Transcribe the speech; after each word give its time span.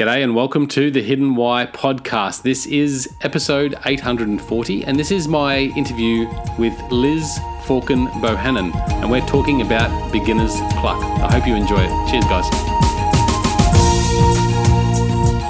G'day 0.00 0.24
and 0.24 0.34
welcome 0.34 0.66
to 0.68 0.90
the 0.90 1.02
Hidden 1.02 1.34
Why 1.34 1.66
podcast. 1.66 2.40
This 2.40 2.64
is 2.64 3.14
episode 3.20 3.74
840, 3.84 4.84
and 4.84 4.98
this 4.98 5.10
is 5.10 5.28
my 5.28 5.58
interview 5.76 6.26
with 6.58 6.72
Liz 6.90 7.38
Forkin 7.64 8.08
Bohannon, 8.22 8.74
and 9.02 9.10
we're 9.10 9.20
talking 9.26 9.60
about 9.60 10.10
beginner's 10.10 10.54
pluck. 10.78 11.04
I 11.04 11.30
hope 11.30 11.46
you 11.46 11.54
enjoy 11.54 11.82
it. 11.82 12.10
Cheers, 12.10 12.24
guys. 12.24 12.48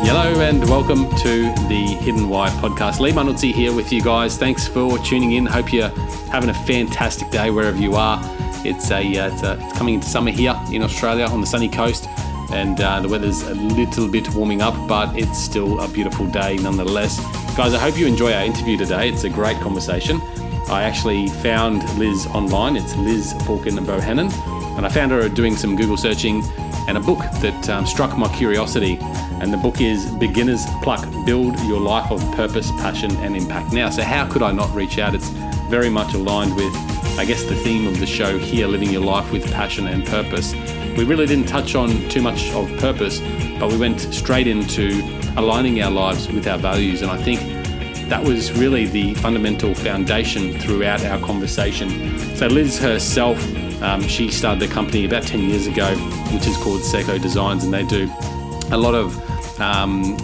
Hello 0.04 0.40
and 0.40 0.68
welcome 0.68 1.08
to 1.18 1.42
the 1.68 1.96
Hidden 2.00 2.28
Why 2.28 2.48
podcast. 2.48 2.98
Lee 2.98 3.12
Manuzzi 3.12 3.52
here 3.52 3.72
with 3.72 3.92
you 3.92 4.02
guys. 4.02 4.36
Thanks 4.36 4.66
for 4.66 4.98
tuning 4.98 5.30
in. 5.30 5.46
Hope 5.46 5.72
you're 5.72 5.90
having 6.32 6.50
a 6.50 6.54
fantastic 6.54 7.30
day 7.30 7.52
wherever 7.52 7.78
you 7.78 7.94
are. 7.94 8.18
It's 8.66 8.90
a, 8.90 8.96
uh, 9.16 9.32
it's, 9.32 9.44
a 9.44 9.64
it's 9.64 9.78
coming 9.78 9.94
into 9.94 10.08
summer 10.08 10.32
here 10.32 10.60
in 10.72 10.82
Australia 10.82 11.26
on 11.26 11.40
the 11.40 11.46
sunny 11.46 11.68
coast 11.68 12.08
and 12.52 12.80
uh, 12.80 13.00
the 13.00 13.08
weather's 13.08 13.42
a 13.42 13.54
little 13.54 14.08
bit 14.08 14.28
warming 14.34 14.62
up, 14.62 14.74
but 14.88 15.16
it's 15.18 15.38
still 15.38 15.80
a 15.80 15.88
beautiful 15.88 16.26
day 16.26 16.56
nonetheless. 16.56 17.18
Guys, 17.56 17.74
I 17.74 17.78
hope 17.78 17.96
you 17.96 18.06
enjoy 18.06 18.32
our 18.32 18.44
interview 18.44 18.76
today. 18.76 19.08
It's 19.08 19.24
a 19.24 19.30
great 19.30 19.58
conversation. 19.58 20.20
I 20.68 20.82
actually 20.82 21.28
found 21.28 21.82
Liz 21.98 22.26
online. 22.28 22.76
It's 22.76 22.94
Liz 22.96 23.34
Forkin 23.44 23.78
Bohannon, 23.84 24.32
and 24.76 24.86
I 24.86 24.88
found 24.88 25.10
her 25.10 25.28
doing 25.28 25.56
some 25.56 25.76
Google 25.76 25.96
searching 25.96 26.42
and 26.88 26.96
a 26.96 27.00
book 27.00 27.18
that 27.40 27.68
um, 27.68 27.86
struck 27.86 28.16
my 28.16 28.28
curiosity. 28.36 28.98
And 29.40 29.52
the 29.52 29.56
book 29.56 29.80
is 29.80 30.10
Beginner's 30.16 30.64
Pluck 30.82 31.02
Build 31.24 31.58
Your 31.60 31.80
Life 31.80 32.10
of 32.10 32.20
Purpose, 32.34 32.70
Passion, 32.72 33.10
and 33.18 33.36
Impact. 33.36 33.72
Now, 33.72 33.90
so 33.90 34.02
how 34.02 34.28
could 34.28 34.42
I 34.42 34.52
not 34.52 34.74
reach 34.74 34.98
out? 34.98 35.14
It's 35.14 35.28
very 35.70 35.88
much 35.88 36.14
aligned 36.14 36.54
with, 36.56 36.74
I 37.20 37.26
guess, 37.26 37.44
the 37.44 37.54
theme 37.54 37.86
of 37.86 38.00
the 38.00 38.06
show 38.06 38.38
here 38.38 38.66
living 38.66 38.88
your 38.90 39.02
life 39.02 39.30
with 39.30 39.44
passion 39.52 39.86
and 39.88 40.06
purpose. 40.06 40.54
We 40.96 41.04
really 41.04 41.26
didn't 41.26 41.48
touch 41.48 41.74
on 41.74 42.08
too 42.08 42.22
much 42.22 42.50
of 42.52 42.66
purpose, 42.78 43.20
but 43.58 43.70
we 43.70 43.76
went 43.76 44.00
straight 44.00 44.46
into 44.46 45.02
aligning 45.36 45.82
our 45.82 45.90
lives 45.90 46.28
with 46.32 46.48
our 46.48 46.56
values. 46.56 47.02
And 47.02 47.10
I 47.10 47.22
think 47.22 47.38
that 48.08 48.24
was 48.24 48.52
really 48.52 48.86
the 48.86 49.12
fundamental 49.16 49.74
foundation 49.74 50.58
throughout 50.60 51.04
our 51.04 51.20
conversation. 51.20 52.18
So, 52.36 52.46
Liz 52.46 52.78
herself, 52.78 53.38
um, 53.82 54.00
she 54.08 54.30
started 54.30 54.66
the 54.66 54.72
company 54.72 55.04
about 55.04 55.24
10 55.24 55.40
years 55.40 55.66
ago, 55.66 55.94
which 56.32 56.46
is 56.46 56.56
called 56.56 56.80
Sseko 56.80 57.20
Designs, 57.20 57.64
and 57.64 57.74
they 57.74 57.84
do 57.84 58.10
a 58.70 58.78
lot 58.78 58.94
of 58.94 59.60
um, 59.60 60.16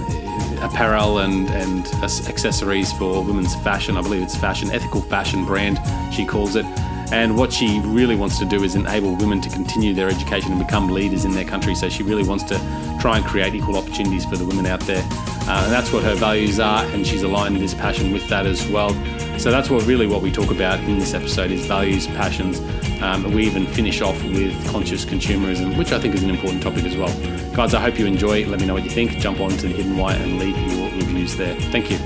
apparel 0.58 1.18
and, 1.18 1.48
and 1.50 1.86
accessories 2.28 2.92
for 2.92 3.22
women's 3.22 3.54
fashion. 3.56 3.96
I 3.96 4.02
believe 4.02 4.22
it's 4.22 4.36
fashion, 4.36 4.70
ethical 4.70 5.00
fashion 5.00 5.44
brand, 5.44 5.78
she 6.12 6.24
calls 6.24 6.56
it. 6.56 6.66
And 7.12 7.36
what 7.36 7.52
she 7.52 7.80
really 7.80 8.16
wants 8.16 8.38
to 8.40 8.44
do 8.44 8.64
is 8.64 8.74
enable 8.74 9.14
women 9.14 9.40
to 9.40 9.48
continue 9.50 9.94
their 9.94 10.08
education 10.08 10.52
and 10.52 10.60
become 10.60 10.88
leaders 10.88 11.24
in 11.24 11.32
their 11.32 11.44
country. 11.44 11.74
So 11.74 11.88
she 11.88 12.02
really 12.02 12.24
wants 12.24 12.44
to 12.44 12.58
try 13.00 13.18
and 13.18 13.26
create 13.26 13.54
equal 13.54 13.76
opportunities 13.76 14.24
for 14.24 14.36
the 14.36 14.44
women 14.44 14.66
out 14.66 14.80
there. 14.80 15.04
Uh, 15.48 15.62
and 15.62 15.72
that's 15.72 15.92
what 15.92 16.02
her 16.02 16.16
values 16.16 16.58
are, 16.58 16.84
and 16.86 17.06
she's 17.06 17.22
aligned 17.22 17.56
this 17.56 17.74
passion 17.74 18.12
with 18.12 18.28
that 18.28 18.46
as 18.46 18.68
well. 18.68 18.90
So 19.38 19.50
that's 19.50 19.70
what 19.70 19.86
really 19.86 20.06
what 20.06 20.22
we 20.22 20.32
talk 20.32 20.50
about 20.50 20.80
in 20.80 20.98
this 20.98 21.14
episode 21.14 21.52
is 21.52 21.66
values, 21.66 22.08
passions. 22.08 22.60
Um, 23.00 23.32
we 23.32 23.46
even 23.46 23.66
finish 23.66 24.00
off 24.00 24.20
with 24.24 24.68
conscious 24.68 25.04
consumerism, 25.04 25.78
which 25.78 25.92
I 25.92 26.00
think 26.00 26.14
is 26.14 26.24
an 26.24 26.30
important 26.30 26.62
topic 26.62 26.84
as 26.84 26.96
well. 26.96 27.14
Guys, 27.54 27.74
I 27.74 27.80
hope 27.80 27.98
you 27.98 28.06
enjoy. 28.06 28.44
Let 28.46 28.60
me 28.60 28.66
know 28.66 28.74
what 28.74 28.84
you 28.84 28.90
think. 28.90 29.12
Jump 29.18 29.38
on 29.38 29.50
to 29.50 29.68
the 29.68 29.74
Hidden 29.74 29.96
Why 29.96 30.14
and 30.14 30.38
leave 30.38 30.56
your 30.56 30.90
reviews 30.90 31.36
there. 31.36 31.54
Thank 31.70 31.90
you. 31.90 31.98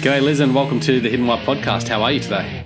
G'day, 0.00 0.22
Liz, 0.22 0.40
and 0.40 0.54
welcome 0.54 0.80
to 0.80 1.00
the 1.00 1.10
Hidden 1.10 1.26
Why 1.26 1.44
podcast. 1.44 1.88
How 1.88 2.02
are 2.02 2.12
you 2.12 2.20
today? 2.20 2.65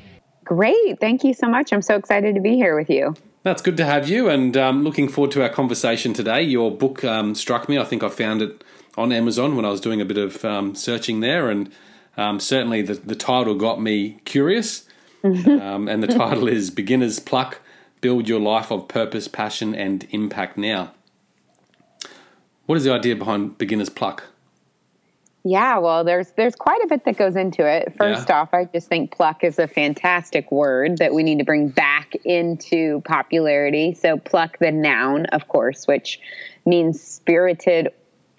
Great. 0.50 0.98
Thank 0.98 1.22
you 1.22 1.32
so 1.32 1.48
much. 1.48 1.72
I'm 1.72 1.80
so 1.80 1.94
excited 1.94 2.34
to 2.34 2.40
be 2.40 2.56
here 2.56 2.76
with 2.76 2.90
you. 2.90 3.14
That's 3.44 3.62
good 3.62 3.76
to 3.76 3.84
have 3.84 4.08
you, 4.08 4.28
and 4.28 4.56
um, 4.56 4.82
looking 4.82 5.08
forward 5.08 5.30
to 5.30 5.42
our 5.42 5.48
conversation 5.48 6.12
today. 6.12 6.42
Your 6.42 6.76
book 6.76 7.04
um, 7.04 7.36
struck 7.36 7.68
me. 7.68 7.78
I 7.78 7.84
think 7.84 8.02
I 8.02 8.08
found 8.08 8.42
it 8.42 8.64
on 8.98 9.12
Amazon 9.12 9.54
when 9.54 9.64
I 9.64 9.68
was 9.68 9.80
doing 9.80 10.00
a 10.00 10.04
bit 10.04 10.18
of 10.18 10.44
um, 10.44 10.74
searching 10.74 11.20
there, 11.20 11.50
and 11.50 11.70
um, 12.16 12.40
certainly 12.40 12.82
the, 12.82 12.94
the 12.94 13.14
title 13.14 13.54
got 13.54 13.80
me 13.80 14.18
curious. 14.24 14.86
Um, 15.22 15.86
and 15.86 16.02
the 16.02 16.06
title 16.06 16.48
is 16.48 16.70
Beginner's 16.70 17.18
Pluck 17.18 17.60
Build 18.00 18.26
Your 18.26 18.40
Life 18.40 18.72
of 18.72 18.88
Purpose, 18.88 19.28
Passion, 19.28 19.74
and 19.74 20.08
Impact 20.12 20.56
Now. 20.56 20.94
What 22.64 22.78
is 22.78 22.84
the 22.84 22.92
idea 22.92 23.14
behind 23.16 23.58
Beginner's 23.58 23.90
Pluck? 23.90 24.29
Yeah, 25.42 25.78
well, 25.78 26.04
there's 26.04 26.30
there's 26.32 26.54
quite 26.54 26.82
a 26.84 26.86
bit 26.86 27.04
that 27.06 27.16
goes 27.16 27.34
into 27.34 27.66
it. 27.66 27.94
First 27.96 28.28
yeah. 28.28 28.40
off, 28.40 28.50
I 28.52 28.66
just 28.66 28.88
think 28.88 29.10
pluck 29.16 29.42
is 29.42 29.58
a 29.58 29.66
fantastic 29.66 30.52
word 30.52 30.98
that 30.98 31.14
we 31.14 31.22
need 31.22 31.38
to 31.38 31.44
bring 31.44 31.68
back 31.68 32.14
into 32.24 33.00
popularity. 33.02 33.94
So 33.94 34.18
pluck 34.18 34.58
the 34.58 34.70
noun, 34.70 35.26
of 35.26 35.48
course, 35.48 35.86
which 35.86 36.20
means 36.66 37.00
spirited 37.00 37.88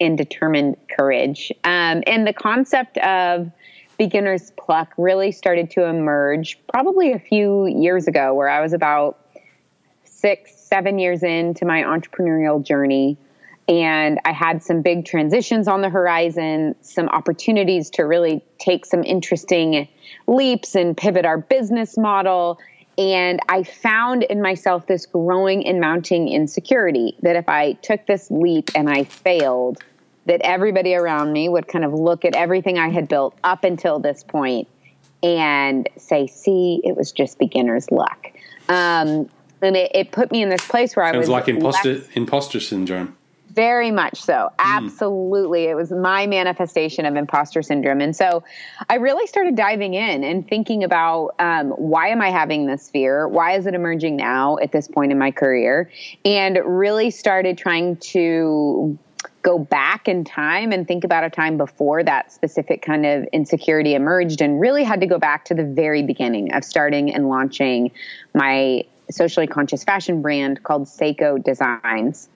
and 0.00 0.16
determined 0.16 0.76
courage. 0.96 1.50
Um, 1.64 2.04
and 2.06 2.26
the 2.26 2.32
concept 2.32 2.98
of 2.98 3.50
beginner's 3.98 4.52
pluck 4.52 4.92
really 4.96 5.32
started 5.32 5.70
to 5.70 5.84
emerge 5.84 6.58
probably 6.72 7.12
a 7.12 7.18
few 7.18 7.66
years 7.66 8.06
ago, 8.06 8.32
where 8.34 8.48
I 8.48 8.60
was 8.60 8.72
about 8.72 9.18
six, 10.04 10.56
seven 10.56 11.00
years 11.00 11.24
into 11.24 11.64
my 11.64 11.82
entrepreneurial 11.82 12.64
journey 12.64 13.16
and 13.68 14.18
I 14.24 14.32
had 14.32 14.62
some 14.62 14.82
big 14.82 15.04
transitions 15.04 15.68
on 15.68 15.82
the 15.82 15.88
horizon, 15.88 16.74
some 16.80 17.08
opportunities 17.08 17.90
to 17.90 18.02
really 18.02 18.44
take 18.58 18.84
some 18.84 19.04
interesting 19.04 19.88
leaps 20.26 20.74
and 20.74 20.96
pivot 20.96 21.24
our 21.24 21.38
business 21.38 21.96
model. 21.96 22.58
And 22.98 23.40
I 23.48 23.62
found 23.62 24.24
in 24.24 24.42
myself 24.42 24.86
this 24.86 25.06
growing 25.06 25.66
and 25.66 25.80
mounting 25.80 26.28
insecurity 26.28 27.16
that 27.22 27.36
if 27.36 27.48
I 27.48 27.72
took 27.74 28.06
this 28.06 28.30
leap 28.30 28.70
and 28.74 28.90
I 28.90 29.04
failed, 29.04 29.78
that 30.26 30.40
everybody 30.42 30.94
around 30.94 31.32
me 31.32 31.48
would 31.48 31.68
kind 31.68 31.84
of 31.84 31.92
look 31.92 32.24
at 32.24 32.36
everything 32.36 32.78
I 32.78 32.90
had 32.90 33.08
built 33.08 33.36
up 33.42 33.64
until 33.64 33.98
this 33.98 34.22
point 34.22 34.68
and 35.22 35.88
say, 35.96 36.26
see, 36.26 36.80
it 36.84 36.96
was 36.96 37.12
just 37.12 37.38
beginner's 37.38 37.90
luck. 37.90 38.26
Um, 38.68 39.30
and 39.60 39.76
it, 39.76 39.92
it, 39.94 40.12
put 40.12 40.32
me 40.32 40.42
in 40.42 40.48
this 40.48 40.66
place 40.66 40.96
where 40.96 41.04
I 41.04 41.16
was 41.16 41.28
like 41.28 41.48
imposter, 41.48 41.94
less, 41.94 42.08
imposter 42.14 42.60
syndrome. 42.60 43.16
Very 43.54 43.90
much 43.90 44.20
so. 44.20 44.50
Hmm. 44.58 44.84
Absolutely. 44.86 45.66
Mm. 45.66 45.70
It 45.70 45.74
was 45.74 45.90
my 45.90 46.26
manifestation 46.26 47.04
of 47.04 47.16
imposter 47.16 47.62
syndrome. 47.62 48.00
And 48.00 48.16
so 48.16 48.42
I 48.88 48.96
really 48.96 49.26
started 49.26 49.56
diving 49.56 49.94
in 49.94 50.24
and 50.24 50.46
thinking 50.48 50.84
about 50.84 51.34
um, 51.38 51.70
why 51.70 52.08
am 52.08 52.22
I 52.22 52.30
having 52.30 52.66
this 52.66 52.88
fear? 52.88 53.28
Why 53.28 53.52
is 53.52 53.66
it 53.66 53.74
emerging 53.74 54.16
now 54.16 54.58
at 54.58 54.72
this 54.72 54.88
point 54.88 55.12
in 55.12 55.18
my 55.18 55.30
career? 55.30 55.90
And 56.24 56.58
really 56.64 57.10
started 57.10 57.58
trying 57.58 57.96
to 57.96 58.98
go 59.42 59.58
back 59.58 60.08
in 60.08 60.24
time 60.24 60.72
and 60.72 60.86
think 60.86 61.04
about 61.04 61.24
a 61.24 61.30
time 61.30 61.56
before 61.56 62.02
that 62.04 62.32
specific 62.32 62.80
kind 62.80 63.04
of 63.04 63.24
insecurity 63.32 63.94
emerged 63.94 64.40
and 64.40 64.60
really 64.60 64.84
had 64.84 65.00
to 65.00 65.06
go 65.06 65.18
back 65.18 65.44
to 65.44 65.54
the 65.54 65.64
very 65.64 66.02
beginning 66.02 66.52
of 66.54 66.64
starting 66.64 67.12
and 67.12 67.28
launching 67.28 67.90
my 68.34 68.84
socially 69.10 69.46
conscious 69.46 69.84
fashion 69.84 70.22
brand 70.22 70.62
called 70.62 70.84
Sseko 70.84 71.42
Designs. 71.42 72.28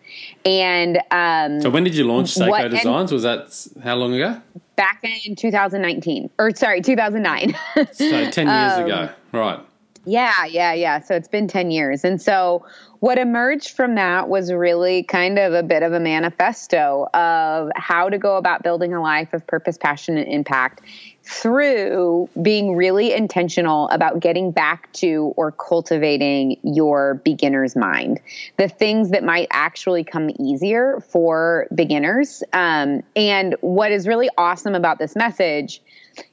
And 0.45 0.99
um, 1.11 1.61
so, 1.61 1.71
when 1.71 1.85
did 1.85 1.95
you 1.95 2.05
launch 2.05 2.35
Sseko 2.35 2.49
what, 2.49 2.71
Designs? 2.71 3.13
Was 3.13 3.23
that 3.23 3.83
how 3.83 3.97
long 3.97 4.15
ago? 4.15 4.41
Back 4.77 5.01
in 5.25 5.37
2019, 5.37 6.31
or 6.39 6.55
sorry, 6.55 6.83
2009. 6.83 7.57
so 7.93 8.31
10 8.31 8.47
years 8.47 8.73
um, 8.73 8.85
ago, 8.85 9.11
right? 9.33 9.61
Yeah, 10.07 10.45
yeah, 10.45 10.73
yeah. 10.73 11.01
So 11.01 11.17
it's 11.17 11.27
been 11.27 11.49
10 11.49 11.73
years. 11.73 12.05
And 12.05 12.23
so 12.23 12.65
what 13.01 13.19
emerged 13.19 13.71
from 13.71 13.97
that 13.97 14.29
was 14.29 14.53
really 14.53 15.03
kind 15.03 15.37
of 15.37 15.53
a 15.53 15.65
bit 15.65 15.83
of 15.83 15.93
a 15.93 16.01
manifesto 16.01 17.09
of 17.13 17.71
how 17.75 18.09
to 18.09 18.17
go 18.17 18.37
about 18.37 18.63
building 18.63 18.95
a 18.95 19.03
life 19.03 19.35
of 19.35 19.45
purpose, 19.47 19.77
passion, 19.77 20.17
and 20.17 20.29
impact 20.29 20.81
through 21.27 22.29
being 22.41 22.77
really 22.77 23.13
intentional 23.13 23.89
about 23.89 24.21
getting 24.21 24.53
back 24.53 24.93
to 24.93 25.35
or 25.37 25.51
cultivating 25.51 26.57
your 26.63 27.15
beginner's 27.25 27.75
mind. 27.75 28.21
The 28.59 28.69
things 28.69 29.11
that 29.11 29.25
might 29.25 29.49
actually 29.51 30.05
come 30.05 30.31
easier 30.39 31.01
for 31.11 31.67
beginners. 31.75 32.45
Um, 32.53 33.03
and 33.17 33.57
what 33.61 33.91
is 33.91 34.07
really 34.07 34.31
awesome 34.39 34.77
about 34.77 35.01
this 35.01 35.17
message 35.17 35.83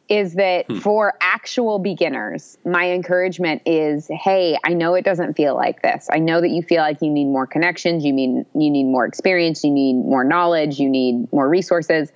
is 0.10 0.36
that 0.36 0.68
hmm. 0.68 0.78
for 0.78 1.14
actual 1.22 1.80
beginners, 1.80 2.58
my 2.64 2.92
encouragement 2.92 3.64
is, 3.66 4.08
hey, 4.12 4.58
I 4.64 4.74
know 4.74 4.94
it 4.94 5.04
doesn't 5.04 5.36
feel 5.36 5.56
like 5.56 5.82
this. 5.82 6.08
I 6.12 6.20
know 6.20 6.40
that 6.40 6.50
you 6.50 6.62
feel 6.62 6.82
like 6.82 7.02
you 7.02 7.10
need 7.10 7.26
more 7.26 7.48
connections, 7.48 8.06
you 8.06 8.14
mean 8.14 8.46
you 8.54 8.70
need 8.70 8.84
more 8.84 9.06
experience, 9.06 9.64
you 9.64 9.72
need 9.72 9.94
more 9.94 10.24
knowledge, 10.24 10.78
you 10.78 10.88
need 10.88 11.32
more 11.34 11.50
resources. 11.50 12.12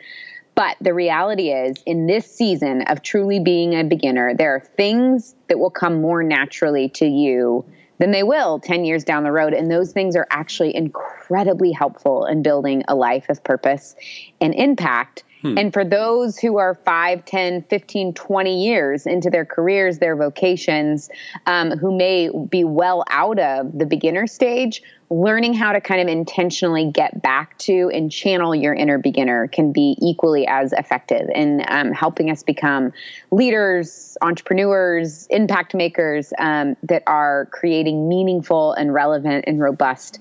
But 0.57 0.75
the 0.81 0.95
reality 0.95 1.51
is, 1.51 1.77
in 1.85 2.07
this 2.07 2.25
season 2.25 2.81
of 2.87 3.03
truly 3.03 3.39
being 3.39 3.75
a 3.75 3.83
beginner, 3.83 4.33
there 4.33 4.55
are 4.55 4.59
things 4.59 5.35
that 5.49 5.59
will 5.59 5.69
come 5.69 6.01
more 6.01 6.23
naturally 6.23 6.89
to 6.95 7.05
you 7.05 7.63
than 7.99 8.09
they 8.09 8.23
will 8.23 8.57
10 8.59 8.83
years 8.83 9.03
down 9.03 9.23
the 9.23 9.31
road. 9.31 9.53
And 9.53 9.69
those 9.69 9.91
things 9.91 10.15
are 10.15 10.25
actually 10.31 10.75
incredibly 10.75 11.71
helpful 11.71 12.25
in 12.25 12.41
building 12.41 12.83
a 12.87 12.95
life 12.95 13.29
of 13.29 13.43
purpose 13.43 13.95
and 14.41 14.55
impact 14.55 15.23
Hmm. 15.41 15.57
And 15.57 15.73
for 15.73 15.85
those 15.85 16.37
who 16.37 16.57
are 16.57 16.75
5, 16.75 17.25
10, 17.25 17.63
15, 17.63 18.13
20 18.13 18.63
years 18.63 19.05
into 19.05 19.29
their 19.29 19.45
careers, 19.45 19.99
their 19.99 20.15
vocations, 20.15 21.09
um, 21.45 21.71
who 21.71 21.95
may 21.95 22.29
be 22.49 22.63
well 22.63 23.03
out 23.09 23.39
of 23.39 23.77
the 23.77 23.85
beginner 23.85 24.25
stage, 24.27 24.81
learning 25.09 25.53
how 25.53 25.71
to 25.71 25.79
kind 25.79 26.01
of 26.01 26.07
intentionally 26.07 26.91
get 26.91 27.21
back 27.21 27.57
to 27.59 27.89
and 27.93 28.11
channel 28.11 28.53
your 28.53 28.73
inner 28.73 28.97
beginner 28.97 29.47
can 29.47 29.71
be 29.71 29.95
equally 30.01 30.45
as 30.47 30.73
effective 30.73 31.29
in 31.33 31.63
um, 31.69 31.91
helping 31.93 32.29
us 32.29 32.43
become 32.43 32.91
leaders, 33.31 34.17
entrepreneurs, 34.21 35.27
impact 35.29 35.73
makers 35.73 36.33
um, 36.39 36.75
that 36.83 37.03
are 37.07 37.47
creating 37.51 38.09
meaningful 38.09 38.73
and 38.73 38.93
relevant 38.93 39.45
and 39.47 39.61
robust 39.61 40.19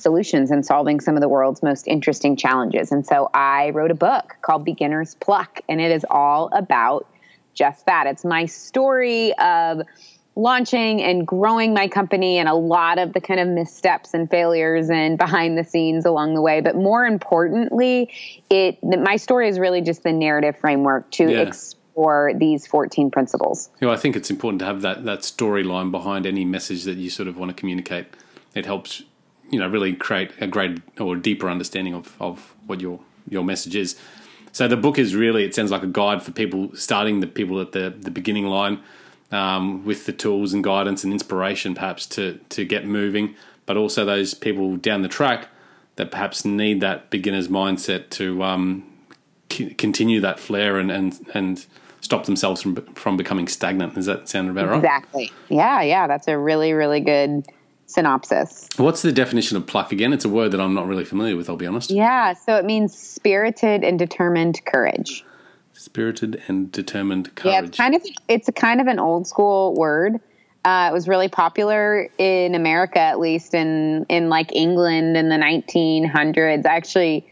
solutions 0.00 0.50
and 0.50 0.64
solving 0.64 1.00
some 1.00 1.14
of 1.14 1.20
the 1.20 1.28
world's 1.28 1.62
most 1.62 1.86
interesting 1.86 2.36
challenges. 2.36 2.92
And 2.92 3.06
so 3.06 3.30
I 3.34 3.70
wrote 3.70 3.90
a 3.90 3.94
book 3.94 4.36
called 4.42 4.64
Beginner's 4.64 5.14
Pluck, 5.16 5.60
and 5.68 5.80
it 5.80 5.90
is 5.90 6.04
all 6.10 6.50
about 6.52 7.06
just 7.54 7.86
that. 7.86 8.06
It's 8.06 8.24
my 8.24 8.46
story 8.46 9.32
of 9.38 9.82
launching 10.36 11.02
and 11.02 11.26
growing 11.26 11.72
my 11.72 11.88
company 11.88 12.36
and 12.38 12.48
a 12.48 12.54
lot 12.54 12.98
of 12.98 13.14
the 13.14 13.20
kind 13.20 13.40
of 13.40 13.48
missteps 13.48 14.12
and 14.12 14.30
failures 14.30 14.90
and 14.90 15.16
behind 15.16 15.56
the 15.56 15.64
scenes 15.64 16.04
along 16.04 16.34
the 16.34 16.42
way 16.42 16.60
but 16.60 16.76
more 16.76 17.06
importantly 17.06 18.12
it 18.50 18.78
my 18.84 19.16
story 19.16 19.48
is 19.48 19.58
really 19.58 19.80
just 19.80 20.02
the 20.02 20.12
narrative 20.12 20.54
framework 20.58 21.10
to 21.10 21.32
yeah. 21.32 21.40
explore 21.40 22.32
these 22.36 22.66
14 22.66 23.10
principles 23.10 23.70
you 23.80 23.88
know, 23.88 23.94
i 23.94 23.96
think 23.96 24.14
it's 24.14 24.30
important 24.30 24.58
to 24.58 24.66
have 24.66 24.82
that 24.82 25.04
that 25.04 25.20
storyline 25.20 25.90
behind 25.90 26.26
any 26.26 26.44
message 26.44 26.84
that 26.84 26.98
you 26.98 27.08
sort 27.08 27.28
of 27.28 27.38
want 27.38 27.48
to 27.48 27.54
communicate 27.54 28.04
it 28.54 28.66
helps 28.66 29.02
you 29.50 29.58
know 29.58 29.68
really 29.68 29.92
create 29.92 30.30
a 30.40 30.46
great 30.46 30.80
or 30.98 31.16
deeper 31.16 31.48
understanding 31.48 31.94
of, 31.94 32.16
of 32.20 32.54
what 32.66 32.80
your 32.80 33.00
your 33.28 33.44
message 33.44 33.76
is 33.76 33.96
so 34.52 34.66
the 34.68 34.76
book 34.76 34.98
is 34.98 35.14
really 35.14 35.44
it 35.44 35.54
sounds 35.54 35.70
like 35.70 35.82
a 35.82 35.88
guide 35.88 36.22
for 36.22 36.32
people 36.32 36.74
starting 36.74 37.20
the 37.20 37.26
people 37.26 37.60
at 37.60 37.72
the 37.72 37.94
the 37.98 38.10
beginning 38.10 38.46
line 38.46 38.80
um, 39.32 39.84
with 39.84 40.06
the 40.06 40.12
tools 40.12 40.54
and 40.54 40.62
guidance 40.62 41.04
and 41.04 41.12
inspiration, 41.12 41.74
perhaps 41.74 42.06
to 42.06 42.38
to 42.50 42.64
get 42.64 42.86
moving, 42.86 43.34
but 43.66 43.76
also 43.76 44.04
those 44.04 44.34
people 44.34 44.76
down 44.76 45.02
the 45.02 45.08
track 45.08 45.48
that 45.96 46.10
perhaps 46.10 46.44
need 46.44 46.80
that 46.80 47.10
beginner's 47.10 47.48
mindset 47.48 48.10
to 48.10 48.42
um, 48.42 48.84
c- 49.50 49.74
continue 49.74 50.20
that 50.20 50.38
flair 50.38 50.78
and 50.78 50.90
and 50.90 51.26
and 51.34 51.66
stop 52.00 52.26
themselves 52.26 52.62
from 52.62 52.76
from 52.94 53.16
becoming 53.16 53.48
stagnant. 53.48 53.94
Does 53.94 54.06
that 54.06 54.28
sound 54.28 54.50
about 54.50 54.68
right? 54.68 54.76
Exactly. 54.76 55.32
Yeah, 55.48 55.82
yeah, 55.82 56.06
that's 56.06 56.28
a 56.28 56.38
really 56.38 56.72
really 56.72 57.00
good 57.00 57.46
synopsis. 57.86 58.68
What's 58.76 59.02
the 59.02 59.12
definition 59.12 59.56
of 59.56 59.66
pluck 59.66 59.92
again? 59.92 60.12
It's 60.12 60.24
a 60.24 60.28
word 60.28 60.52
that 60.52 60.60
I'm 60.60 60.74
not 60.74 60.86
really 60.86 61.04
familiar 61.04 61.36
with. 61.36 61.48
I'll 61.48 61.56
be 61.56 61.66
honest. 61.66 61.90
Yeah, 61.90 62.34
so 62.34 62.56
it 62.56 62.64
means 62.64 62.96
spirited 62.96 63.84
and 63.84 63.98
determined 63.98 64.64
courage 64.64 65.24
spirited 65.78 66.42
and 66.48 66.70
determined 66.72 67.34
courage. 67.34 67.52
Yeah, 67.54 67.62
it's 67.62 67.76
kind 67.76 67.94
of 67.94 68.02
it's 68.28 68.48
a 68.48 68.52
kind 68.52 68.80
of 68.80 68.86
an 68.86 68.98
old 68.98 69.26
school 69.26 69.74
word. 69.74 70.20
Uh, 70.64 70.88
it 70.90 70.92
was 70.92 71.06
really 71.06 71.28
popular 71.28 72.08
in 72.18 72.54
America, 72.54 72.98
at 72.98 73.20
least 73.20 73.54
in 73.54 74.04
in 74.08 74.28
like 74.28 74.52
England 74.54 75.16
in 75.16 75.28
the 75.28 75.36
1900s. 75.36 76.66
I 76.66 76.76
actually 76.76 77.26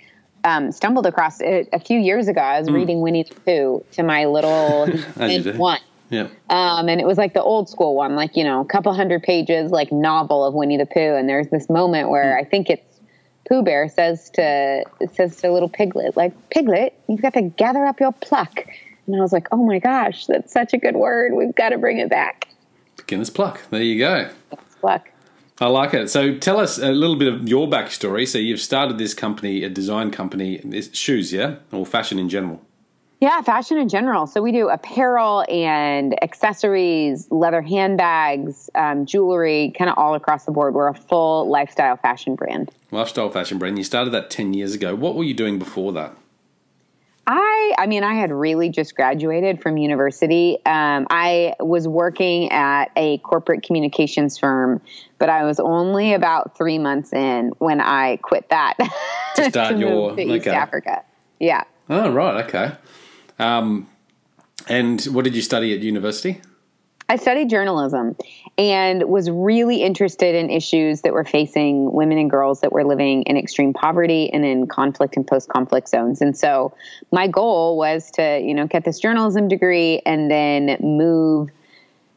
um, 0.45 0.71
stumbled 0.71 1.07
across 1.07 1.41
it 1.41 1.69
a 1.73 1.81
few 1.81 1.99
years 1.99 2.29
ago. 2.29 2.41
I 2.41 2.61
was 2.61 2.69
mm. 2.69 2.75
reading 2.75 3.01
Winnie 3.01 3.25
the 3.25 3.35
Pooh 3.35 3.85
to 3.93 4.03
my 4.03 4.27
little 4.27 4.87
one. 5.57 5.81
Yeah. 6.11 6.29
Um, 6.51 6.89
and 6.89 7.01
it 7.01 7.07
was 7.07 7.19
like 7.19 7.35
the 7.35 7.43
old 7.43 7.69
school 7.69 7.95
one, 7.95 8.15
like, 8.15 8.37
you 8.37 8.45
know, 8.45 8.61
a 8.61 8.65
couple 8.65 8.93
hundred 8.93 9.23
pages, 9.23 9.71
like 9.71 9.91
novel 9.91 10.45
of 10.45 10.55
Winnie 10.55 10.77
the 10.77 10.87
Pooh. 10.87 11.15
And 11.15 11.29
there's 11.29 11.49
this 11.49 11.69
moment 11.69 12.11
where 12.11 12.37
mm. 12.37 12.41
I 12.41 12.45
think 12.45 12.71
it's 12.71 13.01
Pooh 13.49 13.63
Bear 13.63 13.89
says 13.89 14.31
to 14.31 14.85
says 15.13 15.37
to 15.37 15.53
little 15.53 15.69
Piglet, 15.69 16.17
like 16.17 16.33
Piglet, 16.51 16.99
you've 17.09 17.23
got 17.23 17.35
to 17.35 17.43
gather 17.43 17.85
up 17.85 18.01
your 18.01 18.13
pluck. 18.13 18.65
And 19.07 19.17
I 19.17 19.21
was 19.21 19.33
like, 19.33 19.49
oh 19.53 19.65
my 19.65 19.79
gosh, 19.79 20.27
that's 20.27 20.53
such 20.53 20.73
a 20.73 20.79
good 20.79 20.97
word. 20.97 21.35
We've 21.35 21.55
got 21.55 21.71
to 21.71 21.79
bring 21.79 21.99
it 21.99 22.09
back. 22.09 22.49
Beginner's 22.97 23.31
pluck. 23.31 23.61
There 23.71 23.83
you 23.83 23.99
go. 23.99 24.31
pluck. 24.81 25.11
I 25.61 25.67
like 25.67 25.95
it. 25.95 26.11
So 26.11 26.37
tell 26.37 26.59
us 26.59 26.79
a 26.79 26.91
little 26.91 27.17
bit 27.17 27.33
of 27.33 27.49
your 27.49 27.69
backstory. 27.69 28.27
So 28.27 28.39
you've 28.39 28.61
started 28.61 28.99
this 28.99 29.15
company, 29.15 29.63
a 29.63 29.69
design 29.69 30.11
company, 30.11 30.61
shoes, 30.93 31.33
yeah, 31.33 31.57
or 31.71 31.87
fashion 31.87 32.19
in 32.19 32.29
general. 32.29 32.61
Yeah, 33.21 33.41
fashion 33.43 33.79
in 33.79 33.89
general. 33.89 34.27
So 34.27 34.43
we 34.43 34.53
do 34.53 34.69
apparel 34.69 35.45
and 35.49 36.23
accessories, 36.23 37.27
leather 37.31 37.63
handbags, 37.63 38.69
um, 38.75 39.07
jewelry, 39.07 39.73
kind 39.79 39.89
of 39.89 39.97
all 39.97 40.15
across 40.15 40.45
the 40.45 40.53
board. 40.53 40.75
We're 40.75 40.89
a 40.89 40.95
full 40.95 41.49
lifestyle 41.49 41.97
fashion 41.97 42.35
brand. 42.35 42.71
Lifestyle 42.91 43.31
fashion 43.31 43.59
brand. 43.59 43.79
You 43.79 43.85
started 43.85 44.11
that 44.11 44.31
10 44.31 44.53
years 44.53 44.75
ago. 44.75 44.95
What 44.95 45.15
were 45.15 45.25
you 45.25 45.35
doing 45.35 45.59
before 45.59 45.93
that? 45.93 46.17
I, 47.27 47.75
I 47.79 47.87
mean, 47.87 48.05
I 48.05 48.15
had 48.15 48.31
really 48.31 48.69
just 48.69 48.95
graduated 48.95 49.63
from 49.63 49.79
university. 49.79 50.59
Um, 50.67 51.07
I 51.09 51.55
was 51.59 51.89
working 51.89 52.51
at 52.53 52.91
a 52.97 53.19
corporate 53.19 53.63
communications 53.63 54.37
firm, 54.37 54.83
but 55.19 55.31
I 55.31 55.45
was 55.45 55.59
only 55.59 56.13
about 56.13 56.57
three 56.57 56.79
months 56.79 57.15
in 57.15 57.53
when 57.59 57.81
I 57.81 58.17
quit 58.19 58.51
that 58.51 58.75
to 59.37 59.45
start 59.49 59.75
to 59.75 59.79
your 59.79 60.15
to 60.17 60.23
East. 60.23 60.47
Africa. 60.47 61.03
Yeah. 61.41 61.65
Oh 61.89 62.11
right, 62.13 62.45
okay. 62.45 62.73
Um, 63.39 63.89
and 64.69 65.03
what 65.05 65.25
did 65.25 65.35
you 65.35 65.43
study 65.43 65.75
at 65.75 65.81
university? 65.81 66.41
I 67.09 67.17
studied 67.17 67.51
journalism 67.51 68.17
and 68.57 69.05
was 69.05 69.31
really 69.31 69.83
interested 69.83 70.35
in 70.35 70.49
issues 70.49 71.03
that 71.03 71.13
were 71.13 71.25
facing 71.25 71.93
women 71.93 72.17
and 72.17 72.31
girls 72.31 72.63
that 72.63 72.73
were 72.73 72.85
living 72.85 73.25
in 73.25 73.37
extreme 73.37 73.75
poverty 73.75 74.33
and 74.33 74.45
in 74.45 74.67
conflict 74.67 75.17
and 75.17 75.27
post-conflict 75.27 75.89
zones. 75.89 76.23
And 76.23 76.37
so 76.37 76.75
my 77.13 77.27
goal 77.27 77.77
was 77.77 78.11
to, 78.13 78.41
you 78.41 78.55
know, 78.55 78.67
get 78.67 78.85
this 78.85 79.01
journalism 79.01 79.49
degree 79.49 80.01
and 80.07 80.31
then 80.31 80.79
move 80.81 81.51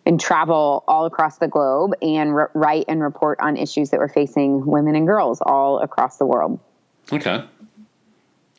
and 0.06 0.22
travel 0.22 0.86
all 0.88 1.06
across 1.06 1.38
the 1.38 1.50
globe 1.50 1.94
and 2.02 2.34
re- 2.34 2.46
write 2.54 2.86
and 2.88 3.04
report 3.04 3.42
on 3.42 3.58
issues 3.58 3.90
that 3.90 4.00
were 4.00 4.08
facing 4.08 4.66
women 4.66 4.96
and 4.96 5.06
girls 5.06 5.42
all 5.42 5.80
across 5.80 6.18
the 6.18 6.26
world. 6.26 6.60
Okay. 7.12 7.44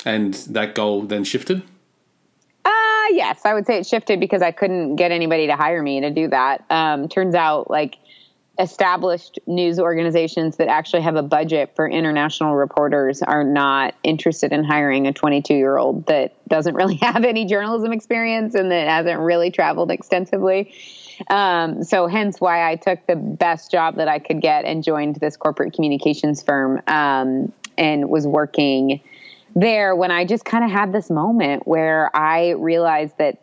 And 0.04 0.34
that 0.34 0.74
goal 0.74 1.02
then 1.02 1.24
shifted? 1.24 1.62
Yes, 3.12 3.40
I 3.44 3.54
would 3.54 3.66
say 3.66 3.78
it 3.78 3.86
shifted 3.86 4.20
because 4.20 4.42
I 4.42 4.52
couldn't 4.52 4.96
get 4.96 5.10
anybody 5.10 5.46
to 5.46 5.56
hire 5.56 5.82
me 5.82 6.00
to 6.00 6.10
do 6.10 6.28
that. 6.28 6.64
Um, 6.70 7.08
turns 7.08 7.34
out, 7.34 7.70
like 7.70 7.98
established 8.58 9.38
news 9.46 9.78
organizations 9.78 10.56
that 10.56 10.66
actually 10.66 11.02
have 11.02 11.14
a 11.14 11.22
budget 11.22 11.72
for 11.76 11.88
international 11.88 12.56
reporters 12.56 13.22
are 13.22 13.44
not 13.44 13.94
interested 14.02 14.52
in 14.52 14.64
hiring 14.64 15.06
a 15.06 15.12
22 15.12 15.54
year 15.54 15.78
old 15.78 16.04
that 16.06 16.34
doesn't 16.48 16.74
really 16.74 16.96
have 17.02 17.24
any 17.24 17.44
journalism 17.44 17.92
experience 17.92 18.54
and 18.54 18.70
that 18.72 18.88
hasn't 18.88 19.20
really 19.20 19.50
traveled 19.50 19.90
extensively. 19.90 20.74
Um, 21.30 21.82
so, 21.82 22.06
hence 22.06 22.40
why 22.40 22.68
I 22.70 22.76
took 22.76 23.06
the 23.06 23.16
best 23.16 23.70
job 23.70 23.96
that 23.96 24.08
I 24.08 24.18
could 24.18 24.40
get 24.40 24.64
and 24.64 24.84
joined 24.84 25.16
this 25.16 25.36
corporate 25.36 25.72
communications 25.72 26.42
firm 26.42 26.80
um, 26.86 27.52
and 27.76 28.08
was 28.08 28.26
working 28.26 29.00
there 29.60 29.94
when 29.94 30.10
I 30.10 30.24
just 30.24 30.44
kind 30.44 30.64
of 30.64 30.70
had 30.70 30.92
this 30.92 31.10
moment 31.10 31.66
where 31.66 32.14
I 32.14 32.50
realized 32.50 33.18
that 33.18 33.38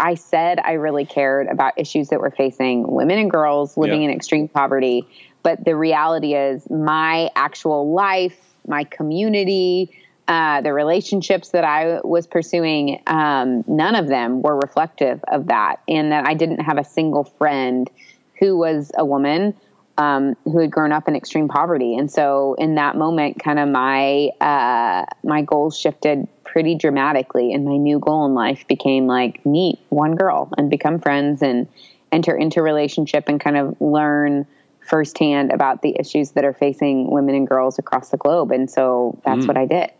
I 0.00 0.14
said 0.14 0.58
I 0.58 0.72
really 0.72 1.04
cared 1.04 1.46
about 1.46 1.74
issues 1.76 2.08
that 2.08 2.20
were 2.20 2.30
facing 2.30 2.90
women 2.90 3.18
and 3.18 3.30
girls 3.30 3.76
living 3.76 4.02
yeah. 4.02 4.08
in 4.08 4.14
extreme 4.14 4.48
poverty. 4.48 5.06
But 5.42 5.64
the 5.64 5.76
reality 5.76 6.34
is, 6.34 6.68
my 6.70 7.30
actual 7.36 7.92
life, 7.92 8.38
my 8.66 8.84
community, 8.84 9.90
uh, 10.28 10.60
the 10.60 10.72
relationships 10.72 11.50
that 11.50 11.64
I 11.64 12.00
was 12.02 12.26
pursuing, 12.26 13.02
um, 13.06 13.64
none 13.66 13.94
of 13.94 14.08
them 14.08 14.42
were 14.42 14.56
reflective 14.56 15.22
of 15.28 15.46
that. 15.48 15.80
And 15.88 16.12
that 16.12 16.26
I 16.26 16.34
didn't 16.34 16.60
have 16.60 16.78
a 16.78 16.84
single 16.84 17.24
friend 17.24 17.90
who 18.38 18.56
was 18.56 18.90
a 18.96 19.04
woman 19.04 19.54
um, 19.98 20.36
who 20.44 20.58
had 20.60 20.70
grown 20.70 20.92
up 20.92 21.08
in 21.08 21.16
extreme 21.16 21.48
poverty. 21.48 21.94
And 21.96 22.10
so 22.10 22.54
in 22.58 22.76
that 22.76 22.96
moment, 22.96 23.42
kind 23.42 23.58
of 23.58 23.68
my 23.68 24.30
uh, 24.40 25.04
my 25.22 25.42
goals 25.42 25.78
shifted 25.78 26.26
pretty 26.44 26.74
dramatically, 26.74 27.52
and 27.52 27.64
my 27.64 27.76
new 27.76 27.98
goal 27.98 28.26
in 28.26 28.34
life 28.34 28.66
became 28.68 29.06
like 29.06 29.44
meet 29.44 29.78
one 29.90 30.16
girl 30.16 30.50
and 30.56 30.70
become 30.70 30.98
friends 30.98 31.42
and 31.42 31.68
enter 32.10 32.36
into 32.36 32.62
relationship 32.62 33.24
and 33.28 33.40
kind 33.40 33.56
of 33.56 33.80
learn 33.80 34.46
firsthand 34.80 35.52
about 35.52 35.82
the 35.82 35.96
issues 35.98 36.32
that 36.32 36.44
are 36.44 36.52
facing 36.52 37.10
women 37.10 37.34
and 37.34 37.46
girls 37.46 37.78
across 37.78 38.10
the 38.10 38.16
globe. 38.16 38.50
And 38.50 38.70
so 38.70 39.18
that's 39.24 39.44
mm. 39.44 39.48
what 39.48 39.56
I 39.56 39.64
did. 39.64 39.90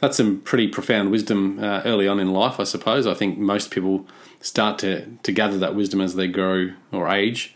That's 0.00 0.16
some 0.16 0.40
pretty 0.40 0.68
profound 0.68 1.10
wisdom 1.10 1.62
uh, 1.62 1.82
early 1.84 2.08
on 2.08 2.18
in 2.18 2.32
life, 2.32 2.58
I 2.58 2.64
suppose. 2.64 3.06
I 3.06 3.14
think 3.14 3.38
most 3.38 3.70
people 3.70 4.06
start 4.40 4.78
to, 4.78 5.06
to 5.22 5.32
gather 5.32 5.58
that 5.58 5.74
wisdom 5.74 6.00
as 6.00 6.14
they 6.14 6.26
grow 6.26 6.72
or 6.92 7.08
age 7.08 7.54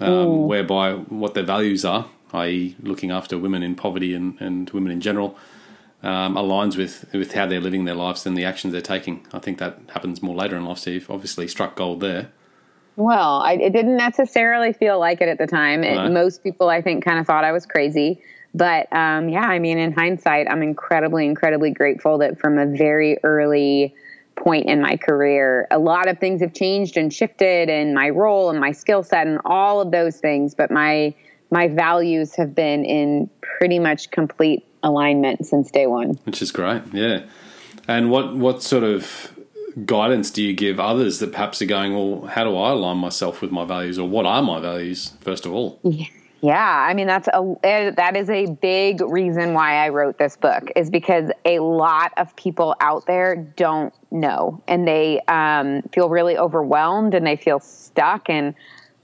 um, 0.00 0.46
whereby 0.48 0.94
what 0.94 1.34
their 1.34 1.44
values 1.44 1.84
are, 1.84 2.06
i.e., 2.32 2.76
looking 2.80 3.10
after 3.10 3.38
women 3.38 3.62
in 3.62 3.74
poverty 3.74 4.14
and, 4.14 4.40
and 4.40 4.70
women 4.70 4.90
in 4.90 5.00
general, 5.00 5.36
um, 6.02 6.36
aligns 6.36 6.76
with 6.76 7.06
with 7.14 7.32
how 7.32 7.46
they're 7.46 7.60
living 7.60 7.84
their 7.86 7.94
lives 7.94 8.26
and 8.26 8.36
the 8.36 8.44
actions 8.44 8.72
they're 8.72 8.82
taking. 8.82 9.26
I 9.32 9.38
think 9.38 9.58
that 9.58 9.78
happens 9.88 10.22
more 10.22 10.34
later 10.34 10.56
in 10.56 10.64
life. 10.64 10.78
Steve 10.78 11.10
obviously 11.10 11.48
struck 11.48 11.76
gold 11.76 12.00
there. 12.00 12.30
Well, 12.96 13.40
I, 13.40 13.54
it 13.54 13.72
didn't 13.72 13.96
necessarily 13.96 14.72
feel 14.72 15.00
like 15.00 15.20
it 15.20 15.28
at 15.28 15.38
the 15.38 15.46
time. 15.46 15.82
It, 15.82 16.10
Most 16.12 16.44
people, 16.44 16.68
I 16.68 16.80
think, 16.80 17.04
kind 17.04 17.18
of 17.18 17.26
thought 17.26 17.42
I 17.42 17.50
was 17.50 17.66
crazy. 17.66 18.22
But 18.54 18.86
um, 18.92 19.28
yeah, 19.28 19.46
I 19.46 19.58
mean, 19.58 19.78
in 19.78 19.90
hindsight, 19.90 20.46
I'm 20.48 20.62
incredibly, 20.62 21.26
incredibly 21.26 21.72
grateful 21.72 22.18
that 22.18 22.38
from 22.38 22.56
a 22.56 22.66
very 22.66 23.18
early 23.24 23.94
point 24.36 24.66
in 24.66 24.80
my 24.80 24.96
career, 24.96 25.66
a 25.70 25.78
lot 25.78 26.08
of 26.08 26.18
things 26.18 26.40
have 26.40 26.52
changed 26.52 26.96
and 26.96 27.12
shifted, 27.12 27.68
and 27.68 27.94
my 27.94 28.10
role 28.10 28.50
and 28.50 28.60
my 28.60 28.72
skill 28.72 29.02
set 29.02 29.26
and 29.26 29.40
all 29.44 29.80
of 29.80 29.90
those 29.90 30.18
things. 30.18 30.54
But 30.54 30.70
my 30.70 31.14
my 31.50 31.68
values 31.68 32.34
have 32.34 32.54
been 32.54 32.84
in 32.84 33.30
pretty 33.40 33.78
much 33.78 34.10
complete 34.10 34.66
alignment 34.82 35.46
since 35.46 35.70
day 35.70 35.86
one. 35.86 36.18
Which 36.24 36.42
is 36.42 36.50
great, 36.50 36.82
yeah. 36.92 37.24
And 37.86 38.10
what 38.10 38.36
what 38.36 38.62
sort 38.62 38.84
of 38.84 39.32
guidance 39.84 40.30
do 40.30 40.42
you 40.42 40.52
give 40.52 40.78
others 40.78 41.18
that 41.18 41.32
perhaps 41.32 41.60
are 41.60 41.66
going, 41.66 41.94
well, 41.94 42.28
how 42.28 42.44
do 42.44 42.56
I 42.56 42.70
align 42.70 42.98
myself 42.98 43.42
with 43.42 43.50
my 43.50 43.64
values, 43.64 43.98
or 43.98 44.08
what 44.08 44.26
are 44.26 44.42
my 44.42 44.60
values 44.60 45.12
first 45.20 45.46
of 45.46 45.52
all? 45.52 45.80
Yeah. 45.82 46.06
Yeah, 46.44 46.86
I 46.86 46.92
mean 46.92 47.06
that's 47.06 47.26
a 47.28 47.56
eh, 47.62 47.90
that 47.92 48.16
is 48.18 48.28
a 48.28 48.44
big 48.44 49.00
reason 49.00 49.54
why 49.54 49.76
I 49.82 49.88
wrote 49.88 50.18
this 50.18 50.36
book 50.36 50.64
is 50.76 50.90
because 50.90 51.30
a 51.46 51.60
lot 51.60 52.12
of 52.18 52.36
people 52.36 52.76
out 52.80 53.06
there 53.06 53.34
don't 53.34 53.94
know 54.10 54.62
and 54.68 54.86
they 54.86 55.22
um, 55.26 55.80
feel 55.94 56.10
really 56.10 56.36
overwhelmed 56.36 57.14
and 57.14 57.26
they 57.26 57.36
feel 57.36 57.60
stuck 57.60 58.28
and 58.28 58.54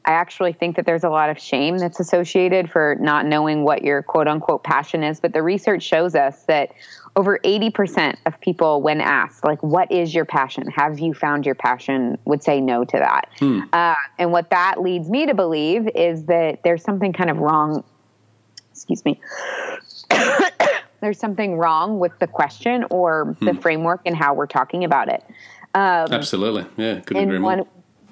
I 0.05 0.11
actually 0.13 0.53
think 0.53 0.77
that 0.77 0.85
there's 0.85 1.05
a 1.05 1.09
lot 1.09 1.31
of 1.31 1.39
shame 1.39 1.79
that's 1.79 1.99
associated 1.99 2.71
for 2.71 2.97
not 3.01 3.25
knowing 3.25 3.65
what 3.65 3.85
your 3.85 4.03
quote 4.03 4.29
unquote 4.29 4.63
passion 4.63 5.03
is. 5.03 5.19
But 5.19 5.33
the 5.33 5.43
research 5.43 5.83
shows 5.83 6.15
us 6.15 6.43
that 6.45 6.73
over 7.17 7.39
80% 7.39 8.17
of 8.27 8.41
people, 8.41 8.83
when 8.83 9.01
asked, 9.01 9.45
like, 9.45 9.63
what 9.63 9.91
is 9.91 10.15
your 10.15 10.25
passion? 10.25 10.67
Have 10.69 10.99
you 11.01 11.13
found 11.13 11.45
your 11.45 11.55
passion? 11.55 12.19
would 12.25 12.43
say 12.43 12.61
no 12.61 12.85
to 12.85 12.97
that. 12.97 13.29
Hmm. 13.39 13.61
Uh, 13.73 13.95
and 14.19 14.33
what 14.33 14.51
that 14.51 14.81
leads 14.81 15.11
me 15.11 15.27
to 15.27 15.35
believe 15.35 15.89
is 15.95 16.25
that 16.27 16.63
there's 16.63 16.83
something 16.83 17.13
kind 17.13 17.31
of 17.31 17.39
wrong. 17.39 17.85
Excuse 18.71 19.05
me. 19.05 19.21
there's 21.01 21.19
something 21.19 21.57
wrong 21.57 21.99
with 21.99 22.19
the 22.21 22.27
question 22.27 22.85
or 22.91 23.37
hmm. 23.39 23.45
the 23.45 23.55
framework 23.55 24.03
and 24.07 24.17
how 24.17 24.35
we're 24.35 24.47
talking 24.47 24.85
about 24.85 25.09
it. 25.09 25.25
Um, 25.75 26.13
Absolutely. 26.13 26.67
Yeah. 26.77 27.01
Couldn't 27.01 27.25
agree 27.25 27.39
more. 27.39 27.57
One, 27.57 27.67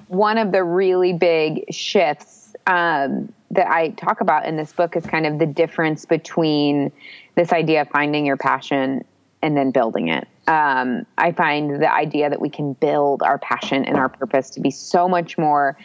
one 0.09 0.39
of 0.39 0.53
the 0.53 0.65
really 0.65 1.13
big 1.13 1.73
shifts 1.73 2.55
um, 2.67 3.33
that 3.51 3.69
I 3.69 3.91
talk 3.91 4.21
about 4.21 4.47
in 4.47 4.57
this 4.57 4.73
book 4.73 4.97
is 4.97 5.07
kind 5.07 5.27
of 5.27 5.39
the 5.39 5.47
difference 5.47 6.05
between 6.05 6.93
this 7.35 7.53
idea 7.53 7.83
of 7.83 7.89
finding 7.89 8.27
your 8.27 8.37
passion 8.37 9.05
and 9.43 9.57
then 9.57 9.71
building 9.71 10.09
it. 10.09 10.27
Um, 10.49 11.07
I 11.17 11.33
find 11.33 11.81
the 11.83 11.93
idea 11.93 12.29
that 12.31 12.41
we 12.41 12.51
can 12.51 12.73
build 12.75 13.23
our 13.23 13.39
passion 13.39 13.85
and 13.85 13.97
our 13.97 14.09
purpose 14.09 14.51
to 14.51 14.61
be 14.61 14.71
so 14.71 15.09
much 15.09 15.39
more 15.39 15.77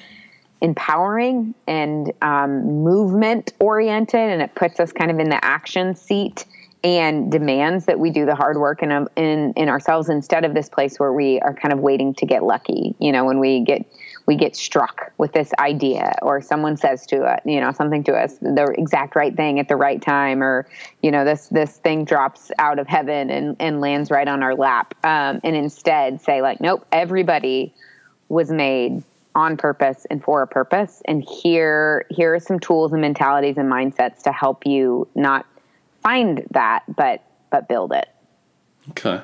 empowering 0.61 1.53
and 1.67 2.11
um, 2.21 2.83
movement 2.83 3.53
oriented, 3.59 4.29
and 4.29 4.41
it 4.41 4.55
puts 4.55 4.79
us 4.79 4.91
kind 4.91 5.11
of 5.11 5.19
in 5.19 5.29
the 5.29 5.43
action 5.43 5.95
seat 5.95 6.45
and 6.83 7.31
demands 7.31 7.85
that 7.85 7.99
we 7.99 8.09
do 8.09 8.25
the 8.25 8.35
hard 8.35 8.57
work 8.57 8.81
in, 8.83 8.91
in 9.15 9.53
in 9.55 9.69
ourselves 9.69 10.09
instead 10.09 10.43
of 10.43 10.53
this 10.53 10.67
place 10.67 10.99
where 10.99 11.13
we 11.13 11.39
are 11.41 11.53
kind 11.53 11.73
of 11.73 11.79
waiting 11.79 12.13
to 12.15 12.25
get 12.25 12.43
lucky. 12.43 12.95
You 12.99 13.11
know, 13.11 13.25
when 13.25 13.39
we 13.39 13.61
get 13.61 13.85
we 14.25 14.35
get 14.35 14.55
struck 14.55 15.11
with 15.17 15.33
this 15.33 15.51
idea 15.59 16.13
or 16.21 16.41
someone 16.41 16.77
says 16.77 17.05
to 17.07 17.23
us, 17.23 17.39
you 17.45 17.59
know, 17.59 17.71
something 17.71 18.03
to 18.05 18.13
us, 18.13 18.37
the 18.37 18.73
exact 18.77 19.15
right 19.15 19.35
thing 19.35 19.59
at 19.59 19.67
the 19.67 19.75
right 19.75 20.01
time, 20.01 20.41
or, 20.41 20.67
you 21.01 21.11
know, 21.11 21.25
this, 21.25 21.47
this 21.49 21.77
thing 21.77 22.05
drops 22.05 22.51
out 22.59 22.79
of 22.79 22.87
heaven 22.87 23.29
and, 23.29 23.55
and 23.59 23.81
lands 23.81 24.09
right 24.09 24.27
on 24.27 24.41
our 24.41 24.55
lap. 24.55 24.93
Um, 25.03 25.41
and 25.43 25.55
instead 25.55 26.21
say 26.21 26.41
like, 26.41 26.61
nope, 26.61 26.85
everybody 26.91 27.73
was 28.29 28.49
made 28.49 29.03
on 29.35 29.57
purpose 29.57 30.05
and 30.09 30.23
for 30.23 30.41
a 30.41 30.47
purpose. 30.47 31.01
And 31.05 31.23
here, 31.23 32.05
here 32.09 32.35
are 32.35 32.39
some 32.39 32.59
tools 32.59 32.93
and 32.93 33.01
mentalities 33.01 33.57
and 33.57 33.69
mindsets 33.69 34.23
to 34.23 34.31
help 34.31 34.65
you 34.65 35.07
not 35.15 35.45
find 36.01 36.45
that, 36.51 36.83
but, 36.95 37.23
but 37.49 37.67
build 37.67 37.91
it. 37.93 38.07
Okay. 38.91 39.21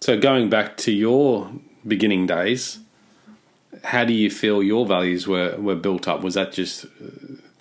So 0.00 0.18
going 0.18 0.50
back 0.50 0.76
to 0.78 0.92
your 0.92 1.52
beginning 1.86 2.26
days, 2.26 2.80
how 3.84 4.04
do 4.04 4.12
you 4.12 4.30
feel 4.30 4.62
your 4.62 4.86
values 4.86 5.26
were, 5.26 5.56
were 5.56 5.74
built 5.74 6.08
up? 6.08 6.22
Was 6.22 6.34
that 6.34 6.52
just 6.52 6.84
uh, 6.84 6.88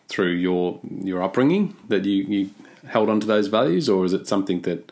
through 0.07 0.33
your 0.33 0.79
your 1.03 1.23
upbringing 1.23 1.75
that 1.87 2.05
you, 2.05 2.23
you 2.23 2.49
held 2.87 3.09
onto 3.09 3.27
those 3.27 3.47
values, 3.47 3.89
or 3.89 4.05
is 4.05 4.13
it 4.13 4.27
something 4.27 4.61
that 4.61 4.91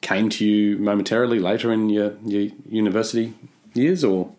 came 0.00 0.28
to 0.28 0.44
you 0.44 0.78
momentarily 0.78 1.38
later 1.38 1.72
in 1.72 1.88
your, 1.88 2.14
your 2.24 2.50
university 2.68 3.32
years, 3.74 4.04
or? 4.04 4.30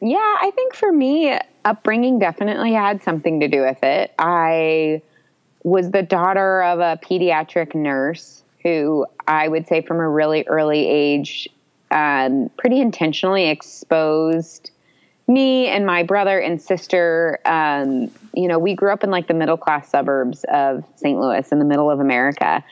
Yeah, 0.00 0.16
I 0.18 0.50
think 0.54 0.74
for 0.74 0.92
me, 0.92 1.38
upbringing 1.64 2.18
definitely 2.18 2.72
had 2.72 3.02
something 3.02 3.40
to 3.40 3.48
do 3.48 3.62
with 3.62 3.82
it. 3.82 4.12
I 4.18 5.02
was 5.62 5.90
the 5.90 6.02
daughter 6.02 6.62
of 6.62 6.80
a 6.80 6.98
pediatric 7.02 7.74
nurse 7.74 8.42
who 8.62 9.06
I 9.26 9.48
would 9.48 9.66
say 9.68 9.82
from 9.82 9.98
a 9.98 10.08
really 10.08 10.44
early 10.46 10.86
age 10.86 11.48
um, 11.90 12.50
pretty 12.56 12.80
intentionally 12.80 13.48
exposed 13.48 14.70
me 15.26 15.68
and 15.68 15.86
my 15.86 16.02
brother 16.02 16.38
and 16.38 16.60
sister, 16.60 17.38
um, 17.44 18.10
you 18.34 18.48
know, 18.48 18.58
we 18.58 18.74
grew 18.74 18.92
up 18.92 19.04
in 19.04 19.10
like 19.10 19.26
the 19.26 19.34
middle 19.34 19.56
class 19.56 19.88
suburbs 19.90 20.44
of 20.44 20.84
St. 20.96 21.18
Louis 21.18 21.50
in 21.50 21.58
the 21.58 21.64
middle 21.64 21.90
of 21.90 22.00
America. 22.00 22.62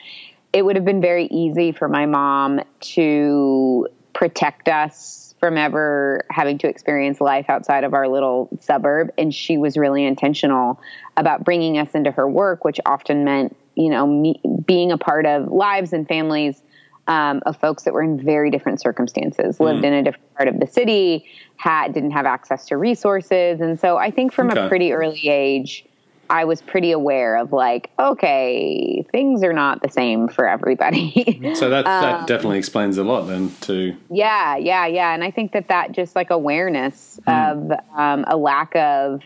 It 0.51 0.63
would 0.63 0.75
have 0.75 0.85
been 0.85 1.01
very 1.01 1.25
easy 1.25 1.71
for 1.71 1.87
my 1.87 2.05
mom 2.05 2.61
to 2.81 3.87
protect 4.13 4.69
us 4.69 5.33
from 5.39 5.57
ever 5.57 6.23
having 6.29 6.57
to 6.59 6.69
experience 6.69 7.19
life 7.19 7.49
outside 7.49 7.83
of 7.83 7.93
our 7.93 8.07
little 8.07 8.47
suburb. 8.61 9.09
And 9.17 9.33
she 9.33 9.57
was 9.57 9.75
really 9.75 10.05
intentional 10.05 10.79
about 11.17 11.43
bringing 11.43 11.77
us 11.79 11.91
into 11.93 12.11
her 12.11 12.29
work, 12.29 12.63
which 12.63 12.79
often 12.85 13.25
meant, 13.25 13.57
you 13.75 13.89
know, 13.89 14.05
me, 14.05 14.39
being 14.65 14.91
a 14.91 14.97
part 14.97 15.25
of 15.25 15.47
lives 15.47 15.91
and 15.91 16.07
families 16.07 16.61
um, 17.07 17.41
of 17.45 17.57
folks 17.57 17.83
that 17.83 17.93
were 17.93 18.03
in 18.03 18.23
very 18.23 18.49
different 18.49 18.79
circumstances, 18.79 19.59
lived 19.59 19.83
mm. 19.83 19.87
in 19.87 19.93
a 19.93 20.03
different 20.03 20.35
part 20.35 20.47
of 20.47 20.59
the 20.59 20.67
city, 20.67 21.25
had 21.57 21.93
didn't 21.93 22.11
have 22.11 22.25
access 22.25 22.65
to 22.67 22.77
resources, 22.77 23.61
and 23.61 23.79
so 23.79 23.97
I 23.97 24.11
think 24.11 24.33
from 24.33 24.49
okay. 24.49 24.65
a 24.65 24.69
pretty 24.69 24.93
early 24.93 25.27
age, 25.27 25.85
I 26.29 26.45
was 26.45 26.61
pretty 26.61 26.91
aware 26.91 27.35
of 27.35 27.51
like, 27.51 27.91
okay, 27.99 29.05
things 29.11 29.43
are 29.43 29.53
not 29.53 29.81
the 29.81 29.89
same 29.89 30.29
for 30.29 30.47
everybody. 30.47 31.53
so 31.55 31.69
that 31.69 31.85
that 31.85 32.19
um, 32.21 32.25
definitely 32.25 32.57
explains 32.57 32.97
a 32.97 33.03
lot 33.03 33.23
then 33.23 33.51
too. 33.61 33.97
Yeah, 34.09 34.55
yeah, 34.57 34.85
yeah, 34.87 35.13
and 35.13 35.23
I 35.23 35.31
think 35.31 35.51
that 35.51 35.67
that 35.67 35.91
just 35.91 36.15
like 36.15 36.29
awareness 36.29 37.19
mm. 37.27 37.51
of 37.51 37.79
um, 37.97 38.25
a 38.27 38.37
lack 38.37 38.75
of 38.75 39.21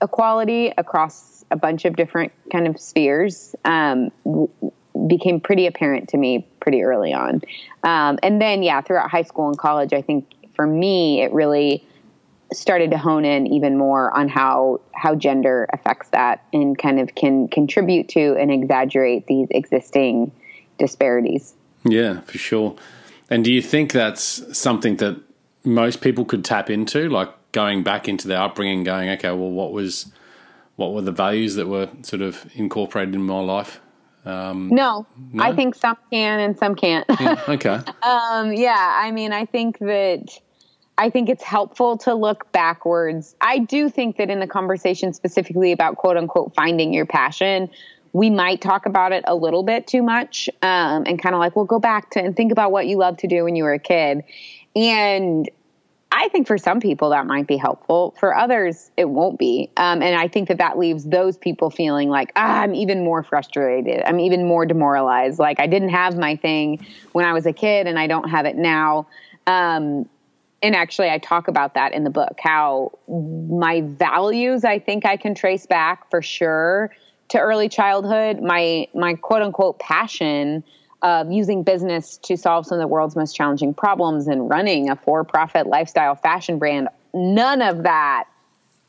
equality 0.00 0.72
across 0.76 1.44
a 1.50 1.56
bunch 1.56 1.84
of 1.84 1.96
different 1.96 2.32
kind 2.50 2.66
of 2.66 2.80
spheres 2.80 3.54
um, 3.64 4.10
became 5.06 5.40
pretty 5.40 5.66
apparent 5.66 6.08
to 6.10 6.16
me 6.16 6.46
pretty 6.60 6.82
early 6.82 7.12
on. 7.12 7.42
Um, 7.82 8.18
and 8.22 8.40
then, 8.40 8.62
yeah, 8.62 8.80
throughout 8.80 9.10
high 9.10 9.22
school 9.22 9.48
and 9.48 9.58
college, 9.58 9.92
I 9.92 10.02
think 10.02 10.26
for 10.54 10.66
me, 10.66 11.22
it 11.22 11.32
really 11.32 11.86
started 12.52 12.90
to 12.90 12.98
hone 12.98 13.24
in 13.24 13.46
even 13.46 13.78
more 13.78 14.14
on 14.16 14.28
how 14.28 14.80
how 14.92 15.14
gender 15.14 15.66
affects 15.72 16.08
that 16.10 16.44
and 16.52 16.76
kind 16.76 17.00
of 17.00 17.14
can 17.14 17.48
contribute 17.48 18.08
to 18.10 18.36
and 18.36 18.50
exaggerate 18.50 19.26
these 19.26 19.48
existing 19.50 20.30
disparities. 20.78 21.54
Yeah, 21.84 22.20
for 22.20 22.38
sure. 22.38 22.76
And 23.30 23.44
do 23.44 23.52
you 23.52 23.62
think 23.62 23.92
that's 23.92 24.56
something 24.56 24.96
that 24.96 25.18
most 25.64 26.00
people 26.02 26.24
could 26.24 26.44
tap 26.44 26.68
into, 26.68 27.08
like 27.08 27.30
going 27.52 27.82
back 27.82 28.08
into 28.08 28.28
their 28.28 28.40
upbringing, 28.40 28.84
going, 28.84 29.08
okay, 29.10 29.30
well, 29.30 29.50
what 29.50 29.72
was 29.72 30.12
what 30.76 30.92
were 30.92 31.02
the 31.02 31.12
values 31.12 31.54
that 31.54 31.68
were 31.68 31.88
sort 32.02 32.22
of 32.22 32.46
incorporated 32.54 33.14
in 33.14 33.22
my 33.22 33.40
life 33.40 33.80
um, 34.24 34.68
no, 34.68 35.06
no, 35.32 35.42
I 35.42 35.54
think 35.54 35.74
some 35.74 35.96
can 36.10 36.40
and 36.40 36.56
some 36.56 36.74
can't. 36.74 37.06
yeah, 37.20 37.42
okay. 37.48 37.80
um, 38.02 38.52
yeah, 38.52 38.98
I 39.00 39.10
mean, 39.10 39.32
I 39.32 39.46
think 39.46 39.78
that 39.80 40.28
I 40.98 41.10
think 41.10 41.28
it's 41.28 41.42
helpful 41.42 41.96
to 41.98 42.14
look 42.14 42.50
backwards. 42.52 43.34
I 43.40 43.58
do 43.58 43.88
think 43.88 44.18
that 44.18 44.30
in 44.30 44.40
the 44.40 44.46
conversation 44.46 45.12
specifically 45.12 45.72
about 45.72 45.96
quote 45.96 46.16
unquote 46.16 46.54
finding 46.54 46.94
your 46.94 47.06
passion, 47.06 47.68
we 48.12 48.30
might 48.30 48.60
talk 48.60 48.86
about 48.86 49.12
it 49.12 49.24
a 49.26 49.34
little 49.34 49.62
bit 49.62 49.86
too 49.86 50.02
much 50.02 50.48
um, 50.62 51.04
and 51.06 51.20
kind 51.20 51.34
of 51.34 51.40
like, 51.40 51.56
well, 51.56 51.64
go 51.64 51.78
back 51.78 52.10
to 52.10 52.20
and 52.20 52.36
think 52.36 52.52
about 52.52 52.70
what 52.70 52.86
you 52.86 52.98
loved 52.98 53.20
to 53.20 53.26
do 53.26 53.44
when 53.44 53.56
you 53.56 53.64
were 53.64 53.72
a 53.72 53.78
kid. 53.78 54.22
And 54.76 55.50
I 56.14 56.28
think 56.28 56.46
for 56.46 56.58
some 56.58 56.78
people 56.78 57.10
that 57.10 57.26
might 57.26 57.46
be 57.46 57.56
helpful. 57.56 58.14
For 58.20 58.36
others, 58.36 58.90
it 58.98 59.08
won't 59.08 59.38
be. 59.38 59.70
Um, 59.78 60.02
and 60.02 60.14
I 60.14 60.28
think 60.28 60.48
that 60.48 60.58
that 60.58 60.78
leaves 60.78 61.04
those 61.04 61.38
people 61.38 61.70
feeling 61.70 62.10
like, 62.10 62.30
ah, 62.36 62.60
I'm 62.60 62.74
even 62.74 63.02
more 63.02 63.22
frustrated. 63.22 64.02
I'm 64.04 64.20
even 64.20 64.46
more 64.46 64.66
demoralized. 64.66 65.38
Like 65.38 65.58
I 65.58 65.66
didn't 65.66 65.88
have 65.88 66.18
my 66.18 66.36
thing 66.36 66.86
when 67.12 67.24
I 67.24 67.32
was 67.32 67.46
a 67.46 67.52
kid 67.52 67.86
and 67.86 67.98
I 67.98 68.08
don't 68.08 68.28
have 68.28 68.44
it 68.44 68.56
now. 68.56 69.08
Um, 69.46 70.06
and 70.62 70.76
actually, 70.76 71.08
I 71.08 71.18
talk 71.18 71.48
about 71.48 71.74
that 71.74 71.94
in 71.94 72.04
the 72.04 72.10
book 72.10 72.38
how 72.38 72.92
my 73.08 73.80
values, 73.80 74.64
I 74.64 74.78
think 74.78 75.06
I 75.06 75.16
can 75.16 75.34
trace 75.34 75.66
back 75.66 76.10
for 76.10 76.20
sure 76.20 76.90
to 77.30 77.38
early 77.38 77.70
childhood. 77.70 78.42
My, 78.42 78.86
my 78.94 79.14
quote 79.14 79.42
unquote 79.42 79.78
passion 79.78 80.62
of 81.02 81.30
using 81.30 81.62
business 81.62 82.16
to 82.18 82.36
solve 82.36 82.66
some 82.66 82.78
of 82.78 82.80
the 82.80 82.86
world's 82.86 83.16
most 83.16 83.34
challenging 83.34 83.74
problems 83.74 84.28
and 84.28 84.48
running 84.48 84.90
a 84.90 84.96
for-profit 84.96 85.66
lifestyle 85.66 86.14
fashion 86.14 86.58
brand 86.58 86.88
none 87.12 87.60
of 87.62 87.82
that 87.82 88.24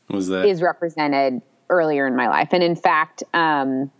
was 0.08 0.28
that 0.28 0.46
is 0.46 0.62
represented 0.62 1.42
earlier 1.70 2.06
in 2.06 2.14
my 2.16 2.28
life 2.28 2.48
and 2.52 2.62
in 2.62 2.76
fact 2.76 3.22
um, 3.32 3.90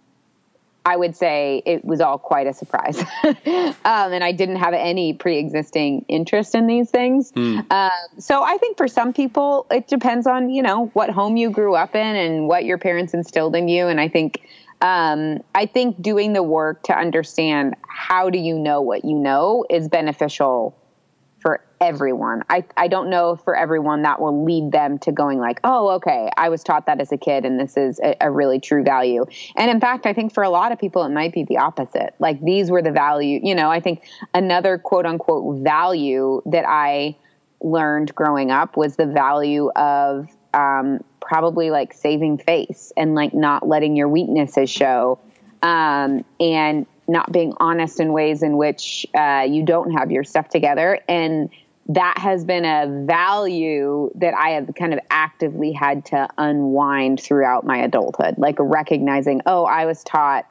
I 0.86 0.96
would 0.96 1.16
say 1.16 1.62
it 1.64 1.84
was 1.84 2.00
all 2.00 2.18
quite 2.18 2.46
a 2.46 2.52
surprise. 2.52 2.98
um, 3.24 3.74
and 3.84 4.22
I 4.22 4.32
didn't 4.32 4.56
have 4.56 4.74
any 4.74 5.14
pre 5.14 5.38
existing 5.38 6.04
interest 6.08 6.54
in 6.54 6.66
these 6.66 6.90
things. 6.90 7.32
Mm. 7.32 7.66
Uh, 7.70 7.90
so 8.18 8.42
I 8.42 8.58
think 8.58 8.76
for 8.76 8.86
some 8.86 9.12
people, 9.12 9.66
it 9.70 9.88
depends 9.88 10.26
on, 10.26 10.50
you 10.50 10.62
know, 10.62 10.86
what 10.88 11.08
home 11.08 11.36
you 11.36 11.50
grew 11.50 11.74
up 11.74 11.94
in 11.94 12.16
and 12.16 12.48
what 12.48 12.64
your 12.64 12.76
parents 12.76 13.14
instilled 13.14 13.56
in 13.56 13.68
you. 13.68 13.88
And 13.88 14.00
I 14.00 14.08
think. 14.08 14.42
Um, 14.80 15.42
I 15.54 15.66
think 15.66 16.02
doing 16.02 16.32
the 16.32 16.42
work 16.42 16.82
to 16.84 16.96
understand 16.96 17.74
how 17.88 18.30
do 18.30 18.38
you 18.38 18.58
know 18.58 18.80
what 18.80 19.04
you 19.04 19.18
know 19.18 19.64
is 19.70 19.88
beneficial 19.88 20.76
for 21.44 21.62
everyone. 21.78 22.42
I, 22.48 22.64
I 22.74 22.88
don't 22.88 23.10
know 23.10 23.36
for 23.36 23.54
everyone 23.54 24.00
that 24.02 24.18
will 24.18 24.46
lead 24.46 24.72
them 24.72 24.98
to 25.00 25.12
going 25.12 25.38
like, 25.38 25.60
oh, 25.62 25.90
okay, 25.96 26.30
I 26.38 26.48
was 26.48 26.64
taught 26.64 26.86
that 26.86 27.02
as 27.02 27.12
a 27.12 27.18
kid 27.18 27.44
and 27.44 27.60
this 27.60 27.76
is 27.76 28.00
a, 28.02 28.16
a, 28.22 28.30
really 28.30 28.58
true 28.58 28.82
value. 28.82 29.26
And 29.54 29.70
in 29.70 29.78
fact, 29.78 30.06
I 30.06 30.14
think 30.14 30.32
for 30.32 30.42
a 30.42 30.48
lot 30.48 30.72
of 30.72 30.78
people, 30.78 31.04
it 31.04 31.10
might 31.10 31.34
be 31.34 31.44
the 31.44 31.58
opposite. 31.58 32.14
Like 32.18 32.42
these 32.42 32.70
were 32.70 32.80
the 32.80 32.90
value, 32.90 33.40
you 33.42 33.54
know, 33.54 33.68
I 33.68 33.80
think 33.80 34.04
another 34.32 34.78
quote 34.78 35.04
unquote 35.04 35.62
value 35.62 36.40
that 36.46 36.64
I 36.66 37.14
learned 37.60 38.14
growing 38.14 38.50
up 38.50 38.78
was 38.78 38.96
the 38.96 39.06
value 39.06 39.70
of 39.76 40.28
um, 40.54 41.04
probably 41.24 41.70
like 41.70 41.92
saving 41.92 42.38
face 42.38 42.92
and 42.96 43.14
like 43.14 43.34
not 43.34 43.66
letting 43.66 43.96
your 43.96 44.08
weaknesses 44.08 44.70
show. 44.70 45.18
Um, 45.62 46.24
and 46.38 46.86
not 47.08 47.32
being 47.32 47.54
honest 47.58 48.00
in 48.00 48.12
ways 48.12 48.42
in 48.42 48.56
which 48.56 49.06
uh, 49.14 49.46
you 49.48 49.64
don't 49.64 49.92
have 49.92 50.10
your 50.10 50.24
stuff 50.24 50.48
together 50.48 51.00
and 51.08 51.50
that 51.88 52.16
has 52.18 52.44
been 52.44 52.64
a 52.64 53.04
value 53.06 54.10
that 54.14 54.34
I 54.34 54.50
have 54.50 54.74
kind 54.74 54.94
of 54.94 55.00
actively 55.10 55.72
had 55.72 56.06
to 56.06 56.28
unwind 56.38 57.20
throughout 57.20 57.66
my 57.66 57.78
adulthood, 57.78 58.36
like 58.38 58.56
recognizing, 58.58 59.42
oh, 59.44 59.64
I 59.64 59.84
was 59.84 60.02
taught 60.02 60.46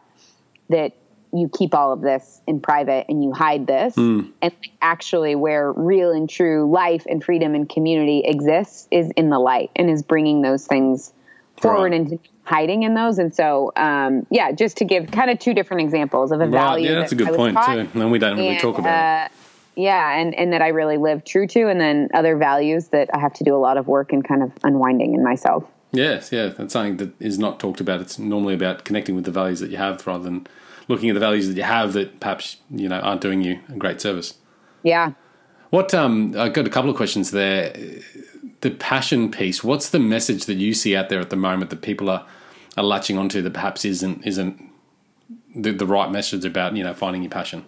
that 0.70 0.94
you 1.34 1.50
keep 1.50 1.74
all 1.74 1.92
of 1.92 2.02
this 2.02 2.42
in 2.48 2.60
private 2.60 3.06
and 3.10 3.24
you 3.24 3.34
hide 3.34 3.66
this. 3.68 3.96
Mm. 3.96 4.32
And 4.42 4.54
actually, 4.82 5.36
where 5.36 5.72
real 5.72 6.12
and 6.12 6.30
true 6.30 6.70
life 6.70 7.06
and 7.10 7.24
freedom 7.24 7.56
and 7.56 7.68
community 7.68 8.22
exists 8.24 8.88
is 8.92 9.10
in 9.18 9.30
the 9.30 9.40
light 9.40 9.72
and 9.75 9.90
is 9.90 10.04
bringing 10.04 10.42
those 10.42 10.68
things 10.68 11.12
forward 11.58 11.92
right. 11.92 11.94
and 11.94 12.20
hiding 12.44 12.84
in 12.84 12.94
those. 12.94 13.18
And 13.18 13.34
so, 13.34 13.72
um, 13.75 14.28
yeah, 14.30 14.52
just 14.52 14.78
to 14.78 14.86
give 14.86 15.12
kind 15.12 15.32
of 15.32 15.40
two 15.40 15.54
different 15.54 15.82
examples 15.82 16.32
of 16.32 16.42
a 16.42 16.48
value. 16.48 16.90
Yeah, 16.90 16.96
that's 16.96 17.12
that 17.12 17.22
a 17.22 17.25
good 17.25 17.36
point, 17.36 17.58
too. 17.58 18.00
And 18.00 18.12
we 18.12 18.20
don't 18.20 18.38
really 18.38 18.50
and, 18.50 18.60
talk 18.60 18.78
about 18.78 19.25
uh, 19.25 19.30
yeah 19.75 20.16
and 20.20 20.36
and 20.36 20.54
that 20.54 20.62
i 20.62 20.68
really 20.68 20.98
live 20.98 21.24
true 21.24 21.48
to 21.48 21.68
and 21.68 21.80
then 21.80 22.10
other 22.13 22.38
values 22.38 22.90
that 22.90 23.10
i 23.13 23.20
have 23.20 23.34
to 23.34 23.44
do 23.44 23.56
a 23.56 23.58
lot 23.58 23.78
of 23.78 23.88
work 23.88 24.13
and 24.13 24.28
kind 24.28 24.44
of 24.44 24.52
unwinding 24.63 25.13
in 25.13 25.24
myself 25.24 25.63
yes 25.92 26.32
yeah 26.32 26.48
that's 26.48 26.74
something 26.74 26.98
that 26.98 27.12
is 27.20 27.40
not 27.40 27.60
talked 27.60 27.80
about 27.80 28.00
it's 28.00 28.20
normally 28.20 28.54
about 28.54 28.84
connecting 28.84 29.16
with 29.16 29.25
the 29.25 29.32
values 29.32 29.60
that 29.60 29.72
you 29.72 29.78
have 29.78 30.06
rather 30.06 30.24
than 30.24 30.46
looking 30.88 31.10
at 31.10 31.13
the 31.13 31.20
values 31.20 31.48
that 31.48 31.58
you 31.58 31.63
have 31.63 31.94
that 31.94 32.20
perhaps 32.20 32.58
you 32.70 32.90
know 32.90 33.00
aren't 33.00 33.22
doing 33.22 33.42
you 33.42 33.60
a 33.70 33.78
great 33.78 34.02
service. 34.02 34.36
Yeah. 34.84 35.13
What 35.70 35.94
um 35.94 36.36
i 36.38 36.50
got 36.50 36.68
a 36.68 36.70
couple 36.70 36.90
of 36.90 36.96
questions 36.96 37.32
there. 37.32 37.75
The 38.62 38.72
passion 38.72 39.30
piece 39.30 39.63
what's 39.63 39.90
the 39.90 40.00
message 40.00 40.46
that 40.46 40.56
you 40.56 40.74
see 40.74 40.96
out 40.96 41.10
there 41.10 41.20
at 41.20 41.30
the 41.30 41.36
moment 41.36 41.70
that 41.70 41.82
people 41.82 42.10
are 42.10 42.25
are 42.78 42.84
latching 42.84 43.18
onto 43.18 43.42
that 43.42 43.54
perhaps 43.54 43.86
isn't 43.86 44.25
isn't 44.25 44.72
the, 45.56 45.72
the 45.72 45.86
right 45.86 46.12
message 46.12 46.46
about 46.46 46.75
you 46.75 46.84
know 46.84 46.94
finding 46.94 47.24
your 47.24 47.30
passion 47.30 47.66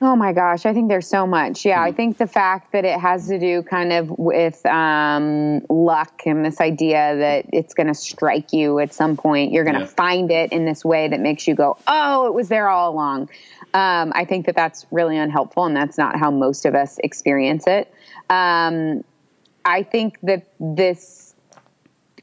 Oh 0.00 0.14
my 0.14 0.32
gosh, 0.32 0.64
I 0.64 0.72
think 0.72 0.88
there's 0.88 1.08
so 1.08 1.26
much. 1.26 1.64
Yeah, 1.64 1.82
I 1.82 1.90
hmm. 1.90 1.96
think 1.96 2.18
the 2.18 2.28
fact 2.28 2.72
that 2.72 2.84
it 2.84 3.00
has 3.00 3.26
to 3.28 3.38
do 3.38 3.62
kind 3.62 3.92
of 3.92 4.10
with 4.10 4.64
um, 4.64 5.60
luck 5.68 6.22
and 6.24 6.44
this 6.44 6.60
idea 6.60 7.16
that 7.16 7.46
it's 7.52 7.74
going 7.74 7.88
to 7.88 7.94
strike 7.94 8.52
you 8.52 8.78
at 8.78 8.94
some 8.94 9.16
point. 9.16 9.50
You're 9.50 9.64
going 9.64 9.74
to 9.74 9.80
yeah. 9.80 9.86
find 9.86 10.30
it 10.30 10.52
in 10.52 10.64
this 10.64 10.84
way 10.84 11.08
that 11.08 11.18
makes 11.18 11.48
you 11.48 11.56
go, 11.56 11.78
oh, 11.88 12.28
it 12.28 12.34
was 12.34 12.48
there 12.48 12.68
all 12.68 12.92
along. 12.92 13.22
Um, 13.74 14.12
I 14.14 14.24
think 14.24 14.46
that 14.46 14.54
that's 14.54 14.86
really 14.92 15.16
unhelpful, 15.16 15.64
and 15.64 15.76
that's 15.76 15.98
not 15.98 16.16
how 16.16 16.30
most 16.30 16.64
of 16.64 16.76
us 16.76 16.98
experience 17.02 17.66
it. 17.66 17.92
Um, 18.30 19.02
I 19.64 19.82
think 19.82 20.18
that 20.22 20.46
this 20.60 21.34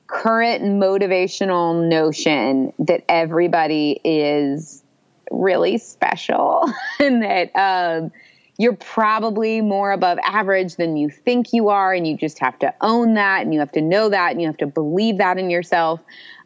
current 0.08 0.64
motivational 0.64 1.88
notion 1.90 2.72
that 2.80 3.04
everybody 3.10 4.00
is 4.04 4.84
really 5.32 5.78
special 5.78 6.72
and 7.00 7.22
that 7.24 7.56
um, 7.56 8.12
you're 8.58 8.76
probably 8.76 9.62
more 9.62 9.92
above 9.92 10.18
average 10.24 10.76
than 10.76 10.96
you 10.98 11.10
think 11.10 11.54
you 11.54 11.70
are. 11.70 11.94
And 11.94 12.08
you 12.08 12.18
just 12.18 12.40
have 12.40 12.58
to 12.60 12.74
own 12.82 13.16
that 13.16 13.42
and 13.42 13.54
you 13.54 13.60
have 13.60 13.72
to 13.74 13.82
know 13.82 14.10
that 14.10 14.32
and 14.32 14.42
you 14.42 14.48
have 14.48 14.58
to 14.58 14.68
believe 14.68 15.18
that 15.18 15.38
in 15.38 15.50
yourself. 15.50 16.02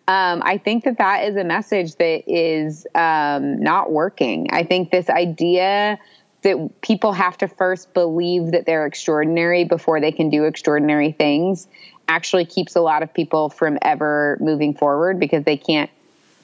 Um, 0.07 0.41
I 0.43 0.57
think 0.57 0.85
that 0.85 0.97
that 0.97 1.25
is 1.25 1.35
a 1.35 1.43
message 1.43 1.95
that 1.97 2.23
is 2.25 2.87
um, 2.95 3.59
not 3.61 3.91
working. 3.91 4.47
I 4.51 4.63
think 4.63 4.89
this 4.89 5.07
idea 5.07 5.99
that 6.41 6.81
people 6.81 7.13
have 7.13 7.37
to 7.39 7.47
first 7.47 7.93
believe 7.93 8.51
that 8.51 8.65
they're 8.65 8.87
extraordinary 8.87 9.65
before 9.65 10.01
they 10.01 10.11
can 10.11 10.29
do 10.29 10.45
extraordinary 10.45 11.11
things 11.11 11.67
actually 12.07 12.45
keeps 12.45 12.75
a 12.75 12.81
lot 12.81 13.03
of 13.03 13.13
people 13.13 13.49
from 13.49 13.77
ever 13.83 14.37
moving 14.41 14.73
forward 14.73 15.19
because 15.19 15.43
they 15.43 15.57
can't 15.57 15.91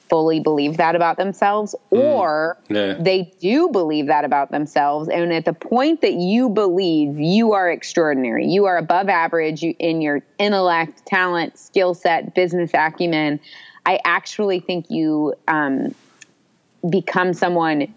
fully 0.08 0.40
believe 0.40 0.76
that 0.76 0.94
about 0.94 1.16
themselves 1.16 1.74
mm. 1.92 1.98
or 1.98 2.58
yeah. 2.68 2.94
they 2.94 3.32
do 3.40 3.68
believe 3.68 4.06
that 4.06 4.24
about 4.24 4.50
themselves. 4.50 5.08
And 5.08 5.32
at 5.32 5.44
the 5.44 5.52
point 5.52 6.00
that 6.02 6.14
you 6.14 6.48
believe 6.48 7.18
you 7.18 7.52
are 7.52 7.70
extraordinary. 7.70 8.46
You 8.46 8.66
are 8.66 8.76
above 8.76 9.08
average 9.08 9.62
in 9.62 10.00
your 10.00 10.22
intellect 10.38 11.06
talent 11.06 11.58
skill 11.58 11.94
set 11.94 12.34
business 12.34 12.70
acumen. 12.74 13.40
I 13.84 14.00
actually 14.04 14.60
think 14.60 14.86
you 14.90 15.34
um, 15.48 15.94
become 16.88 17.32
someone 17.32 17.92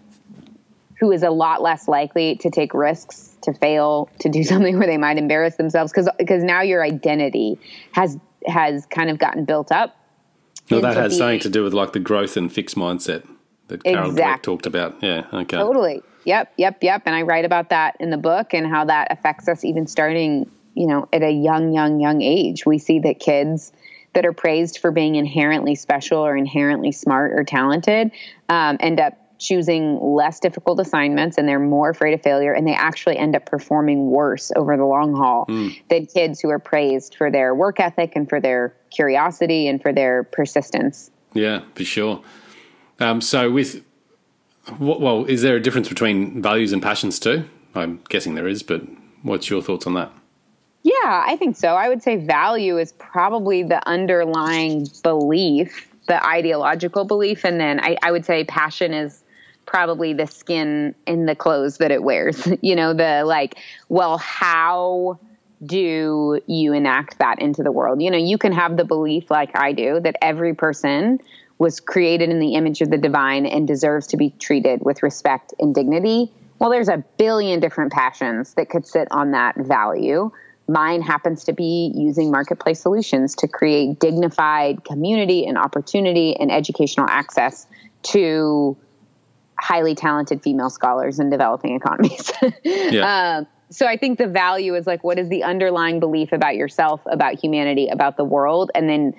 who 0.98 1.12
is 1.12 1.22
a 1.22 1.30
lot 1.30 1.62
less 1.62 1.88
likely 1.88 2.36
to 2.36 2.50
take 2.50 2.74
risks 2.74 3.36
to 3.42 3.54
fail 3.54 4.10
to 4.20 4.28
do 4.28 4.44
something 4.44 4.78
where 4.78 4.86
they 4.86 4.98
might 4.98 5.18
embarrass 5.18 5.56
themselves. 5.56 5.92
Because 5.92 6.08
because 6.18 6.42
now 6.42 6.62
your 6.62 6.84
identity 6.84 7.58
has 7.92 8.18
has 8.46 8.86
kind 8.86 9.10
of 9.10 9.18
gotten 9.18 9.44
built 9.44 9.70
up 9.70 9.96
no, 10.70 10.80
that 10.80 10.96
has 10.96 11.16
something 11.16 11.40
to 11.40 11.50
do 11.50 11.64
with 11.64 11.74
like 11.74 11.92
the 11.92 12.00
growth 12.00 12.36
and 12.36 12.52
fixed 12.52 12.76
mindset 12.76 13.26
that 13.68 13.84
Carol 13.84 14.10
exactly. 14.10 14.52
talked 14.52 14.66
about. 14.66 15.02
Yeah, 15.02 15.26
okay. 15.32 15.56
Totally. 15.56 16.02
Yep, 16.24 16.52
yep, 16.58 16.82
yep. 16.82 17.02
And 17.06 17.14
I 17.14 17.22
write 17.22 17.44
about 17.44 17.70
that 17.70 17.96
in 17.98 18.10
the 18.10 18.18
book 18.18 18.52
and 18.52 18.66
how 18.66 18.84
that 18.84 19.10
affects 19.10 19.48
us 19.48 19.64
even 19.64 19.86
starting, 19.86 20.50
you 20.74 20.86
know, 20.86 21.08
at 21.12 21.22
a 21.22 21.30
young, 21.30 21.72
young, 21.72 22.00
young 22.00 22.20
age. 22.20 22.66
We 22.66 22.78
see 22.78 22.98
that 23.00 23.20
kids 23.20 23.72
that 24.12 24.26
are 24.26 24.32
praised 24.32 24.78
for 24.78 24.90
being 24.90 25.14
inherently 25.14 25.74
special 25.74 26.18
or 26.18 26.36
inherently 26.36 26.92
smart 26.92 27.32
or 27.32 27.44
talented 27.44 28.10
um, 28.48 28.76
end 28.80 29.00
up 29.00 29.16
choosing 29.38 29.98
less 30.02 30.38
difficult 30.38 30.78
assignments 30.78 31.38
and 31.38 31.48
they're 31.48 31.58
more 31.58 31.88
afraid 31.88 32.12
of 32.12 32.22
failure 32.22 32.52
and 32.52 32.66
they 32.66 32.74
actually 32.74 33.16
end 33.16 33.34
up 33.34 33.46
performing 33.46 34.10
worse 34.10 34.52
over 34.54 34.76
the 34.76 34.84
long 34.84 35.14
haul 35.14 35.46
mm. 35.48 35.74
than 35.88 36.04
kids 36.04 36.40
who 36.40 36.50
are 36.50 36.58
praised 36.58 37.14
for 37.14 37.30
their 37.30 37.54
work 37.54 37.80
ethic 37.80 38.12
and 38.14 38.28
for 38.28 38.38
their 38.38 38.76
curiosity 38.90 39.68
and 39.68 39.80
for 39.80 39.92
their 39.92 40.24
persistence. 40.24 41.10
Yeah, 41.32 41.62
for 41.74 41.84
sure. 41.84 42.22
Um, 42.98 43.20
so 43.20 43.50
with 43.50 43.84
well, 44.78 45.24
is 45.24 45.42
there 45.42 45.56
a 45.56 45.60
difference 45.60 45.88
between 45.88 46.42
values 46.42 46.72
and 46.72 46.82
passions 46.82 47.18
too? 47.18 47.44
I'm 47.74 48.00
guessing 48.08 48.34
there 48.34 48.48
is, 48.48 48.62
but 48.62 48.82
what's 49.22 49.48
your 49.48 49.62
thoughts 49.62 49.86
on 49.86 49.94
that? 49.94 50.12
Yeah, 50.82 51.24
I 51.26 51.36
think 51.36 51.56
so. 51.56 51.74
I 51.74 51.88
would 51.88 52.02
say 52.02 52.16
value 52.16 52.78
is 52.78 52.92
probably 52.92 53.62
the 53.62 53.86
underlying 53.86 54.88
belief, 55.02 55.88
the 56.08 56.24
ideological 56.24 57.04
belief, 57.04 57.44
and 57.44 57.60
then 57.60 57.80
I, 57.80 57.96
I 58.02 58.12
would 58.12 58.24
say 58.24 58.44
passion 58.44 58.94
is 58.94 59.22
probably 59.66 60.12
the 60.12 60.26
skin 60.26 60.94
in 61.06 61.26
the 61.26 61.34
clothes 61.34 61.78
that 61.78 61.90
it 61.90 62.02
wears. 62.02 62.48
you 62.62 62.74
know, 62.74 62.94
the 62.94 63.24
like, 63.26 63.56
well, 63.88 64.18
how 64.18 65.18
do 65.64 66.40
you 66.46 66.72
enact 66.72 67.18
that 67.18 67.40
into 67.40 67.62
the 67.62 67.72
world? 67.72 68.02
You 68.02 68.10
know, 68.10 68.18
you 68.18 68.38
can 68.38 68.52
have 68.52 68.76
the 68.76 68.84
belief, 68.84 69.30
like 69.30 69.56
I 69.56 69.72
do, 69.72 70.00
that 70.00 70.16
every 70.22 70.54
person 70.54 71.20
was 71.58 71.80
created 71.80 72.30
in 72.30 72.38
the 72.38 72.54
image 72.54 72.80
of 72.80 72.90
the 72.90 72.96
divine 72.96 73.44
and 73.44 73.68
deserves 73.68 74.06
to 74.08 74.16
be 74.16 74.30
treated 74.38 74.80
with 74.82 75.02
respect 75.02 75.52
and 75.58 75.74
dignity. 75.74 76.32
Well, 76.58 76.70
there's 76.70 76.88
a 76.88 77.04
billion 77.18 77.60
different 77.60 77.92
passions 77.92 78.54
that 78.54 78.70
could 78.70 78.86
sit 78.86 79.08
on 79.10 79.32
that 79.32 79.56
value. 79.56 80.30
Mine 80.68 81.02
happens 81.02 81.44
to 81.44 81.52
be 81.52 81.92
using 81.94 82.30
marketplace 82.30 82.80
solutions 82.80 83.34
to 83.36 83.48
create 83.48 83.98
dignified 83.98 84.84
community 84.84 85.44
and 85.44 85.58
opportunity 85.58 86.34
and 86.36 86.50
educational 86.50 87.06
access 87.10 87.66
to 88.02 88.76
highly 89.58 89.94
talented 89.94 90.42
female 90.42 90.70
scholars 90.70 91.18
in 91.18 91.28
developing 91.28 91.74
economies. 91.74 92.32
yeah. 92.64 93.40
Um, 93.40 93.46
so 93.70 93.86
I 93.86 93.96
think 93.96 94.18
the 94.18 94.26
value 94.26 94.74
is 94.74 94.86
like, 94.86 95.04
what 95.04 95.18
is 95.18 95.28
the 95.28 95.44
underlying 95.44 96.00
belief 96.00 96.32
about 96.32 96.56
yourself, 96.56 97.00
about 97.06 97.40
humanity, 97.40 97.88
about 97.88 98.16
the 98.16 98.24
world? 98.24 98.70
And 98.74 98.88
then 98.88 99.14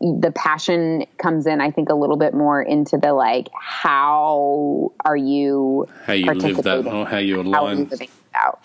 the 0.00 0.32
passion 0.34 1.04
comes 1.18 1.46
in, 1.46 1.60
I 1.60 1.72
think, 1.72 1.88
a 1.88 1.94
little 1.94 2.16
bit 2.16 2.32
more 2.32 2.62
into 2.62 2.96
the 2.96 3.12
like, 3.12 3.48
how 3.52 4.92
are 5.04 5.16
you 5.16 5.88
how 6.04 6.12
you 6.12 6.32
live 6.32 6.62
that, 6.62 6.86
or 6.86 7.06
how 7.06 7.18
you 7.18 7.40
align. 7.40 7.90
How? 8.30 8.58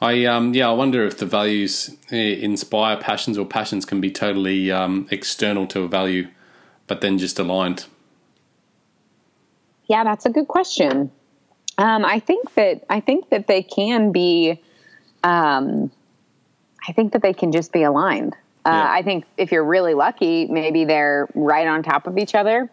I 0.00 0.26
um 0.26 0.54
yeah, 0.54 0.68
I 0.68 0.72
wonder 0.72 1.04
if 1.04 1.18
the 1.18 1.26
values 1.26 1.96
eh, 2.12 2.36
inspire 2.40 2.96
passions, 2.96 3.36
or 3.36 3.44
passions 3.44 3.84
can 3.84 4.00
be 4.00 4.12
totally 4.12 4.70
um, 4.70 5.08
external 5.10 5.66
to 5.68 5.80
a 5.82 5.88
value, 5.88 6.28
but 6.86 7.00
then 7.00 7.18
just 7.18 7.40
aligned. 7.40 7.86
Yeah, 9.86 10.04
that's 10.04 10.24
a 10.24 10.30
good 10.30 10.46
question. 10.46 11.10
Um, 11.78 12.04
I 12.04 12.18
think 12.18 12.54
that 12.54 12.84
I 12.90 13.00
think 13.00 13.30
that 13.30 13.46
they 13.46 13.62
can 13.62 14.12
be. 14.12 14.60
Um, 15.24 15.90
I 16.86 16.92
think 16.92 17.12
that 17.12 17.22
they 17.22 17.32
can 17.32 17.52
just 17.52 17.72
be 17.72 17.82
aligned. 17.82 18.34
Uh, 18.64 18.70
yeah. 18.70 18.90
I 18.90 19.02
think 19.02 19.24
if 19.36 19.52
you're 19.52 19.64
really 19.64 19.94
lucky, 19.94 20.46
maybe 20.46 20.84
they're 20.84 21.28
right 21.34 21.66
on 21.66 21.82
top 21.82 22.06
of 22.06 22.18
each 22.18 22.34
other. 22.34 22.70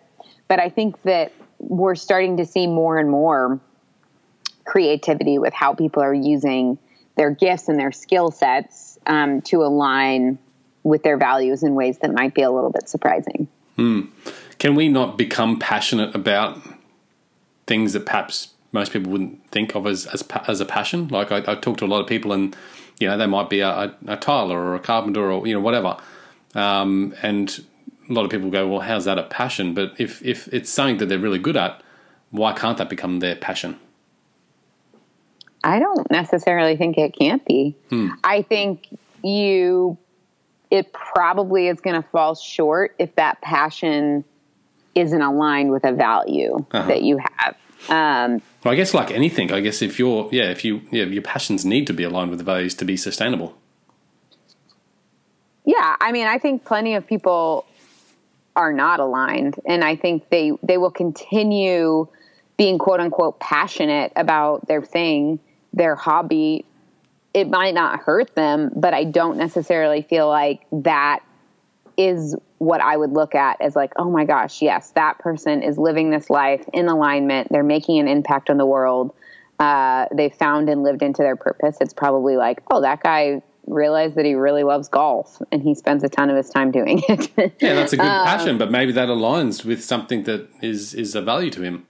But 0.47 0.59
I 0.59 0.69
think 0.69 1.01
that 1.03 1.31
we're 1.59 1.95
starting 1.95 2.37
to 2.37 2.45
see 2.45 2.67
more 2.67 2.97
and 2.97 3.09
more 3.09 3.59
creativity 4.65 5.37
with 5.37 5.53
how 5.53 5.73
people 5.73 6.01
are 6.03 6.13
using 6.13 6.77
their 7.15 7.29
gifts 7.29 7.67
and 7.67 7.79
their 7.79 7.91
skill 7.91 8.31
sets 8.31 8.99
um, 9.07 9.41
to 9.43 9.63
align 9.63 10.37
with 10.83 11.03
their 11.03 11.17
values 11.17 11.63
in 11.63 11.75
ways 11.75 11.97
that 11.99 12.13
might 12.13 12.33
be 12.33 12.41
a 12.41 12.51
little 12.51 12.71
bit 12.71 12.87
surprising. 12.89 13.47
Hmm. 13.75 14.01
Can 14.59 14.75
we 14.75 14.89
not 14.89 15.17
become 15.17 15.59
passionate 15.59 16.15
about 16.15 16.59
things 17.67 17.93
that 17.93 18.05
perhaps 18.05 18.54
most 18.75 18.91
people 18.91 19.11
wouldn't 19.11 19.49
think 19.49 19.75
of 19.75 19.87
as 19.87 20.05
as, 20.07 20.23
as 20.47 20.61
a 20.61 20.65
passion? 20.65 21.07
Like 21.07 21.31
I, 21.31 21.37
I, 21.37 21.55
talk 21.55 21.77
to 21.77 21.85
a 21.85 21.87
lot 21.87 22.01
of 22.01 22.07
people, 22.07 22.31
and 22.31 22.55
you 22.99 23.07
know 23.07 23.17
they 23.17 23.25
might 23.25 23.49
be 23.49 23.61
a, 23.61 23.95
a, 24.07 24.17
tiler 24.17 24.59
or 24.59 24.75
a 24.75 24.79
carpenter 24.79 25.31
or 25.31 25.47
you 25.47 25.55
know 25.55 25.61
whatever, 25.61 25.97
um, 26.53 27.15
and 27.23 27.65
a 28.07 28.13
lot 28.13 28.25
of 28.25 28.29
people 28.29 28.51
go, 28.51 28.67
"Well, 28.67 28.81
how's 28.81 29.05
that 29.05 29.17
a 29.17 29.23
passion?" 29.23 29.73
But 29.73 29.93
if 29.97 30.23
if 30.23 30.47
it's 30.53 30.69
something 30.69 30.97
that 30.97 31.07
they're 31.07 31.17
really 31.17 31.39
good 31.39 31.57
at, 31.57 31.81
why 32.29 32.53
can't 32.53 32.77
that 32.77 32.89
become 32.89 33.19
their 33.19 33.35
passion? 33.35 33.79
I 35.63 35.79
don't 35.79 36.09
necessarily 36.11 36.77
think 36.77 36.97
it 36.97 37.15
can't 37.17 37.43
be. 37.43 37.75
Hmm. 37.89 38.09
I 38.23 38.43
think 38.43 38.87
you, 39.23 39.97
it 40.69 40.93
probably 40.93 41.67
is 41.67 41.81
going 41.81 41.99
to 41.99 42.07
fall 42.09 42.35
short 42.35 42.93
if 42.99 43.15
that 43.15 43.41
passion 43.41 44.23
isn't 44.93 45.21
aligned 45.21 45.71
with 45.71 45.83
a 45.83 45.91
value 45.91 46.63
uh-huh. 46.71 46.87
that 46.87 47.01
you 47.01 47.17
have. 47.17 47.55
Um, 47.89 48.41
well, 48.65 48.73
I 48.73 48.75
guess 48.75 48.93
like 48.93 49.11
anything, 49.11 49.53
I 49.53 49.61
guess 49.61 49.81
if 49.81 49.99
you're, 49.99 50.27
yeah, 50.31 50.49
if 50.49 50.65
you, 50.65 50.81
yeah, 50.91 51.05
your 51.05 51.21
passions 51.21 51.63
need 51.63 51.85
to 51.87 51.93
be 51.93 52.03
aligned 52.03 52.31
with 52.31 52.39
the 52.39 52.45
values 52.45 52.73
to 52.75 52.85
be 52.85 52.97
sustainable. 52.97 53.55
Yeah, 55.65 55.95
I 56.01 56.11
mean, 56.11 56.27
I 56.27 56.39
think 56.39 56.65
plenty 56.65 56.95
of 56.95 57.07
people 57.07 57.65
are 58.55 58.73
not 58.73 58.99
aligned, 58.99 59.59
and 59.65 59.83
I 59.83 59.95
think 59.95 60.29
they 60.29 60.51
they 60.63 60.77
will 60.77 60.91
continue 60.91 62.07
being 62.57 62.77
quote 62.77 62.99
unquote 62.99 63.39
passionate 63.39 64.13
about 64.15 64.67
their 64.67 64.81
thing 64.81 65.39
their 65.75 65.95
hobby, 65.95 66.65
it 67.33 67.49
might 67.49 67.73
not 67.73 67.99
hurt 67.99 68.33
them, 68.33 68.71
but 68.75 68.93
I 68.93 69.03
don't 69.03 69.37
necessarily 69.37 70.01
feel 70.01 70.27
like 70.27 70.65
that 70.71 71.19
is 71.97 72.35
what 72.57 72.81
I 72.81 72.95
would 72.95 73.11
look 73.11 73.35
at 73.35 73.61
as 73.61 73.75
like, 73.75 73.93
oh 73.97 74.09
my 74.09 74.25
gosh, 74.25 74.61
yes, 74.61 74.91
that 74.91 75.19
person 75.19 75.61
is 75.61 75.77
living 75.77 76.09
this 76.09 76.29
life 76.29 76.65
in 76.73 76.87
alignment. 76.87 77.49
They're 77.51 77.63
making 77.63 77.99
an 77.99 78.07
impact 78.07 78.49
on 78.49 78.57
the 78.57 78.65
world. 78.65 79.13
Uh, 79.59 80.05
they 80.13 80.29
found 80.29 80.69
and 80.69 80.83
lived 80.83 81.01
into 81.01 81.21
their 81.21 81.35
purpose. 81.35 81.77
It's 81.81 81.93
probably 81.93 82.37
like, 82.37 82.61
oh, 82.71 82.81
that 82.81 83.03
guy 83.03 83.41
realized 83.67 84.15
that 84.15 84.25
he 84.25 84.35
really 84.35 84.63
loves 84.63 84.87
golf 84.87 85.41
and 85.51 85.61
he 85.61 85.73
spends 85.73 86.03
a 86.03 86.09
ton 86.09 86.29
of 86.29 86.37
his 86.37 86.49
time 86.49 86.71
doing 86.71 87.01
it. 87.09 87.31
yeah, 87.59 87.73
that's 87.73 87.93
a 87.93 87.97
good 87.97 88.05
um, 88.05 88.25
passion, 88.25 88.57
but 88.57 88.71
maybe 88.71 88.91
that 88.93 89.09
aligns 89.09 89.65
with 89.65 89.83
something 89.83 90.23
that 90.23 90.47
is 90.61 90.93
is 90.93 91.15
a 91.15 91.21
value 91.21 91.49
to 91.51 91.61
him. 91.61 91.87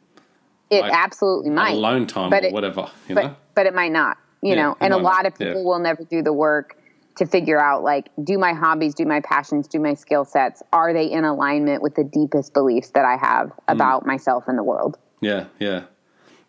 It 0.69 0.81
like 0.81 0.93
absolutely 0.93 1.51
might. 1.51 1.73
Alone 1.73 2.07
time 2.07 2.29
but 2.29 2.43
or 2.43 2.47
it, 2.47 2.53
whatever, 2.53 2.89
you 3.07 3.15
but, 3.15 3.23
know? 3.23 3.35
But 3.53 3.65
it 3.67 3.75
might 3.75 3.91
not, 3.91 4.17
you 4.41 4.49
yeah, 4.49 4.55
know, 4.55 4.77
and 4.79 4.93
a 4.93 4.97
lot 4.97 5.23
not. 5.23 5.25
of 5.27 5.37
people 5.37 5.61
yeah. 5.61 5.63
will 5.63 5.79
never 5.79 6.03
do 6.03 6.21
the 6.21 6.33
work 6.33 6.77
to 7.15 7.25
figure 7.25 7.59
out 7.59 7.83
like, 7.83 8.09
do 8.23 8.37
my 8.37 8.53
hobbies, 8.53 8.93
do 8.93 9.05
my 9.05 9.21
passions, 9.21 9.67
do 9.67 9.79
my 9.79 9.93
skill 9.93 10.25
sets, 10.25 10.61
are 10.73 10.93
they 10.93 11.05
in 11.05 11.23
alignment 11.23 11.81
with 11.81 11.95
the 11.95 12.03
deepest 12.03 12.53
beliefs 12.53 12.89
that 12.89 13.05
I 13.05 13.15
have 13.17 13.47
mm. 13.47 13.53
about 13.67 14.03
mm. 14.03 14.07
myself 14.07 14.45
and 14.47 14.57
the 14.57 14.63
world? 14.63 14.97
Yeah, 15.21 15.45
yeah. 15.59 15.83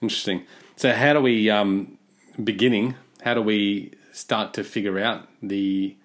Interesting. 0.03 0.45
So 0.77 0.93
how 0.93 1.13
do 1.13 1.21
we 1.21 1.49
um 1.51 1.99
beginning, 2.43 2.97
how 3.23 3.35
do 3.35 3.43
we 3.43 3.93
start 4.13 4.55
to 4.55 4.65
figure 4.65 4.99
out 4.99 5.29
the 5.43 5.97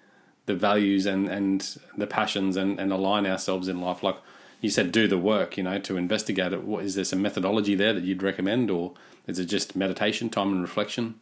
the 0.46 0.54
values 0.54 1.06
and, 1.06 1.28
and 1.28 1.78
the 1.96 2.06
passions 2.06 2.56
and, 2.56 2.80
and 2.80 2.92
align 2.92 3.26
ourselves 3.26 3.68
in 3.68 3.80
life? 3.80 4.02
Like 4.02 4.16
you 4.60 4.70
said 4.70 4.92
do 4.92 5.08
the 5.08 5.18
work, 5.18 5.56
you 5.56 5.64
know, 5.64 5.78
to 5.80 5.96
investigate 5.96 6.52
it. 6.52 6.62
What, 6.62 6.84
is 6.84 6.94
there 6.94 7.04
some 7.04 7.20
methodology 7.20 7.74
there 7.74 7.92
that 7.92 8.04
you'd 8.04 8.22
recommend, 8.22 8.70
or 8.70 8.94
is 9.26 9.38
it 9.38 9.46
just 9.46 9.76
meditation, 9.76 10.30
time 10.30 10.52
and 10.52 10.62
reflection? 10.62 11.16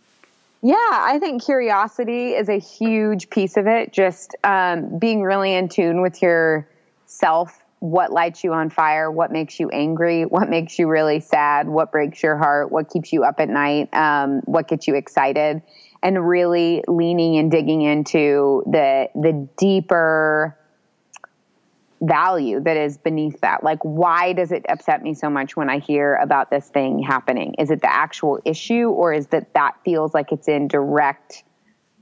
Yeah, 0.62 0.74
I 0.76 1.18
think 1.18 1.42
curiosity 1.42 2.32
is 2.32 2.48
a 2.50 2.58
huge 2.58 3.30
piece 3.30 3.56
of 3.56 3.66
it. 3.66 3.92
Just 3.92 4.36
um, 4.44 4.98
being 4.98 5.22
really 5.22 5.54
in 5.54 5.68
tune 5.70 6.02
with 6.02 6.20
yourself, 6.20 7.64
what 7.78 8.12
lights 8.12 8.44
you 8.44 8.52
on 8.52 8.68
fire, 8.68 9.10
what 9.10 9.32
makes 9.32 9.58
you 9.58 9.70
angry, 9.70 10.26
what 10.26 10.50
makes 10.50 10.78
you 10.78 10.86
really 10.86 11.20
sad, 11.20 11.66
what 11.66 11.90
breaks 11.90 12.22
your 12.22 12.36
heart, 12.36 12.70
what 12.70 12.90
keeps 12.90 13.10
you 13.10 13.24
up 13.24 13.40
at 13.40 13.48
night, 13.48 13.88
um, 13.94 14.42
what 14.44 14.68
gets 14.68 14.86
you 14.86 14.94
excited, 14.96 15.62
and 16.02 16.28
really 16.28 16.84
leaning 16.86 17.38
and 17.38 17.50
digging 17.50 17.80
into 17.80 18.62
the 18.66 19.08
the 19.14 19.48
deeper 19.56 20.58
value 22.02 22.60
that 22.60 22.76
is 22.76 22.96
beneath 22.96 23.40
that. 23.40 23.62
Like, 23.62 23.78
why 23.82 24.32
does 24.32 24.52
it 24.52 24.64
upset 24.68 25.02
me 25.02 25.12
so 25.12 25.28
much 25.28 25.56
when 25.56 25.68
I 25.68 25.78
hear 25.78 26.14
about 26.16 26.50
this 26.50 26.68
thing 26.68 27.02
happening? 27.02 27.54
Is 27.58 27.70
it 27.70 27.82
the 27.82 27.92
actual 27.92 28.40
issue, 28.44 28.88
or 28.88 29.12
is 29.12 29.26
that 29.28 29.52
that 29.54 29.74
feels 29.84 30.14
like 30.14 30.32
it's 30.32 30.48
in 30.48 30.66
direct 30.66 31.44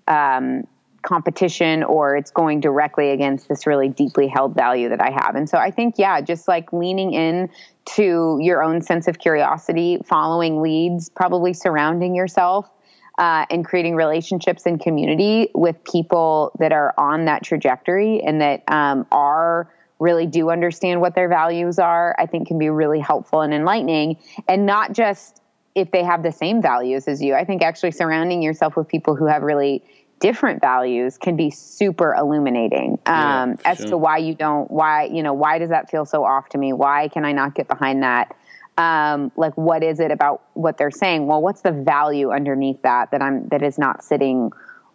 um, 0.06 0.66
competition, 1.02 1.82
or 1.82 2.16
it's 2.16 2.30
going 2.30 2.60
directly 2.60 3.10
against 3.10 3.48
this 3.48 3.66
really 3.66 3.88
deeply 3.88 4.28
held 4.28 4.54
value 4.54 4.88
that 4.88 5.00
I 5.00 5.10
have? 5.10 5.34
And 5.34 5.48
so 5.48 5.58
I 5.58 5.72
think, 5.72 5.96
yeah, 5.98 6.20
just 6.20 6.46
like 6.46 6.72
leaning 6.72 7.12
in 7.12 7.50
to 7.96 8.38
your 8.40 8.62
own 8.62 8.82
sense 8.82 9.08
of 9.08 9.18
curiosity, 9.18 9.98
following 10.04 10.62
leads, 10.62 11.08
probably 11.08 11.54
surrounding 11.54 12.14
yourself. 12.14 12.70
Uh, 13.18 13.44
and 13.50 13.64
creating 13.64 13.96
relationships 13.96 14.64
and 14.64 14.80
community 14.80 15.50
with 15.52 15.82
people 15.82 16.52
that 16.60 16.70
are 16.70 16.94
on 16.96 17.24
that 17.24 17.42
trajectory 17.42 18.22
and 18.22 18.40
that 18.40 18.62
um, 18.68 19.04
are 19.10 19.68
really 19.98 20.26
do 20.26 20.50
understand 20.50 21.00
what 21.00 21.14
their 21.14 21.28
values 21.28 21.78
are, 21.78 22.14
I 22.18 22.26
think 22.26 22.48
can 22.48 22.58
be 22.58 22.70
really 22.70 23.00
helpful 23.00 23.40
and 23.40 23.52
enlightening. 23.52 24.18
And 24.46 24.66
not 24.66 24.92
just 24.92 25.42
if 25.78 25.90
they 25.90 26.02
have 26.02 26.22
the 26.22 26.32
same 26.32 26.60
values 26.60 27.06
as 27.08 27.22
you. 27.22 27.34
I 27.34 27.44
think 27.44 27.62
actually 27.62 27.92
surrounding 27.92 28.42
yourself 28.42 28.76
with 28.76 28.88
people 28.88 29.14
who 29.14 29.26
have 29.26 29.42
really 29.42 29.82
different 30.18 30.60
values 30.60 31.16
can 31.16 31.36
be 31.36 31.50
super 31.50 32.14
illuminating 32.14 32.98
um, 33.06 33.50
yeah, 33.50 33.54
as 33.64 33.78
sure. 33.78 33.86
to 33.88 33.96
why 33.96 34.16
you 34.18 34.34
don't, 34.34 34.68
why, 34.70 35.04
you 35.04 35.22
know, 35.22 35.32
why 35.32 35.58
does 35.58 35.68
that 35.68 35.90
feel 35.90 36.04
so 36.04 36.24
off 36.24 36.48
to 36.48 36.58
me? 36.58 36.72
Why 36.72 37.08
can 37.08 37.24
I 37.24 37.32
not 37.32 37.54
get 37.54 37.68
behind 37.68 38.02
that? 38.02 38.34
Um, 38.76 39.30
like, 39.36 39.56
what 39.56 39.82
is 39.82 40.00
it 40.00 40.10
about 40.10 40.42
what 40.54 40.78
they're 40.78 40.90
saying? 40.90 41.26
Well, 41.26 41.42
what's 41.42 41.62
the 41.62 41.72
value 41.72 42.30
underneath 42.30 42.82
that 42.82 43.10
that 43.12 43.22
I'm, 43.22 43.48
that 43.48 43.62
is 43.62 43.78
not 43.78 44.04
sitting 44.04 44.50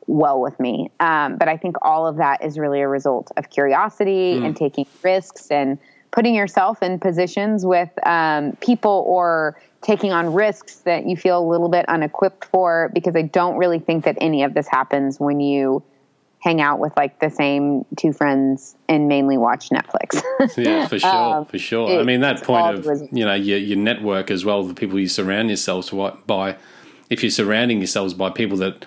well 0.08 0.42
with 0.42 0.60
me. 0.60 0.92
Um, 1.00 1.38
but 1.38 1.48
I 1.48 1.58
think 1.58 1.78
all 1.82 2.08
of 2.08 2.18
that 2.18 2.44
is 2.44 2.58
really 2.58 2.82
a 2.82 2.88
result 2.88 3.32
of 3.38 3.50
curiosity 3.50 4.40
mm. 4.40 4.46
and 4.46 4.56
taking 4.56 4.86
risks 5.04 5.50
and 5.50 5.78
putting 6.12 6.36
yourself 6.36 6.84
in 6.84 7.00
positions 7.00 7.66
with 7.66 7.90
um, 8.06 8.56
people 8.62 9.04
or 9.08 9.60
taking 9.82 10.12
on 10.12 10.34
risks 10.34 10.78
that 10.78 11.08
you 11.08 11.18
feel 11.18 11.40
a 11.40 11.48
little 11.48 11.70
bit 11.70 11.88
unequipped 11.90 12.46
for 12.46 12.90
because 12.94 13.16
I 13.16 13.24
don't 13.24 13.58
really 13.58 13.80
think 13.80 14.06
that 14.06 14.18
any 14.22 14.44
of 14.44 14.54
this 14.54 14.68
happens 14.68 15.20
when 15.20 15.40
you 15.40 15.84
hang 16.40 16.60
out 16.60 16.80
with 16.80 16.96
like 16.98 17.20
the 17.20 17.30
same 17.30 17.86
two 17.96 18.12
friends 18.12 18.76
and 18.90 19.08
mainly 19.08 19.38
watch 19.38 19.70
Netflix. 19.70 20.22
yeah, 20.58 20.88
for 20.88 21.00
sure, 21.00 21.10
um, 21.10 21.46
for 21.46 21.58
sure. 21.58 21.90
It, 21.90 22.02
I 22.02 22.04
mean, 22.04 22.22
that 22.22 22.44
point 22.44 22.80
of 22.80 22.86
you 23.12 23.26
know 23.26 23.34
your, 23.34 23.58
your 23.58 23.78
network 23.78 24.30
as 24.30 24.44
well, 24.44 24.64
the 24.64 24.74
people 24.74 25.00
you 25.00 25.08
surround 25.08 25.50
yourselves 25.50 25.90
by. 26.28 26.58
If 27.10 27.22
you're 27.22 27.32
surrounding 27.32 27.80
yourselves 27.80 28.14
by 28.14 28.30
people 28.30 28.58
that 28.58 28.86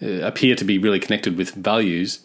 appear 0.00 0.54
to 0.54 0.64
be 0.64 0.78
really 0.78 1.00
connected 1.00 1.36
with 1.36 1.54
values, 1.54 2.20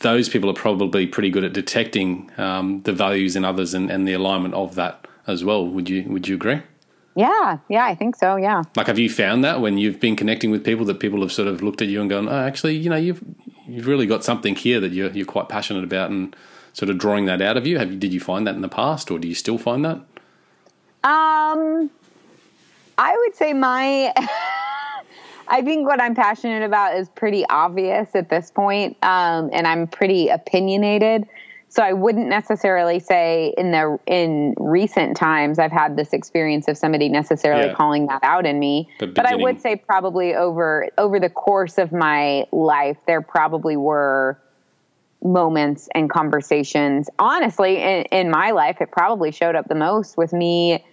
those 0.00 0.28
people 0.28 0.48
are 0.48 0.54
probably 0.54 1.06
pretty 1.06 1.30
good 1.30 1.44
at 1.44 1.52
detecting 1.52 2.30
um, 2.38 2.82
the 2.82 2.92
values 2.92 3.36
in 3.36 3.44
others 3.44 3.74
and, 3.74 3.90
and 3.90 4.06
the 4.06 4.12
alignment 4.12 4.54
of 4.54 4.74
that 4.76 5.06
as 5.26 5.44
well. 5.44 5.66
Would 5.66 5.88
you 5.88 6.04
Would 6.04 6.28
you 6.28 6.36
agree? 6.36 6.62
Yeah, 7.14 7.58
yeah, 7.68 7.84
I 7.84 7.96
think 7.96 8.14
so. 8.14 8.36
Yeah. 8.36 8.62
Like, 8.76 8.86
have 8.86 8.98
you 8.98 9.10
found 9.10 9.42
that 9.42 9.60
when 9.60 9.76
you've 9.76 9.98
been 9.98 10.14
connecting 10.14 10.52
with 10.52 10.64
people 10.64 10.84
that 10.86 11.00
people 11.00 11.20
have 11.22 11.32
sort 11.32 11.48
of 11.48 11.62
looked 11.62 11.82
at 11.82 11.88
you 11.88 12.00
and 12.00 12.08
gone, 12.08 12.28
"Oh, 12.28 12.38
actually, 12.38 12.76
you 12.76 12.88
know, 12.88 12.96
you've 12.96 13.22
you've 13.66 13.88
really 13.88 14.06
got 14.06 14.22
something 14.22 14.54
here 14.54 14.78
that 14.78 14.92
you're 14.92 15.10
you're 15.10 15.26
quite 15.26 15.48
passionate 15.48 15.82
about," 15.82 16.10
and 16.10 16.36
sort 16.74 16.90
of 16.90 16.98
drawing 16.98 17.24
that 17.24 17.42
out 17.42 17.56
of 17.56 17.66
you. 17.66 17.78
Have 17.78 17.90
you 17.90 17.98
did 17.98 18.14
you 18.14 18.20
find 18.20 18.46
that 18.46 18.54
in 18.54 18.60
the 18.60 18.68
past, 18.68 19.10
or 19.10 19.18
do 19.18 19.26
you 19.26 19.34
still 19.34 19.58
find 19.58 19.84
that? 19.84 19.96
Um, 21.02 21.90
I 22.98 23.16
would 23.16 23.34
say 23.34 23.52
my 23.52 24.12
I 25.48 25.62
think 25.62 25.86
what 25.86 26.00
I'm 26.00 26.14
passionate 26.14 26.62
about 26.62 26.96
is 26.96 27.08
pretty 27.08 27.44
obvious 27.48 28.14
at 28.14 28.28
this 28.28 28.50
point, 28.50 28.96
um, 29.02 29.50
and 29.52 29.66
I'm 29.66 29.86
pretty 29.86 30.28
opinionated. 30.28 31.26
So 31.70 31.82
I 31.82 31.92
wouldn't 31.92 32.28
necessarily 32.28 32.98
say 32.98 33.52
in 33.58 33.72
the 33.72 33.98
in 34.06 34.54
recent 34.56 35.16
times 35.16 35.58
I've 35.58 35.72
had 35.72 35.96
this 35.96 36.14
experience 36.14 36.66
of 36.66 36.78
somebody 36.78 37.10
necessarily 37.10 37.66
yeah. 37.66 37.74
calling 37.74 38.06
that 38.06 38.20
out 38.22 38.46
in 38.46 38.58
me. 38.58 38.88
But, 38.98 39.14
but 39.14 39.26
I 39.26 39.34
would 39.34 39.60
say 39.60 39.76
probably 39.76 40.34
over 40.34 40.88
over 40.96 41.20
the 41.20 41.28
course 41.28 41.76
of 41.76 41.92
my 41.92 42.46
life 42.52 42.96
there 43.06 43.20
probably 43.20 43.76
were 43.76 44.38
moments 45.22 45.88
and 45.94 46.08
conversations. 46.08 47.10
Honestly, 47.18 47.76
in, 47.76 48.04
in 48.04 48.30
my 48.30 48.52
life, 48.52 48.80
it 48.80 48.90
probably 48.90 49.30
showed 49.30 49.54
up 49.54 49.68
the 49.68 49.74
most 49.74 50.16
with 50.16 50.32
me 50.32 50.84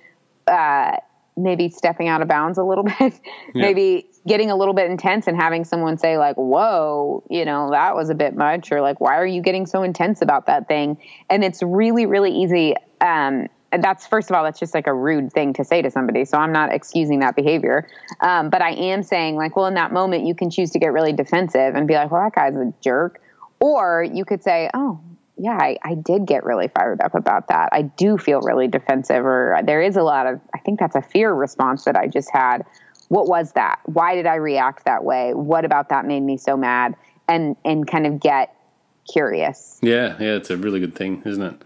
uh, 0.48 0.98
maybe 1.38 1.70
stepping 1.70 2.08
out 2.08 2.22
of 2.22 2.28
bounds 2.28 2.58
a 2.58 2.64
little 2.64 2.84
bit, 3.00 3.00
yeah. 3.00 3.10
maybe 3.54 4.10
getting 4.28 4.50
a 4.50 4.56
little 4.56 4.74
bit 4.74 4.90
intense 4.90 5.28
and 5.28 5.38
having 5.38 5.64
someone 5.64 5.98
say 5.98 6.18
like, 6.18 6.36
"Whoa, 6.36 7.24
you 7.30 7.46
know, 7.46 7.72
that 7.72 7.96
was 7.96 8.10
a 8.10 8.16
bit 8.16 8.36
much," 8.36 8.72
or 8.72 8.82
like, 8.82 9.00
"Why 9.00 9.18
are 9.18 9.26
you 9.26 9.42
getting 9.42 9.66
so 9.66 9.84
intense 9.84 10.22
about 10.22 10.48
that 10.48 10.68
thing?" 10.68 10.98
And 11.30 11.44
it's 11.44 11.62
really, 11.62 12.06
really 12.06 12.32
easy. 12.32 12.76
Um, 13.02 13.48
that's 13.72 14.08
first 14.08 14.30
of 14.30 14.36
all, 14.36 14.44
that's 14.44 14.60
just 14.60 14.74
like 14.74 14.88
a 14.88 14.94
rude 14.94 15.34
thing 15.34 15.54
to 15.54 15.64
say 15.64 15.82
to 15.82 15.92
somebody. 15.92 16.24
So 16.26 16.38
I'm 16.38 16.54
not 16.54 16.74
excusing 16.74 17.20
that 17.20 17.36
behavior, 17.36 17.90
um, 18.22 18.50
but 18.50 18.62
I 18.62 18.72
am 18.72 19.04
saying 19.04 19.36
like, 19.36 19.56
well, 19.56 19.66
in 19.66 19.74
that 19.74 19.92
moment, 19.92 20.26
you 20.26 20.34
can 20.36 20.50
choose 20.50 20.72
to 20.72 20.80
get 20.80 20.94
really 20.94 21.14
defensive 21.14 21.76
and 21.76 21.88
be 21.88 21.96
like, 21.96 22.12
"Well, 22.12 22.24
that 22.24 22.34
guy's 22.34 22.56
a 22.56 22.74
jerk," 22.82 23.22
or 23.60 24.04
you 24.04 24.26
could 24.26 24.44
say, 24.44 24.70
"Oh." 24.74 25.00
Yeah, 25.38 25.58
I, 25.60 25.78
I, 25.84 25.96
did 25.96 26.26
get 26.26 26.44
really 26.44 26.70
fired 26.70 27.02
up 27.02 27.14
about 27.14 27.50
that. 27.50 27.70
I 27.72 27.84
do 27.84 28.18
feel 28.18 28.40
really 28.42 28.68
defensive, 28.68 29.26
or 29.26 29.60
there 29.66 29.82
is 29.82 29.98
a 29.98 30.04
lot 30.04 30.28
of, 30.28 30.40
I 30.54 30.60
think 30.60 30.80
that's 30.80 30.96
a 30.96 31.02
fear 31.02 31.34
response 31.34 31.84
that 31.86 31.96
I 31.96 32.08
just 32.08 32.30
had. 32.32 32.66
What 33.10 33.28
was 33.28 33.52
that? 33.54 33.80
Why 33.86 34.16
did 34.16 34.26
I 34.26 34.36
react 34.36 34.86
that 34.86 35.04
way? 35.04 35.34
What 35.34 35.66
about 35.66 35.90
that 35.90 36.06
made 36.06 36.22
me 36.22 36.38
so 36.38 36.58
mad? 36.58 36.96
And 37.28 37.56
and 37.66 37.88
kind 37.88 38.06
of 38.08 38.20
get 38.20 38.56
curious. 39.12 39.80
Yeah, 39.82 40.16
yeah, 40.20 40.36
it's 40.36 40.50
a 40.50 40.58
really 40.58 40.80
good 40.80 40.96
thing, 40.96 41.22
isn't 41.26 41.42
it? 41.42 41.62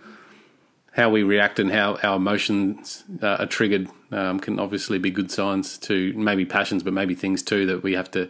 How 0.93 1.09
we 1.09 1.23
react 1.23 1.59
and 1.59 1.71
how 1.71 1.95
our 2.03 2.15
emotions 2.15 3.03
uh, 3.21 3.37
are 3.39 3.45
triggered 3.45 3.89
um, 4.11 4.39
can 4.39 4.59
obviously 4.59 4.99
be 4.99 5.11
good 5.11 5.31
signs 5.31 5.77
to 5.79 6.13
maybe 6.13 6.45
passions, 6.45 6.83
but 6.83 6.93
maybe 6.93 7.13
things 7.13 7.43
too 7.43 7.65
that 7.67 7.83
we 7.83 7.93
have 7.93 8.09
to 8.11 8.29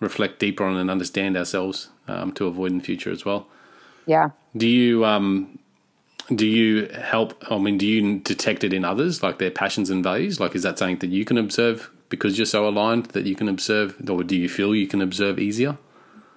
reflect 0.00 0.38
deeper 0.38 0.64
on 0.64 0.76
and 0.76 0.90
understand 0.90 1.36
ourselves 1.36 1.88
um, 2.08 2.32
to 2.32 2.46
avoid 2.46 2.70
in 2.70 2.78
the 2.78 2.84
future 2.84 3.10
as 3.10 3.24
well. 3.24 3.48
Yeah. 4.06 4.30
Do 4.56 4.68
you 4.68 5.04
um, 5.04 5.58
do 6.34 6.46
you 6.46 6.88
help? 6.88 7.34
I 7.50 7.58
mean, 7.58 7.78
do 7.78 7.86
you 7.86 8.18
detect 8.20 8.64
it 8.64 8.72
in 8.72 8.84
others, 8.84 9.22
like 9.22 9.38
their 9.38 9.50
passions 9.50 9.90
and 9.90 10.02
values? 10.02 10.40
Like, 10.40 10.54
is 10.54 10.62
that 10.62 10.78
something 10.78 10.98
that 10.98 11.10
you 11.10 11.24
can 11.24 11.38
observe 11.38 11.90
because 12.08 12.38
you're 12.38 12.46
so 12.46 12.68
aligned 12.68 13.06
that 13.06 13.26
you 13.26 13.34
can 13.34 13.48
observe, 13.48 13.96
or 14.08 14.22
do 14.22 14.36
you 14.36 14.48
feel 14.48 14.74
you 14.74 14.86
can 14.86 15.02
observe 15.02 15.38
easier? 15.38 15.76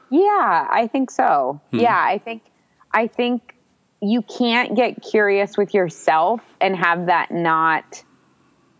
Yeah, 0.09 0.67
I 0.69 0.89
think 0.91 1.11
so. 1.11 1.61
Hmm. 1.71 1.79
Yeah, 1.79 1.97
I 1.97 2.17
think 2.17 2.43
I 2.91 3.07
think 3.07 3.55
you 4.01 4.21
can't 4.21 4.75
get 4.75 5.01
curious 5.01 5.57
with 5.57 5.73
yourself 5.73 6.41
and 6.61 6.75
have 6.75 7.07
that 7.07 7.31
not 7.31 8.03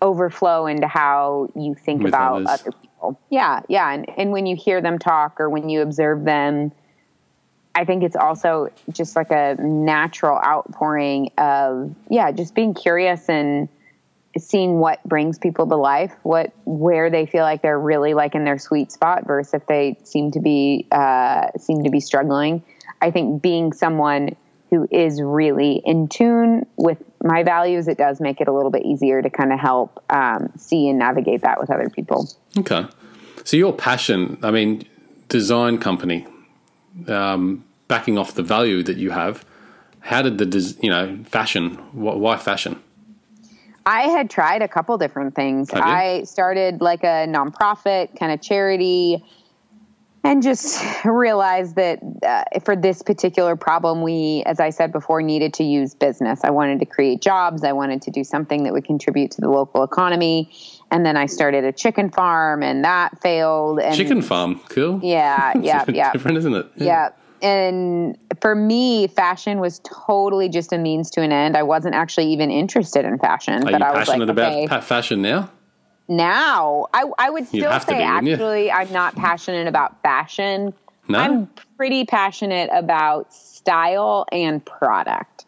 overflow 0.02 0.66
into 0.66 0.88
how 0.88 1.50
you 1.56 1.76
think 1.76 2.04
with 2.04 2.14
about 2.14 2.44
others. 2.48 2.62
other 2.62 2.72
people. 2.72 3.20
Yeah, 3.30 3.62
yeah, 3.68 3.92
and 3.92 4.10
and 4.18 4.32
when 4.32 4.46
you 4.46 4.56
hear 4.56 4.82
them 4.82 5.00
talk 5.00 5.40
or 5.40 5.50
when 5.50 5.70
you 5.70 5.82
observe 5.82 6.24
them 6.24 6.72
I 7.76 7.86
think 7.86 8.04
it's 8.04 8.16
also 8.16 8.70
just 8.92 9.16
like 9.16 9.32
a 9.32 9.56
natural 9.60 10.38
outpouring 10.38 11.32
of 11.38 11.96
yeah, 12.10 12.32
just 12.32 12.56
being 12.56 12.74
curious 12.74 13.30
and 13.30 13.70
seeing 14.38 14.80
what 14.80 15.04
brings 15.04 15.40
people 15.40 15.68
to 15.68 15.76
life, 15.76 16.14
what 16.24 16.52
where 16.66 17.10
they 17.10 17.26
feel 17.26 17.44
like 17.44 17.62
they're 17.62 17.80
really 17.80 18.14
like 18.14 18.36
in 18.36 18.44
their 18.44 18.58
sweet 18.58 18.92
spot 18.92 19.26
versus 19.26 19.54
if 19.54 19.68
they 19.68 19.98
seem 20.04 20.32
to 20.32 20.40
be 20.40 20.88
uh, 20.92 21.48
seem 21.58 21.84
to 21.84 21.90
be 21.90 22.00
struggling. 22.00 22.64
I 23.02 23.12
think 23.12 23.42
being 23.42 23.72
someone 23.72 24.36
who 24.70 24.88
is 24.92 25.22
really 25.22 25.82
in 25.84 26.08
tune 26.08 26.66
with 26.76 27.02
my 27.24 27.44
values, 27.44 27.88
it 27.88 27.98
does 27.98 28.20
make 28.20 28.40
it 28.40 28.48
a 28.48 28.54
little 28.54 28.72
bit 28.72 28.86
easier 28.86 29.22
to 29.22 29.30
kind 29.30 29.52
of 29.52 29.60
help 29.60 30.04
um, 30.12 30.52
see 30.58 30.90
and 30.90 31.00
navigate 31.00 31.42
that 31.42 31.60
with 31.60 31.72
other 31.72 31.90
people. 31.90 32.30
Okay, 32.58 32.86
so 33.44 33.58
your 33.58 33.74
passion, 33.74 34.38
I 34.44 34.52
mean, 34.52 34.84
design 35.28 35.78
company 35.78 36.28
um, 37.08 37.64
backing 37.88 38.18
off 38.18 38.34
the 38.34 38.44
value 38.44 38.84
that 38.84 38.98
you 38.98 39.12
have, 39.12 39.46
how 40.02 40.22
did 40.22 40.38
the 40.38 40.78
you 40.82 40.90
know 40.90 41.20
fashion? 41.26 41.76
Why 41.94 42.38
fashion? 42.38 42.82
I 43.86 44.04
had 44.04 44.30
tried 44.30 44.62
a 44.62 44.68
couple 44.68 44.98
different 44.98 45.36
things. 45.36 45.72
I 45.74 46.24
started 46.24 46.80
like 46.80 47.04
a 47.04 47.26
nonprofit 47.28 48.20
kind 48.20 48.32
of 48.32 48.42
charity 48.42 49.24
and 50.24 50.44
just 50.44 50.84
realized 51.06 51.76
that 51.76 52.00
uh, 52.24 52.60
for 52.60 52.76
this 52.76 53.02
particular 53.02 53.56
problem, 53.56 54.02
we, 54.02 54.44
as 54.46 54.60
I 54.60 54.70
said 54.70 54.92
before, 54.92 55.22
needed 55.22 55.54
to 55.56 55.64
use 55.64 55.96
business. 55.96 56.42
I 56.44 56.50
wanted 56.50 56.80
to 56.80 56.86
create 56.86 57.22
jobs. 57.22 57.64
I 57.64 57.72
wanted 57.72 58.02
to 58.04 58.12
do 58.12 58.24
something 58.24 58.64
that 58.64 58.74
would 58.74 58.86
contribute 58.86 59.32
to 59.32 59.42
the 59.42 59.50
local 59.50 59.84
economy. 59.84 60.52
And 60.92 61.06
then 61.06 61.18
I 61.18 61.28
started 61.28 61.64
a 61.64 61.72
chicken 61.72 62.10
farm, 62.10 62.64
and 62.64 62.84
that 62.84 63.22
failed. 63.22 63.80
And 63.80 63.96
chicken 63.96 64.22
farm, 64.22 64.60
cool. 64.70 65.00
Yeah, 65.04 65.54
yeah, 65.62 65.86
yeah. 65.88 66.12
Different, 66.12 66.38
isn't 66.38 66.54
it? 66.54 66.72
Yeah. 66.76 66.86
yeah. 66.86 67.10
And 67.42 68.18
for 68.42 68.56
me, 68.56 69.08
fashion 69.08 69.60
was 69.60 69.80
totally 69.86 70.50
just 70.50 70.74
a 70.74 70.78
means 70.78 71.10
to 71.12 71.22
an 71.22 71.32
end. 71.32 71.56
I 71.56 71.64
wasn't 71.64 71.96
actually 71.96 72.28
even 72.34 72.52
interested 72.52 73.06
in 73.06 73.18
fashion. 73.18 73.68
Are 73.68 73.72
but 73.72 73.80
you 73.80 73.86
I 73.86 73.92
was 73.92 74.08
passionate 74.08 74.28
like, 74.28 74.30
about 74.30 74.54
okay, 74.54 74.82
fashion 74.82 75.22
now? 75.22 75.50
Now, 76.10 76.88
I, 76.92 77.06
I 77.20 77.30
would 77.30 77.48
still 77.48 77.80
say 77.82 77.98
be, 77.98 78.04
actually 78.04 78.72
I'm 78.72 78.92
not 78.92 79.16
passionate 79.16 79.68
about 79.68 80.02
fashion. 80.02 80.74
No? 81.08 81.20
I'm 81.20 81.48
pretty 81.78 82.04
passionate 82.06 82.70
about 82.74 83.32
style 83.32 84.26
and 84.32 84.66
product. 84.66 85.46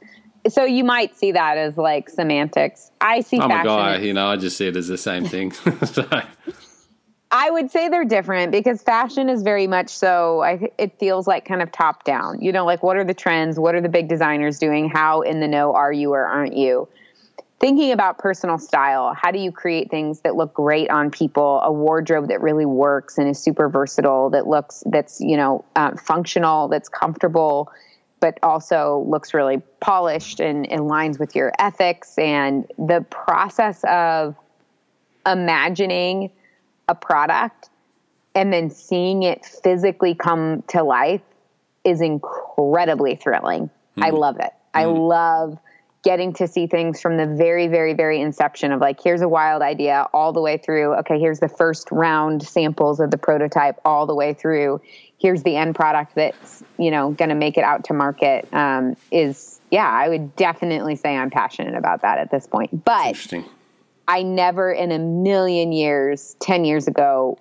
So 0.49 0.63
you 0.63 0.83
might 0.83 1.15
see 1.15 1.33
that 1.33 1.57
as 1.57 1.77
like 1.77 2.09
semantics. 2.09 2.91
I 2.99 3.21
see. 3.21 3.39
I'm 3.39 3.51
a 3.51 3.63
guy, 3.63 3.97
you 3.97 4.13
know. 4.13 4.27
I 4.27 4.37
just 4.37 4.57
see 4.57 4.67
it 4.67 4.75
as 4.75 4.87
the 4.87 4.97
same 4.97 5.25
thing. 5.25 5.51
so. 5.85 6.07
I 7.33 7.49
would 7.49 7.71
say 7.71 7.87
they're 7.87 8.03
different 8.03 8.51
because 8.51 8.81
fashion 8.81 9.29
is 9.29 9.41
very 9.41 9.65
much 9.65 9.89
so. 9.89 10.41
I, 10.41 10.69
it 10.77 10.99
feels 10.99 11.27
like 11.27 11.45
kind 11.45 11.61
of 11.61 11.71
top 11.71 12.03
down. 12.03 12.41
You 12.41 12.51
know, 12.51 12.65
like 12.65 12.83
what 12.83 12.97
are 12.97 13.05
the 13.05 13.13
trends? 13.13 13.57
What 13.57 13.73
are 13.73 13.81
the 13.81 13.89
big 13.89 14.09
designers 14.09 14.59
doing? 14.59 14.89
How 14.89 15.21
in 15.21 15.39
the 15.39 15.47
know 15.47 15.73
are 15.73 15.93
you 15.93 16.11
or 16.13 16.25
aren't 16.25 16.57
you? 16.57 16.89
Thinking 17.59 17.91
about 17.91 18.17
personal 18.17 18.57
style, 18.57 19.13
how 19.13 19.29
do 19.29 19.37
you 19.37 19.51
create 19.51 19.91
things 19.91 20.21
that 20.21 20.35
look 20.35 20.53
great 20.55 20.89
on 20.89 21.11
people? 21.11 21.61
A 21.61 21.71
wardrobe 21.71 22.29
that 22.29 22.41
really 22.41 22.65
works 22.65 23.19
and 23.19 23.29
is 23.29 23.37
super 23.37 23.69
versatile, 23.69 24.31
that 24.31 24.47
looks 24.47 24.83
that's 24.87 25.21
you 25.21 25.37
know 25.37 25.63
uh, 25.75 25.95
functional, 25.95 26.67
that's 26.67 26.89
comfortable, 26.89 27.71
but 28.21 28.39
also 28.41 29.03
looks 29.07 29.33
really 29.33 29.61
polished 29.81 30.39
and 30.39 30.69
aligns 30.69 31.19
with 31.19 31.35
your 31.35 31.51
ethics. 31.59 32.17
And 32.17 32.65
the 32.77 33.05
process 33.09 33.83
of 33.83 34.35
imagining 35.25 36.31
a 36.87 36.95
product 36.95 37.69
and 38.33 38.53
then 38.53 38.69
seeing 38.69 39.23
it 39.23 39.45
physically 39.45 40.15
come 40.15 40.63
to 40.69 40.83
life 40.83 41.21
is 41.83 41.99
incredibly 41.99 43.15
thrilling. 43.15 43.69
Mm. 43.97 44.03
I 44.03 44.09
hmm. 44.11 44.15
love 44.15 44.37
it. 44.39 44.51
Mm. 44.51 44.51
I 44.73 44.83
hmm. 44.85 44.95
love 44.95 45.57
getting 46.03 46.33
to 46.33 46.47
see 46.47 46.65
things 46.67 46.99
from 46.99 47.17
the 47.17 47.27
very, 47.27 47.67
very, 47.67 47.93
very 47.93 48.21
inception 48.21 48.71
of 48.71 48.81
like, 48.81 49.01
here's 49.03 49.21
a 49.21 49.27
wild 49.27 49.61
idea, 49.61 50.07
all 50.13 50.33
the 50.33 50.41
way 50.41 50.57
through, 50.57 50.95
okay, 50.95 51.19
here's 51.19 51.39
the 51.39 51.47
first 51.47 51.91
round 51.91 52.41
samples 52.41 52.99
of 52.99 53.11
the 53.11 53.17
prototype, 53.17 53.79
all 53.85 54.07
the 54.07 54.15
way 54.15 54.33
through, 54.33 54.81
here's 55.21 55.43
the 55.43 55.55
end 55.55 55.75
product 55.75 56.15
that's, 56.15 56.63
you 56.79 56.89
know, 56.89 57.11
going 57.11 57.29
to 57.29 57.35
make 57.35 57.57
it 57.57 57.63
out 57.63 57.83
to 57.85 57.93
market. 57.93 58.51
Um, 58.53 58.95
is, 59.11 59.61
yeah, 59.69 59.87
I 59.87 60.09
would 60.09 60.35
definitely 60.35 60.95
say 60.95 61.15
I'm 61.15 61.29
passionate 61.29 61.75
about 61.75 62.01
that 62.01 62.17
at 62.17 62.31
this 62.31 62.47
point. 62.47 62.83
But 62.83 63.31
I 64.07 64.23
never 64.23 64.71
in 64.71 64.91
a 64.91 64.99
million 64.99 65.71
years, 65.71 66.35
10 66.41 66.65
years 66.65 66.87
ago, 66.87 67.37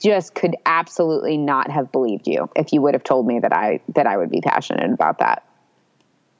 just 0.00 0.34
could 0.34 0.54
absolutely 0.64 1.36
not 1.36 1.70
have 1.70 1.90
believed 1.90 2.26
you 2.26 2.48
if 2.54 2.72
you 2.72 2.80
would 2.80 2.94
have 2.94 3.02
told 3.02 3.26
me 3.26 3.40
that 3.40 3.52
I 3.52 3.80
that 3.94 4.06
I 4.06 4.16
would 4.16 4.30
be 4.30 4.40
passionate 4.40 4.90
about 4.92 5.18
that. 5.18 5.44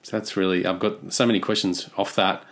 So 0.03 0.17
that's 0.17 0.37
really 0.37 0.65
I've 0.65 0.79
got 0.79 1.13
so 1.13 1.27
many 1.27 1.41
questions 1.41 1.91
off 1.97 2.15
that, 2.15 2.45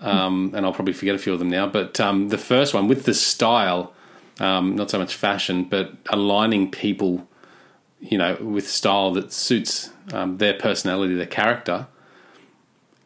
um, 0.00 0.52
and 0.54 0.66
I'll 0.66 0.72
probably 0.72 0.94
forget 0.94 1.14
a 1.14 1.18
few 1.18 1.32
of 1.32 1.38
them 1.38 1.48
now. 1.48 1.66
But 1.66 2.00
um, 2.00 2.28
the 2.28 2.38
first 2.38 2.74
one 2.74 2.88
with 2.88 3.04
the 3.04 3.14
style, 3.14 3.92
um, 4.40 4.74
not 4.74 4.90
so 4.90 4.98
much 4.98 5.14
fashion, 5.14 5.64
but 5.64 5.92
aligning 6.08 6.70
people, 6.70 7.26
you 8.00 8.18
know, 8.18 8.36
with 8.40 8.68
style 8.68 9.12
that 9.12 9.32
suits 9.32 9.90
um, 10.12 10.38
their 10.38 10.54
personality, 10.54 11.14
their 11.14 11.26
character. 11.26 11.86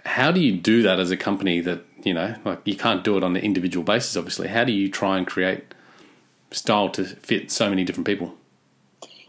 How 0.05 0.33
do 0.33 0.41
you 0.41 0.53
do 0.53 0.83
that 0.83 0.99
as 0.99 1.11
a 1.11 1.17
company 1.17 1.61
that 1.61 1.85
you 2.05 2.15
know, 2.15 2.35
like 2.45 2.61
you 2.65 2.77
can't 2.77 3.05
do 3.05 3.17
it 3.17 3.23
on 3.23 3.37
an 3.37 3.43
individual 3.43 3.85
basis, 3.85 4.17
obviously. 4.17 4.49
How 4.49 4.65
do 4.65 4.73
you 4.73 4.91
try 4.91 5.19
and 5.19 5.27
create 5.27 5.75
style 6.51 6.91
to 6.91 7.05
fit 7.05 7.51
so 7.51 7.69
many 7.71 7.85
different 7.85 8.07
people? 8.07 8.35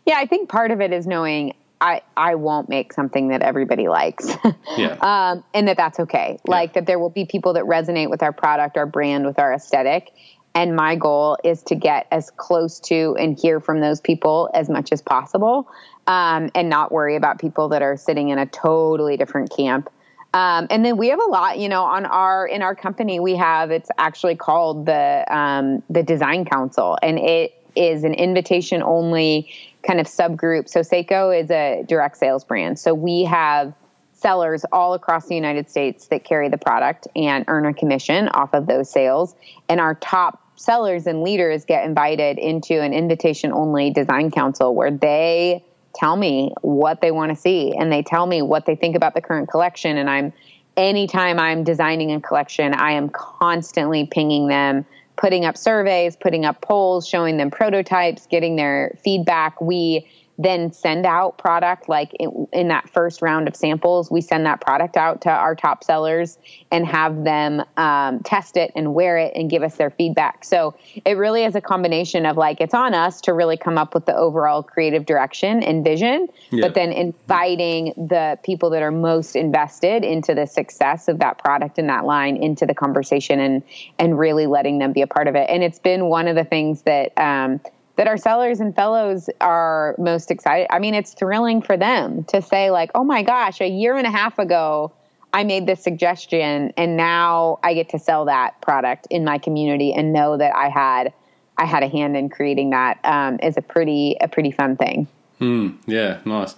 Yeah, 0.06 0.16
I 0.18 0.26
think 0.26 0.50
part 0.50 0.72
of 0.72 0.82
it 0.82 0.92
is 0.92 1.08
knowing 1.08 1.54
I, 1.80 2.02
I 2.18 2.36
won't 2.36 2.70
make 2.70 2.94
something 2.94 3.30
that 3.30 3.42
everybody 3.42 3.88
likes. 3.88 4.30
yeah. 4.78 4.98
Um, 5.02 5.44
and 5.54 5.68
that 5.68 5.78
that's 5.78 6.00
okay. 6.00 6.40
Yeah. 6.46 6.52
Like 6.52 6.74
that 6.74 6.86
there 6.86 7.00
will 7.00 7.10
be 7.10 7.26
people 7.26 7.54
that 7.54 7.64
resonate 7.64 8.10
with 8.10 8.24
our 8.24 8.32
product, 8.32 8.78
our 8.78 8.86
brand, 8.86 9.26
with 9.26 9.40
our 9.40 9.54
aesthetic. 9.54 10.12
And 10.56 10.76
my 10.76 10.96
goal 10.96 11.38
is 11.44 11.64
to 11.64 11.76
get 11.76 12.08
as 12.12 12.30
close 12.32 12.80
to 12.82 13.16
and 13.20 13.40
hear 13.40 13.60
from 13.60 13.82
those 13.82 14.00
people 14.00 14.50
as 14.54 14.70
much 14.70 14.92
as 14.92 15.02
possible 15.02 15.68
um, 16.08 16.52
and 16.54 16.70
not 16.70 16.92
worry 16.92 17.16
about 17.16 17.40
people 17.40 17.70
that 17.70 17.82
are 17.82 17.98
sitting 17.98 18.30
in 18.30 18.38
a 18.38 18.46
totally 18.46 19.18
different 19.18 19.52
camp. 19.56 19.90
Um, 20.34 20.68
and 20.70 20.84
then 20.84 20.98
we 20.98 21.10
have 21.10 21.20
a 21.20 21.30
lot, 21.30 21.60
you 21.60 21.70
know, 21.70 21.84
on 21.84 22.06
our 22.06 22.48
in 22.48 22.64
our 22.64 22.74
company 22.74 23.20
we 23.20 23.36
have 23.36 23.70
it's 23.70 23.90
actually 24.00 24.36
called 24.36 24.88
the 24.88 25.26
um, 25.30 25.84
the 25.92 26.02
Design 26.02 26.46
Council, 26.46 26.98
and 27.04 27.20
it 27.20 27.54
is 27.76 28.04
an 28.04 28.16
invitation 28.16 28.82
only 28.82 29.48
kind 29.84 30.00
of 30.00 30.08
subgroup. 30.08 30.70
So 30.70 30.80
Sseko 30.80 31.40
is 31.40 31.52
a 31.52 31.84
direct 31.88 32.18
sales 32.18 32.44
brand, 32.44 32.80
so 32.80 32.96
we 32.96 33.26
have 33.26 33.74
sellers 34.14 34.66
all 34.72 34.94
across 34.94 35.28
the 35.28 35.36
United 35.36 35.70
States 35.70 36.08
that 36.08 36.24
carry 36.24 36.50
the 36.50 36.58
product 36.58 37.08
and 37.16 37.46
earn 37.48 37.66
a 37.66 37.74
commission 37.74 38.30
off 38.30 38.54
of 38.54 38.66
those 38.66 38.90
sales. 38.90 39.36
And 39.70 39.80
our 39.80 39.96
top 39.96 40.42
sellers 40.64 41.08
and 41.08 41.24
leaders 41.24 41.66
get 41.66 41.84
invited 41.86 42.38
into 42.38 42.82
an 42.82 42.94
invitation 42.94 43.52
only 43.52 43.92
design 43.92 44.32
council 44.32 44.74
where 44.74 44.92
they 44.92 45.64
tell 45.94 46.16
me 46.16 46.54
what 46.62 47.02
they 47.02 47.12
want 47.12 47.30
to 47.30 47.36
see 47.36 47.76
and 47.78 47.92
they 47.92 48.02
tell 48.02 48.26
me 48.26 48.42
what 48.42 48.66
they 48.66 48.76
think 48.76 48.96
about 48.96 49.14
the 49.14 49.22
current 49.22 49.50
collection 49.50 49.98
and 49.98 50.10
I'm 50.10 50.32
anytime 50.78 51.38
I'm 51.38 51.64
designing 51.64 52.14
a 52.14 52.22
collection 52.22 52.74
I 52.74 52.94
am 52.94 53.10
constantly 53.10 54.06
pinging 54.06 54.48
them 54.48 54.86
putting 55.18 55.44
up 55.44 55.58
surveys 55.58 56.16
putting 56.16 56.46
up 56.46 56.62
polls 56.62 57.06
showing 57.08 57.36
them 57.38 57.52
prototypes 57.52 58.26
getting 58.28 58.56
their 58.56 58.98
feedback. 59.04 59.60
We 59.60 60.08
then 60.38 60.72
send 60.72 61.06
out 61.06 61.38
product 61.38 61.88
like 61.88 62.12
in, 62.20 62.48
in, 62.52 62.68
that 62.70 62.90
first 62.90 63.22
round 63.22 63.48
of 63.48 63.56
samples 63.56 64.10
we 64.10 64.20
send 64.20 64.46
that 64.46 64.60
product 64.60 64.98
out 64.98 65.22
to 65.22 65.30
our 65.30 65.56
top 65.56 65.84
sellers 65.84 66.40
and 66.72 66.88
have 66.88 67.24
them 67.24 67.62
um, 67.78 68.20
test 68.22 68.58
it 68.58 68.72
and 68.76 68.96
wear 68.96 69.18
it 69.18 69.32
and 69.36 69.50
give 69.50 69.62
us 69.62 69.76
their 69.76 69.92
feedback 69.92 70.44
so 70.44 70.74
it 71.06 71.14
really 71.18 71.44
is 71.44 71.54
a 71.56 71.62
combination 71.62 72.26
of 72.26 72.36
like 72.36 72.60
it's 72.60 72.74
on 72.74 72.96
us 72.96 73.22
to 73.22 73.32
really 73.34 73.58
come 73.58 73.78
up 73.78 73.94
with 73.94 74.06
the 74.06 74.16
overall 74.16 74.64
creative 74.64 75.06
direction 75.06 75.62
and 75.62 75.84
vision 75.84 76.28
yeah. 76.50 76.62
but 76.62 76.74
then 76.74 76.92
inviting 76.92 77.94
the 77.96 78.38
people 78.44 78.72
that 78.72 78.82
are 78.82 78.92
most 78.92 79.36
invested 79.36 80.04
into 80.04 80.34
the 80.34 80.48
success 80.48 81.08
of 81.08 81.20
that 81.20 81.38
product 81.38 81.78
and 81.78 81.90
that 81.90 82.06
line 82.06 82.38
into 82.38 82.66
the 82.66 82.74
conversation 82.74 83.40
and 83.40 83.62
and 84.00 84.18
really 84.18 84.48
letting 84.48 84.80
them 84.80 84.94
be 84.94 85.02
a 85.02 85.08
part 85.08 85.28
of 85.28 85.36
it 85.36 85.48
and 85.50 85.64
it's 85.64 85.80
been 85.80 86.06
one 86.06 86.28
of 86.28 86.36
the 86.36 86.44
things 86.44 86.82
that 86.84 87.16
um, 87.20 87.60
that 87.96 88.08
our 88.08 88.18
sellers 88.18 88.60
and 88.60 88.76
fellows 88.76 89.30
are 89.40 89.96
most 89.98 90.32
excited. 90.32 90.68
I 90.72 90.80
mean, 90.80 90.96
it's 90.96 91.14
thrilling 91.14 91.62
for 91.62 91.78
them 91.78 92.24
to 92.26 92.42
say, 92.42 92.72
like, 92.72 92.92
oh 92.96 93.04
my 93.04 93.22
gosh, 93.22 93.62
a 93.62 93.68
year 93.68 93.96
and 93.96 94.08
a 94.08 94.12
half 94.12 94.40
ago, 94.40 94.92
I 95.34 95.44
made 95.44 95.66
this 95.66 95.84
suggestion 95.84 96.74
and 96.78 96.96
now 96.96 97.60
I 97.64 97.74
get 97.74 97.90
to 97.90 98.00
sell 98.00 98.26
that 98.26 98.62
product 98.62 99.08
in 99.10 99.24
my 99.24 99.40
community 99.40 99.92
and 99.94 100.14
know 100.14 100.38
that 100.38 100.56
I 100.56 100.70
had 100.70 101.14
I 101.58 101.66
had 101.66 101.84
a 101.84 101.88
hand 101.88 102.18
in 102.18 102.30
creating 102.30 102.72
that 102.72 103.00
um, 103.04 103.40
is 103.42 103.58
a 103.58 103.62
pretty 103.62 104.16
a 104.22 104.28
pretty 104.28 104.52
fun 104.52 104.76
thing. 104.78 105.08
Hmm. 105.40 105.72
yeah, 105.86 106.20
nice. 106.26 106.56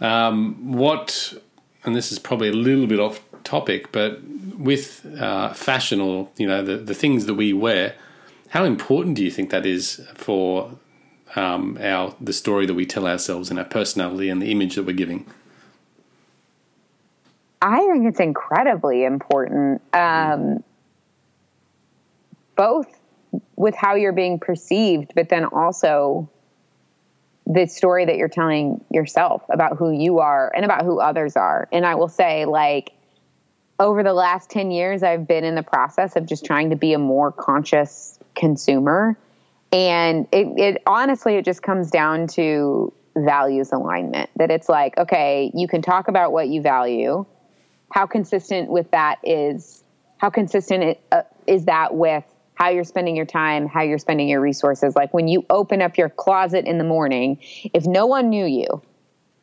Um, 0.00 0.72
what, 0.72 1.34
and 1.84 1.94
this 1.94 2.12
is 2.12 2.18
probably 2.18 2.48
a 2.48 2.52
little 2.52 2.86
bit 2.86 3.00
off 3.00 3.20
topic, 3.44 3.92
but 3.92 4.20
with 4.56 5.06
uh, 5.18 5.52
fashion 5.52 6.00
or 6.00 6.28
you 6.36 6.46
know 6.46 6.62
the 6.62 6.76
the 6.76 6.94
things 6.94 7.26
that 7.26 7.34
we 7.34 7.52
wear, 7.52 7.94
how 8.48 8.64
important 8.64 9.16
do 9.16 9.24
you 9.24 9.30
think 9.30 9.50
that 9.50 9.66
is 9.66 10.00
for 10.14 10.70
um, 11.34 11.78
our 11.80 12.14
the 12.20 12.32
story 12.32 12.66
that 12.66 12.74
we 12.74 12.86
tell 12.86 13.06
ourselves 13.06 13.50
and 13.50 13.58
our 13.58 13.64
personality 13.64 14.28
and 14.28 14.40
the 14.40 14.50
image 14.50 14.76
that 14.76 14.84
we're 14.84 14.96
giving? 14.96 15.26
I 17.62 17.78
think 17.78 18.06
it's 18.06 18.20
incredibly 18.20 19.04
important, 19.04 19.82
um, 19.92 20.62
both 22.54 22.86
with 23.56 23.74
how 23.74 23.94
you're 23.94 24.12
being 24.12 24.38
perceived, 24.38 25.12
but 25.14 25.30
then 25.30 25.46
also 25.46 26.28
the 27.46 27.66
story 27.66 28.04
that 28.04 28.16
you're 28.16 28.28
telling 28.28 28.84
yourself 28.90 29.42
about 29.50 29.76
who 29.76 29.92
you 29.92 30.18
are 30.18 30.52
and 30.54 30.64
about 30.64 30.84
who 30.84 31.00
others 31.00 31.36
are. 31.36 31.68
And 31.72 31.86
I 31.86 31.94
will 31.94 32.08
say, 32.08 32.44
like, 32.44 32.92
over 33.78 34.02
the 34.02 34.14
last 34.14 34.50
10 34.50 34.70
years, 34.70 35.02
I've 35.02 35.26
been 35.26 35.44
in 35.44 35.54
the 35.54 35.62
process 35.62 36.16
of 36.16 36.26
just 36.26 36.44
trying 36.44 36.70
to 36.70 36.76
be 36.76 36.92
a 36.92 36.98
more 36.98 37.30
conscious 37.30 38.18
consumer. 38.34 39.18
And 39.72 40.26
it, 40.32 40.46
it 40.58 40.82
honestly, 40.86 41.34
it 41.34 41.44
just 41.44 41.62
comes 41.62 41.90
down 41.90 42.28
to 42.28 42.92
values 43.16 43.72
alignment 43.72 44.30
that 44.36 44.50
it's 44.50 44.68
like, 44.68 44.96
okay, 44.98 45.50
you 45.54 45.68
can 45.68 45.82
talk 45.82 46.08
about 46.08 46.32
what 46.32 46.48
you 46.48 46.62
value. 46.62 47.24
How 47.90 48.06
consistent 48.06 48.70
with 48.70 48.90
that 48.92 49.18
is, 49.24 49.84
how 50.18 50.30
consistent 50.30 50.82
it, 50.82 51.00
uh, 51.12 51.22
is 51.46 51.66
that 51.66 51.94
with 51.94 52.24
how 52.54 52.70
you're 52.70 52.84
spending 52.84 53.14
your 53.14 53.26
time, 53.26 53.66
how 53.66 53.82
you're 53.82 53.98
spending 53.98 54.28
your 54.28 54.40
resources? 54.40 54.96
Like 54.96 55.12
when 55.12 55.28
you 55.28 55.44
open 55.50 55.82
up 55.82 55.96
your 55.98 56.08
closet 56.08 56.64
in 56.64 56.78
the 56.78 56.84
morning, 56.84 57.38
if 57.74 57.86
no 57.86 58.06
one 58.06 58.30
knew 58.30 58.46
you, 58.46 58.82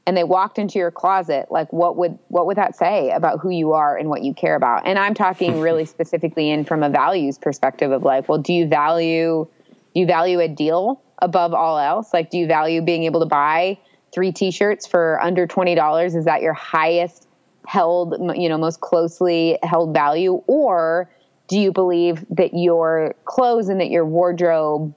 and 0.05 0.17
they 0.17 0.23
walked 0.23 0.59
into 0.59 0.79
your 0.79 0.91
closet 0.91 1.47
like 1.49 1.71
what 1.71 1.95
would 1.95 2.17
what 2.27 2.45
would 2.45 2.57
that 2.57 2.75
say 2.75 3.09
about 3.11 3.39
who 3.39 3.49
you 3.49 3.71
are 3.71 3.97
and 3.97 4.09
what 4.09 4.23
you 4.23 4.33
care 4.33 4.55
about? 4.55 4.85
And 4.85 4.99
i'm 4.99 5.13
talking 5.13 5.59
really 5.67 5.85
specifically 5.85 6.49
in 6.49 6.65
from 6.65 6.83
a 6.83 6.89
values 6.89 7.37
perspective 7.37 7.91
of 7.91 8.03
like 8.03 8.27
well 8.27 8.37
do 8.37 8.53
you 8.53 8.67
value 8.67 9.47
do 9.93 9.99
you 9.99 10.05
value 10.05 10.39
a 10.39 10.47
deal 10.47 11.01
above 11.19 11.53
all 11.53 11.77
else? 11.77 12.13
Like 12.13 12.29
do 12.29 12.37
you 12.37 12.47
value 12.47 12.81
being 12.81 13.03
able 13.03 13.19
to 13.21 13.25
buy 13.25 13.77
three 14.13 14.31
t-shirts 14.31 14.85
for 14.85 15.19
under 15.21 15.47
$20 15.47 16.15
is 16.15 16.25
that 16.25 16.41
your 16.41 16.53
highest 16.53 17.27
held 17.65 18.19
you 18.35 18.49
know 18.49 18.57
most 18.57 18.81
closely 18.81 19.57
held 19.63 19.93
value? 19.93 20.43
Or 20.47 21.09
do 21.47 21.59
you 21.59 21.71
believe 21.71 22.25
that 22.29 22.53
your 22.53 23.15
clothes 23.25 23.69
and 23.69 23.79
that 23.79 23.89
your 23.89 24.05
wardrobe 24.05 24.93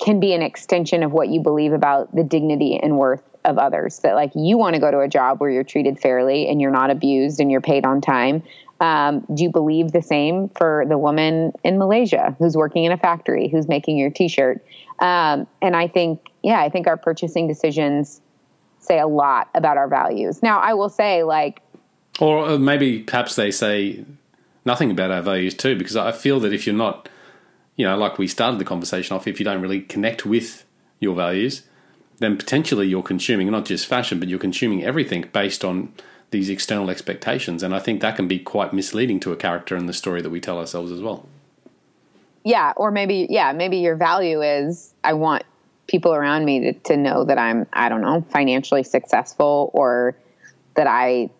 can 0.00 0.18
be 0.18 0.32
an 0.32 0.42
extension 0.42 1.02
of 1.02 1.12
what 1.12 1.28
you 1.28 1.40
believe 1.40 1.72
about 1.72 2.14
the 2.14 2.24
dignity 2.24 2.78
and 2.78 2.96
worth 2.96 3.22
of 3.44 3.58
others 3.58 3.98
that 4.00 4.14
like 4.14 4.32
you 4.34 4.58
want 4.58 4.74
to 4.74 4.80
go 4.80 4.90
to 4.90 5.00
a 5.00 5.08
job 5.08 5.40
where 5.40 5.50
you're 5.50 5.64
treated 5.64 5.98
fairly 5.98 6.48
and 6.48 6.60
you're 6.60 6.70
not 6.70 6.90
abused 6.90 7.40
and 7.40 7.50
you're 7.50 7.60
paid 7.60 7.86
on 7.86 8.00
time. 8.00 8.42
Um, 8.80 9.26
do 9.34 9.42
you 9.42 9.50
believe 9.50 9.92
the 9.92 10.02
same 10.02 10.48
for 10.50 10.84
the 10.88 10.96
woman 10.96 11.52
in 11.64 11.78
malaysia 11.78 12.34
who's 12.38 12.56
working 12.56 12.84
in 12.84 12.92
a 12.92 12.96
factory 12.96 13.48
who's 13.48 13.68
making 13.68 13.98
your 13.98 14.10
t-shirt? 14.10 14.64
Um, 15.00 15.46
and 15.60 15.76
i 15.76 15.86
think 15.86 16.30
yeah 16.42 16.60
i 16.60 16.68
think 16.68 16.86
our 16.86 16.96
purchasing 16.96 17.46
decisions 17.46 18.20
say 18.78 18.98
a 18.98 19.06
lot 19.06 19.48
about 19.54 19.76
our 19.76 19.88
values. 19.88 20.42
Now 20.42 20.60
i 20.60 20.74
will 20.74 20.88
say 20.88 21.22
like 21.22 21.62
or 22.20 22.48
uh, 22.48 22.58
maybe 22.58 23.00
perhaps 23.00 23.36
they 23.36 23.50
say 23.50 24.04
nothing 24.64 24.90
about 24.90 25.10
our 25.10 25.22
values 25.22 25.54
too 25.54 25.76
because 25.76 25.96
i 25.96 26.12
feel 26.12 26.40
that 26.40 26.52
if 26.52 26.66
you're 26.66 26.76
not 26.76 27.08
you 27.76 27.86
know 27.86 27.96
like 27.96 28.18
we 28.18 28.26
started 28.26 28.58
the 28.58 28.64
conversation 28.64 29.16
off 29.16 29.26
if 29.26 29.38
you 29.38 29.44
don't 29.44 29.60
really 29.60 29.80
connect 29.80 30.26
with 30.26 30.64
your 31.00 31.14
values 31.14 31.62
then 32.20 32.36
potentially 32.36 32.86
you're 32.86 33.02
consuming 33.02 33.50
not 33.50 33.64
just 33.64 33.86
fashion, 33.86 34.20
but 34.20 34.28
you're 34.28 34.38
consuming 34.38 34.84
everything 34.84 35.28
based 35.32 35.64
on 35.64 35.92
these 36.30 36.48
external 36.48 36.90
expectations. 36.90 37.62
And 37.62 37.74
I 37.74 37.80
think 37.80 38.00
that 38.02 38.14
can 38.14 38.28
be 38.28 38.38
quite 38.38 38.72
misleading 38.72 39.18
to 39.20 39.32
a 39.32 39.36
character 39.36 39.76
in 39.76 39.86
the 39.86 39.92
story 39.92 40.22
that 40.22 40.30
we 40.30 40.40
tell 40.40 40.58
ourselves 40.58 40.92
as 40.92 41.00
well. 41.00 41.26
Yeah, 42.44 42.72
or 42.76 42.90
maybe, 42.90 43.26
yeah, 43.28 43.52
maybe 43.52 43.78
your 43.78 43.96
value 43.96 44.40
is 44.42 44.94
I 45.02 45.14
want 45.14 45.42
people 45.88 46.14
around 46.14 46.44
me 46.44 46.60
to, 46.60 46.72
to 46.72 46.96
know 46.96 47.24
that 47.24 47.38
I'm, 47.38 47.66
I 47.72 47.88
don't 47.88 48.00
know, 48.00 48.24
financially 48.30 48.84
successful 48.84 49.70
or 49.74 50.14
that 50.74 50.86
I 50.86 51.30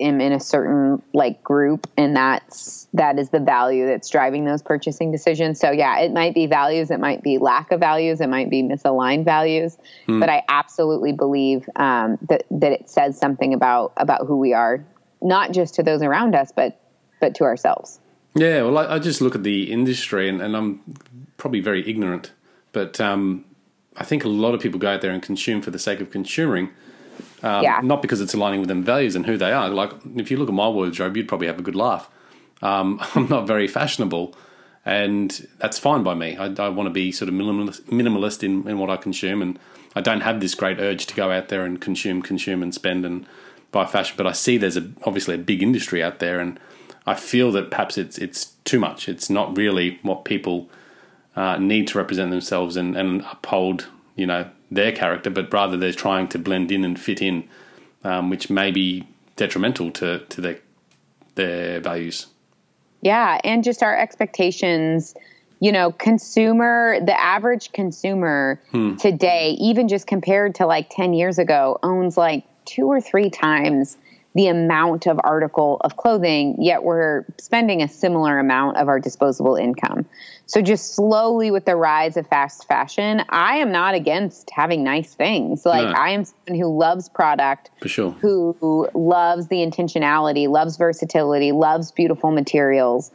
am 0.00 0.20
in 0.20 0.32
a 0.32 0.40
certain 0.40 1.02
like 1.12 1.42
group 1.42 1.88
and 1.96 2.16
that's 2.16 2.88
that 2.94 3.18
is 3.18 3.30
the 3.30 3.38
value 3.38 3.86
that's 3.86 4.08
driving 4.08 4.44
those 4.44 4.60
purchasing 4.60 5.12
decisions 5.12 5.60
so 5.60 5.70
yeah 5.70 6.00
it 6.00 6.12
might 6.12 6.34
be 6.34 6.46
values 6.46 6.90
it 6.90 6.98
might 6.98 7.22
be 7.22 7.38
lack 7.38 7.70
of 7.70 7.78
values 7.78 8.20
it 8.20 8.28
might 8.28 8.50
be 8.50 8.62
misaligned 8.62 9.24
values 9.24 9.78
mm. 10.08 10.18
but 10.18 10.28
i 10.28 10.42
absolutely 10.48 11.12
believe 11.12 11.68
um, 11.76 12.18
that 12.28 12.44
that 12.50 12.72
it 12.72 12.90
says 12.90 13.16
something 13.16 13.54
about 13.54 13.92
about 13.96 14.26
who 14.26 14.36
we 14.36 14.52
are 14.52 14.84
not 15.22 15.52
just 15.52 15.74
to 15.74 15.82
those 15.82 16.02
around 16.02 16.34
us 16.34 16.52
but 16.54 16.80
but 17.20 17.34
to 17.34 17.44
ourselves 17.44 18.00
yeah 18.34 18.62
well 18.62 18.78
i, 18.78 18.94
I 18.94 18.98
just 18.98 19.20
look 19.20 19.36
at 19.36 19.44
the 19.44 19.70
industry 19.70 20.28
and, 20.28 20.42
and 20.42 20.56
i'm 20.56 20.80
probably 21.36 21.60
very 21.60 21.88
ignorant 21.88 22.32
but 22.72 23.00
um, 23.00 23.44
i 23.96 24.02
think 24.02 24.24
a 24.24 24.28
lot 24.28 24.54
of 24.54 24.60
people 24.60 24.80
go 24.80 24.88
out 24.88 25.02
there 25.02 25.12
and 25.12 25.22
consume 25.22 25.62
for 25.62 25.70
the 25.70 25.78
sake 25.78 26.00
of 26.00 26.10
consuming 26.10 26.70
um, 27.44 27.62
yeah. 27.62 27.80
Not 27.82 28.00
because 28.00 28.22
it's 28.22 28.32
aligning 28.32 28.60
with 28.60 28.70
them 28.70 28.82
values 28.82 29.14
and 29.14 29.26
who 29.26 29.36
they 29.36 29.52
are. 29.52 29.68
Like 29.68 29.92
if 30.16 30.30
you 30.30 30.38
look 30.38 30.48
at 30.48 30.54
my 30.54 30.66
wardrobe, 30.66 31.14
you'd 31.14 31.28
probably 31.28 31.46
have 31.46 31.58
a 31.58 31.62
good 31.62 31.76
laugh. 31.76 32.08
Um, 32.62 32.98
I'm 33.14 33.28
not 33.28 33.46
very 33.46 33.68
fashionable, 33.68 34.34
and 34.86 35.46
that's 35.58 35.78
fine 35.78 36.02
by 36.02 36.14
me. 36.14 36.38
I, 36.38 36.46
I 36.46 36.70
want 36.70 36.86
to 36.86 36.90
be 36.92 37.12
sort 37.12 37.28
of 37.28 37.34
minimalist, 37.34 37.82
minimalist 37.82 38.42
in, 38.42 38.66
in 38.66 38.78
what 38.78 38.88
I 38.88 38.96
consume, 38.96 39.42
and 39.42 39.58
I 39.94 40.00
don't 40.00 40.22
have 40.22 40.40
this 40.40 40.54
great 40.54 40.78
urge 40.80 41.04
to 41.04 41.14
go 41.14 41.30
out 41.30 41.48
there 41.48 41.66
and 41.66 41.78
consume, 41.78 42.22
consume, 42.22 42.62
and 42.62 42.74
spend 42.74 43.04
and 43.04 43.26
buy 43.72 43.84
fashion. 43.84 44.14
But 44.16 44.26
I 44.26 44.32
see 44.32 44.56
there's 44.56 44.78
a, 44.78 44.90
obviously 45.04 45.34
a 45.34 45.38
big 45.38 45.62
industry 45.62 46.02
out 46.02 46.20
there, 46.20 46.40
and 46.40 46.58
I 47.04 47.14
feel 47.14 47.52
that 47.52 47.70
perhaps 47.70 47.98
it's 47.98 48.16
it's 48.16 48.54
too 48.64 48.80
much. 48.80 49.06
It's 49.06 49.28
not 49.28 49.54
really 49.54 49.98
what 50.00 50.24
people 50.24 50.70
uh, 51.36 51.58
need 51.58 51.88
to 51.88 51.98
represent 51.98 52.30
themselves 52.30 52.74
and, 52.78 52.96
and 52.96 53.20
uphold, 53.30 53.88
you 54.16 54.26
know, 54.26 54.48
their 54.70 54.92
character, 54.92 55.30
but 55.30 55.52
rather 55.52 55.76
they're 55.76 55.92
trying 55.92 56.28
to 56.28 56.38
blend 56.38 56.70
in 56.70 56.84
and 56.84 56.98
fit 56.98 57.20
in, 57.20 57.48
um, 58.02 58.30
which 58.30 58.50
may 58.50 58.70
be 58.70 59.06
detrimental 59.36 59.90
to, 59.92 60.20
to 60.20 60.40
their 60.40 60.58
their 61.34 61.80
values. 61.80 62.28
Yeah, 63.02 63.40
and 63.44 63.64
just 63.64 63.82
our 63.82 63.96
expectations. 63.96 65.14
You 65.60 65.72
know, 65.72 65.92
consumer, 65.92 66.98
the 67.04 67.18
average 67.18 67.72
consumer 67.72 68.60
hmm. 68.70 68.96
today, 68.96 69.56
even 69.60 69.88
just 69.88 70.06
compared 70.06 70.54
to 70.56 70.66
like 70.66 70.90
10 70.90 71.14
years 71.14 71.38
ago, 71.38 71.78
owns 71.82 72.16
like 72.16 72.44
two 72.66 72.86
or 72.86 73.00
three 73.00 73.30
times 73.30 73.96
the 74.34 74.48
amount 74.48 75.06
of 75.06 75.20
article 75.22 75.78
of 75.82 75.96
clothing, 75.96 76.56
yet 76.58 76.82
we're 76.82 77.24
spending 77.38 77.82
a 77.82 77.88
similar 77.88 78.38
amount 78.38 78.76
of 78.76 78.88
our 78.88 78.98
disposable 78.98 79.54
income. 79.54 80.04
So, 80.46 80.60
just 80.60 80.94
slowly 80.94 81.50
with 81.50 81.64
the 81.64 81.76
rise 81.76 82.16
of 82.16 82.26
fast 82.26 82.66
fashion, 82.66 83.22
I 83.28 83.56
am 83.56 83.70
not 83.72 83.94
against 83.94 84.50
having 84.50 84.82
nice 84.82 85.14
things. 85.14 85.64
Like, 85.64 85.86
no. 85.86 85.92
I 85.92 86.10
am 86.10 86.24
someone 86.24 86.60
who 86.60 86.76
loves 86.76 87.08
product, 87.08 87.70
for 87.80 87.88
sure, 87.88 88.10
who 88.20 88.88
loves 88.92 89.48
the 89.48 89.56
intentionality, 89.56 90.48
loves 90.48 90.76
versatility, 90.76 91.52
loves 91.52 91.92
beautiful 91.92 92.30
materials. 92.30 93.10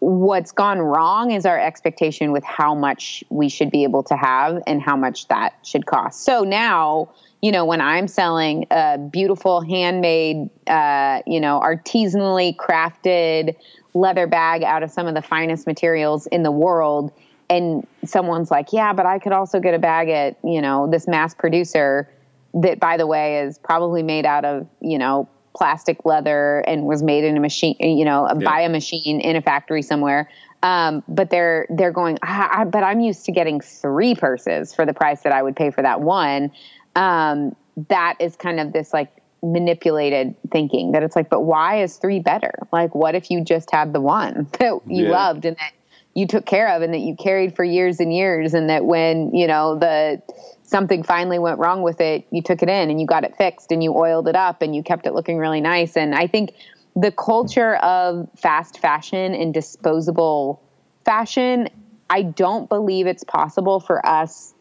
What's 0.00 0.52
gone 0.52 0.78
wrong 0.78 1.32
is 1.32 1.44
our 1.44 1.58
expectation 1.58 2.30
with 2.30 2.44
how 2.44 2.74
much 2.74 3.24
we 3.30 3.48
should 3.48 3.70
be 3.70 3.82
able 3.82 4.02
to 4.04 4.16
have 4.16 4.62
and 4.66 4.80
how 4.80 4.96
much 4.96 5.26
that 5.28 5.54
should 5.64 5.86
cost. 5.86 6.24
So 6.24 6.44
now, 6.44 7.10
you 7.42 7.50
know, 7.50 7.64
when 7.64 7.80
I'm 7.80 8.06
selling 8.06 8.66
a 8.70 8.98
beautiful 8.98 9.60
handmade, 9.60 10.50
uh, 10.68 11.22
you 11.26 11.40
know, 11.40 11.60
artisanally 11.60 12.54
crafted 12.56 13.56
leather 13.94 14.26
bag 14.26 14.62
out 14.62 14.82
of 14.82 14.90
some 14.90 15.06
of 15.06 15.14
the 15.14 15.22
finest 15.22 15.66
materials 15.66 16.26
in 16.28 16.42
the 16.44 16.52
world, 16.52 17.12
and 17.50 17.86
someone's 18.04 18.50
like, 18.50 18.72
yeah, 18.72 18.92
but 18.92 19.06
I 19.06 19.18
could 19.18 19.32
also 19.32 19.58
get 19.58 19.74
a 19.74 19.78
bag 19.78 20.08
at, 20.10 20.36
you 20.44 20.60
know, 20.60 20.88
this 20.88 21.08
mass 21.08 21.34
producer 21.34 22.08
that, 22.54 22.78
by 22.78 22.96
the 22.96 23.06
way, 23.06 23.40
is 23.40 23.58
probably 23.58 24.02
made 24.02 24.26
out 24.26 24.44
of, 24.44 24.66
you 24.80 24.98
know, 24.98 25.28
plastic 25.54 26.04
leather 26.04 26.60
and 26.66 26.84
was 26.84 27.02
made 27.02 27.24
in 27.24 27.36
a 27.36 27.40
machine, 27.40 27.76
you 27.78 28.04
know, 28.04 28.28
yeah. 28.28 28.34
by 28.34 28.60
a 28.60 28.68
machine 28.68 29.20
in 29.20 29.36
a 29.36 29.42
factory 29.42 29.82
somewhere. 29.82 30.28
Um, 30.62 31.04
but 31.06 31.30
they're 31.30 31.66
they're 31.70 31.92
going, 31.92 32.18
I, 32.22 32.48
I, 32.60 32.64
but 32.64 32.82
I'm 32.82 33.00
used 33.00 33.24
to 33.26 33.32
getting 33.32 33.60
three 33.60 34.14
purses 34.14 34.74
for 34.74 34.84
the 34.84 34.94
price 34.94 35.22
that 35.22 35.32
I 35.32 35.42
would 35.42 35.54
pay 35.54 35.70
for 35.70 35.82
that 35.82 36.00
one 36.00 36.50
um, 36.98 37.54
that 37.88 38.16
is 38.18 38.36
kind 38.36 38.58
of 38.58 38.72
this 38.72 38.92
like 38.92 39.22
manipulated 39.42 40.34
thinking 40.50 40.92
that 40.92 41.02
it's 41.02 41.14
like, 41.14 41.30
but 41.30 41.42
why 41.42 41.80
is 41.82 41.96
three 41.96 42.18
better? 42.18 42.52
Like, 42.72 42.94
what 42.94 43.14
if 43.14 43.30
you 43.30 43.42
just 43.42 43.70
had 43.70 43.92
the 43.92 44.00
one 44.00 44.48
that 44.58 44.80
you 44.86 45.04
yeah. 45.04 45.10
loved 45.10 45.44
and 45.44 45.56
that 45.56 45.72
you 46.14 46.26
took 46.26 46.44
care 46.44 46.74
of 46.74 46.82
and 46.82 46.92
that 46.92 47.00
you 47.00 47.14
carried 47.14 47.54
for 47.54 47.62
years 47.62 48.00
and 48.00 48.12
years, 48.12 48.52
and 48.52 48.68
that 48.68 48.84
when 48.84 49.32
you 49.34 49.46
know 49.46 49.78
the 49.78 50.20
something 50.68 51.02
finally 51.02 51.38
went 51.38 51.58
wrong 51.58 51.82
with 51.82 52.00
it, 52.00 52.26
you 52.30 52.42
took 52.42 52.62
it 52.62 52.68
in 52.68 52.90
and 52.90 53.00
you 53.00 53.06
got 53.06 53.24
it 53.24 53.34
fixed 53.36 53.72
and 53.72 53.82
you 53.82 53.94
oiled 53.94 54.28
it 54.28 54.36
up 54.36 54.60
and 54.60 54.76
you 54.76 54.82
kept 54.82 55.06
it 55.06 55.14
looking 55.14 55.38
really 55.38 55.62
nice. 55.62 55.96
And 55.96 56.14
I 56.14 56.26
think 56.26 56.52
the 56.94 57.10
culture 57.10 57.76
of 57.76 58.28
fast 58.36 58.78
fashion 58.78 59.34
and 59.34 59.54
disposable 59.54 60.62
fashion, 61.06 61.68
I 62.10 62.22
don't 62.22 62.68
believe 62.68 63.06
it's 63.06 63.24
possible 63.24 63.80
for 63.80 64.04
us 64.06 64.54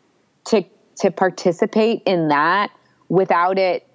to 0.45 0.63
to 0.99 1.11
participate 1.11 2.01
in 2.05 2.29
that 2.29 2.71
without 3.07 3.59
it 3.59 3.85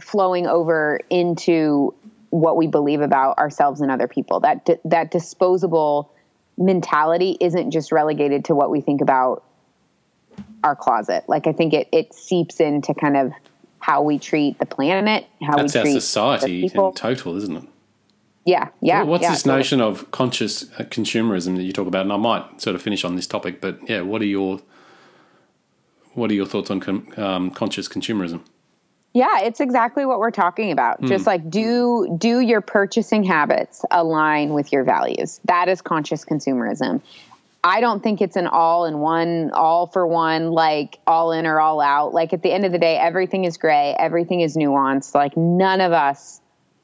flowing 0.00 0.46
over 0.46 1.00
into 1.10 1.92
what 2.30 2.56
we 2.56 2.66
believe 2.66 3.00
about 3.00 3.36
ourselves 3.38 3.80
and 3.80 3.90
other 3.90 4.06
people. 4.06 4.40
That 4.40 4.68
that 4.84 5.10
disposable 5.10 6.12
mentality 6.56 7.36
isn't 7.40 7.72
just 7.72 7.90
relegated 7.90 8.44
to 8.44 8.54
what 8.54 8.70
we 8.70 8.80
think 8.80 9.00
about 9.00 9.42
our 10.64 10.76
closet. 10.76 11.24
Like 11.28 11.46
I 11.46 11.52
think 11.52 11.72
it 11.72 11.88
it 11.92 12.14
seeps 12.14 12.60
into 12.60 12.94
kind 12.94 13.16
of 13.16 13.32
how 13.80 14.02
we 14.02 14.18
treat 14.18 14.58
the 14.58 14.66
planet, 14.66 15.26
how 15.42 15.56
That's 15.56 15.74
we 15.74 15.80
treat 15.80 15.94
our 15.94 16.00
society 16.00 16.64
in 16.64 16.92
total, 16.92 17.36
isn't 17.36 17.56
it? 17.56 17.64
Yeah, 18.44 18.68
yeah. 18.80 19.02
what's 19.02 19.22
yeah, 19.22 19.30
this 19.30 19.42
totally. 19.42 19.58
notion 19.58 19.80
of 19.80 20.10
conscious 20.10 20.64
uh, 20.78 20.84
consumerism 20.84 21.56
that 21.56 21.62
you 21.62 21.72
talk 21.72 21.86
about? 21.86 22.02
And 22.02 22.12
I 22.12 22.16
might 22.16 22.60
sort 22.60 22.74
of 22.74 22.82
finish 22.82 23.04
on 23.04 23.16
this 23.16 23.26
topic, 23.26 23.60
but 23.60 23.78
yeah, 23.88 24.00
what 24.00 24.22
are 24.22 24.26
your 24.26 24.60
what 26.14 26.30
are 26.30 26.34
your 26.34 26.46
thoughts 26.46 26.70
on 26.70 26.80
con- 26.80 27.06
um, 27.18 27.50
conscious 27.50 27.88
consumerism? 27.88 28.42
Yeah, 29.12 29.40
it's 29.40 29.60
exactly 29.60 30.06
what 30.06 30.20
we're 30.20 30.30
talking 30.30 30.70
about. 30.70 31.02
Mm. 31.02 31.08
Just 31.08 31.26
like 31.26 31.50
do 31.50 32.14
do 32.18 32.40
your 32.40 32.60
purchasing 32.60 33.24
habits 33.24 33.84
align 33.90 34.50
with 34.54 34.72
your 34.72 34.84
values? 34.84 35.40
That 35.44 35.68
is 35.68 35.82
conscious 35.82 36.24
consumerism. 36.24 37.02
I 37.62 37.80
don't 37.80 38.02
think 38.02 38.22
it's 38.22 38.36
an 38.36 38.46
all 38.46 38.86
in 38.86 38.98
one, 39.00 39.50
all 39.52 39.86
for 39.86 40.06
one, 40.06 40.52
like 40.52 40.98
all 41.06 41.32
in 41.32 41.46
or 41.46 41.60
all 41.60 41.80
out. 41.80 42.14
Like 42.14 42.32
at 42.32 42.42
the 42.42 42.52
end 42.52 42.64
of 42.64 42.72
the 42.72 42.78
day, 42.78 42.96
everything 42.96 43.44
is 43.44 43.58
gray, 43.58 43.94
everything 43.98 44.40
is 44.40 44.56
nuanced. 44.56 45.14
Like 45.14 45.36
none 45.36 45.80
of 45.80 45.92
us 45.92 46.40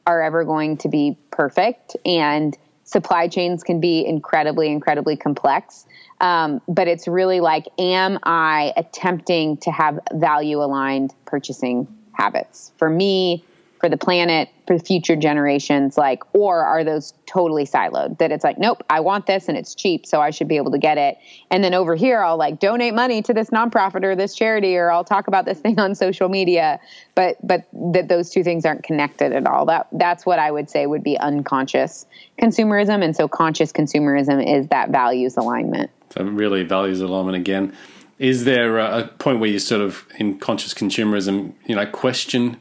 are 0.07 0.22
ever 0.22 0.45
going 0.45 0.77
to 0.79 0.89
be 0.89 1.16
perfect, 1.31 1.97
and 2.05 2.57
supply 2.85 3.27
chains 3.27 3.64
can 3.64 3.81
be 3.81 4.05
incredibly, 4.07 4.70
incredibly 4.70 5.16
complex. 5.16 5.87
Um, 6.20 6.61
but 6.68 6.89
it's 6.89 7.09
really 7.09 7.41
like, 7.41 7.66
am 7.79 8.18
I 8.22 8.72
attempting 8.77 9.57
to 9.59 9.70
have 9.70 9.99
value 10.12 10.62
aligned 10.62 11.14
purchasing 11.24 11.89
habits 12.12 12.72
for 12.79 12.89
me, 12.89 13.45
for 13.79 13.89
the 13.89 13.97
planet, 13.97 14.49
for 14.66 14.79
future 14.79 15.16
generations? 15.16 15.97
Like, 15.97 16.22
or 16.33 16.62
are 16.64 16.85
those 16.85 17.14
totally 17.27 17.66
siloed? 17.66 18.18
That 18.18 18.33
it's 18.33 18.45
like, 18.45 18.59
nope, 18.59 18.83
I 18.91 19.01
want 19.01 19.27
this 19.27 19.49
and 19.49 19.57
it's 19.57 19.74
cheap, 19.74 20.07
so 20.07 20.20
I 20.20 20.31
should 20.31 20.49
be 20.49 20.57
able 20.57 20.70
to 20.72 20.79
get 20.79 20.99
it. 20.99 21.18
And 21.51 21.62
then 21.62 21.74
over 21.74 21.95
here, 21.95 22.22
I'll 22.22 22.37
like 22.37 22.61
donate 22.61 22.95
money 22.95 23.22
to 23.22 23.35
this 23.35 23.51
nonprofit 23.51 24.05
or 24.05 24.16
this 24.16 24.35
charity, 24.35 24.77
or 24.77 24.91
I'll 24.91 25.05
talk 25.05 25.29
about 25.29 25.45
this 25.45 25.61
thing 25.66 25.79
on 25.79 25.95
social 25.95 26.29
media. 26.29 26.81
But 27.14 27.37
but 27.47 27.66
that 27.93 28.09
those 28.09 28.31
two 28.31 28.43
things 28.43 28.64
aren't 28.64 28.83
connected 28.83 29.33
at 29.33 29.47
all. 29.47 29.66
That 29.66 29.89
that's 29.93 30.27
what 30.27 30.39
I 30.39 30.51
would 30.51 30.70
say 30.70 30.87
would 30.87 31.05
be 31.05 31.18
unconscious 31.18 32.07
consumerism, 32.41 33.03
and 33.03 33.14
so 33.14 33.29
conscious 33.29 33.72
consumerism 33.72 34.45
is 34.47 34.68
that 34.68 34.91
values 34.91 35.37
alignment. 35.37 35.91
So 36.11 36.24
really 36.24 36.62
values 36.62 37.01
alignment 37.01 37.37
again. 37.37 37.74
Is 38.18 38.45
there 38.45 38.79
a 38.79 39.09
point 39.18 39.41
where 39.41 39.51
you 39.51 39.59
sort 39.59 39.83
of 39.83 40.07
in 40.18 40.39
conscious 40.39 40.72
consumerism, 40.72 41.53
you 41.66 41.77
know, 41.77 41.85
question 41.85 42.59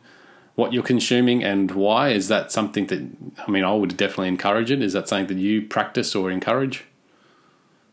what 0.55 0.73
you're 0.73 0.83
consuming 0.83 1.43
and 1.43 1.71
why? 1.71 2.09
Is 2.09 2.27
that 2.29 2.51
something 2.51 2.87
that 2.87 3.07
I 3.45 3.51
mean, 3.51 3.63
I 3.63 3.73
would 3.73 3.95
definitely 3.97 4.29
encourage 4.29 4.71
it. 4.71 4.81
Is 4.81 4.93
that 4.93 5.07
something 5.07 5.35
that 5.35 5.41
you 5.41 5.61
practice 5.61 6.15
or 6.15 6.31
encourage? 6.31 6.85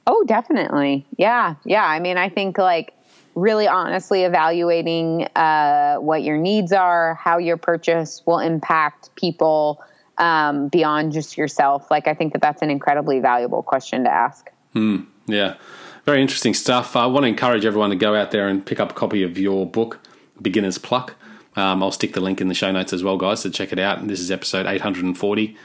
Oh, 0.07 0.25
definitely. 0.27 1.07
Yeah, 1.17 1.55
yeah. 1.65 1.85
I 1.85 2.01
mean, 2.01 2.17
I 2.17 2.29
think 2.29 2.59
like 2.59 2.95
really 3.35 3.67
honestly 3.67 4.25
evaluating 4.25 5.25
uh, 5.37 5.97
what 5.97 6.23
your 6.23 6.37
needs 6.37 6.73
are, 6.73 7.15
how 7.15 7.39
your 7.39 7.57
purchase 7.57 8.23
will 8.27 8.39
impact 8.39 9.15
people 9.17 9.83
um, 10.19 10.69
beyond 10.69 11.13
just 11.13 11.39
yourself. 11.39 11.91
Like, 11.91 12.07
I 12.07 12.15
think 12.15 12.33
that 12.33 12.43
that's 12.43 12.63
an 12.63 12.71
incredibly 12.71 13.21
valuable 13.21 13.63
question 13.63 14.05
to 14.05 14.11
ask. 14.11 14.51
Hmm. 14.73 15.03
Yeah, 15.27 15.55
very 16.05 16.21
interesting 16.21 16.53
stuff. 16.53 16.97
I 16.97 17.07
want 17.07 17.25
to 17.25 17.29
encourage 17.29 17.65
everyone 17.65 17.91
to 17.91 17.97
go 17.97 18.15
out 18.15 18.33
there 18.33 18.49
and 18.49 18.65
pick 18.65 18.81
up 18.81 18.91
a 18.91 18.95
copy 18.95 19.23
of 19.23 19.39
your 19.39 19.67
book, 19.67 20.01
Beginner's 20.41 20.79
Pluck. 20.79 21.15
Um, 21.57 21.83
I'll 21.83 21.93
stick 21.93 22.15
the 22.15 22.21
link 22.21 22.41
in 22.41 22.49
the 22.49 22.55
show 22.55 22.73
notes 22.73 22.93
as 22.93 23.05
well, 23.05 23.17
guys, 23.17 23.41
so 23.41 23.51
check 23.51 23.73
it 23.73 23.79
out. 23.79 24.07
This 24.07 24.21
is 24.21 24.31
episode 24.31 24.67
840. 24.67 25.57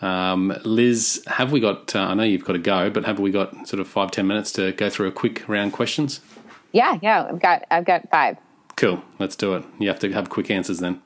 Um, 0.00 0.52
Liz, 0.64 1.22
have 1.26 1.52
we 1.52 1.60
got? 1.60 1.94
Uh, 1.94 2.00
I 2.00 2.14
know 2.14 2.24
you've 2.24 2.44
got 2.44 2.54
to 2.54 2.58
go, 2.58 2.90
but 2.90 3.04
have 3.04 3.20
we 3.20 3.30
got 3.30 3.68
sort 3.68 3.80
of 3.80 3.86
five 3.86 4.10
ten 4.10 4.26
minutes 4.26 4.50
to 4.52 4.72
go 4.72 4.90
through 4.90 5.06
a 5.08 5.12
quick 5.12 5.48
round 5.48 5.72
questions? 5.72 6.20
Yeah, 6.72 6.98
yeah, 7.02 7.26
I've 7.28 7.40
got 7.40 7.64
I've 7.70 7.84
got 7.84 8.10
five. 8.10 8.36
Cool, 8.76 9.02
let's 9.20 9.36
do 9.36 9.54
it. 9.54 9.64
You 9.78 9.88
have 9.88 10.00
to 10.00 10.12
have 10.12 10.28
quick 10.28 10.50
answers 10.50 10.80
then. 10.80 11.00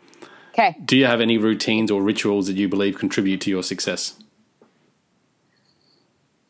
Okay. 0.53 0.77
Do 0.83 0.97
you 0.97 1.05
have 1.05 1.21
any 1.21 1.37
routines 1.37 1.91
or 1.91 2.01
rituals 2.01 2.47
that 2.47 2.57
you 2.57 2.69
believe 2.69 2.99
contribute 2.99 3.43
to 3.43 3.51
your 3.51 3.63
success? 3.63 4.19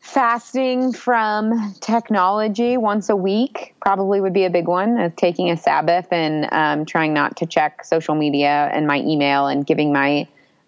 Fasting 0.07 0.93
from 0.93 1.75
technology 1.81 2.77
once 2.77 3.09
a 3.09 3.15
week 3.15 3.75
probably 3.81 4.21
would 4.21 4.31
be 4.31 4.45
a 4.45 4.49
big 4.49 4.65
one 4.65 4.97
of 4.97 5.13
taking 5.17 5.51
a 5.51 5.57
sabbath 5.57 6.07
and 6.11 6.47
um, 6.53 6.85
trying 6.85 7.13
not 7.13 7.35
to 7.35 7.45
check 7.45 7.83
social 7.83 8.15
media 8.15 8.69
and 8.71 8.87
my 8.87 8.99
email 8.99 9.47
and 9.47 9.65
giving 9.65 9.91
my 9.91 10.25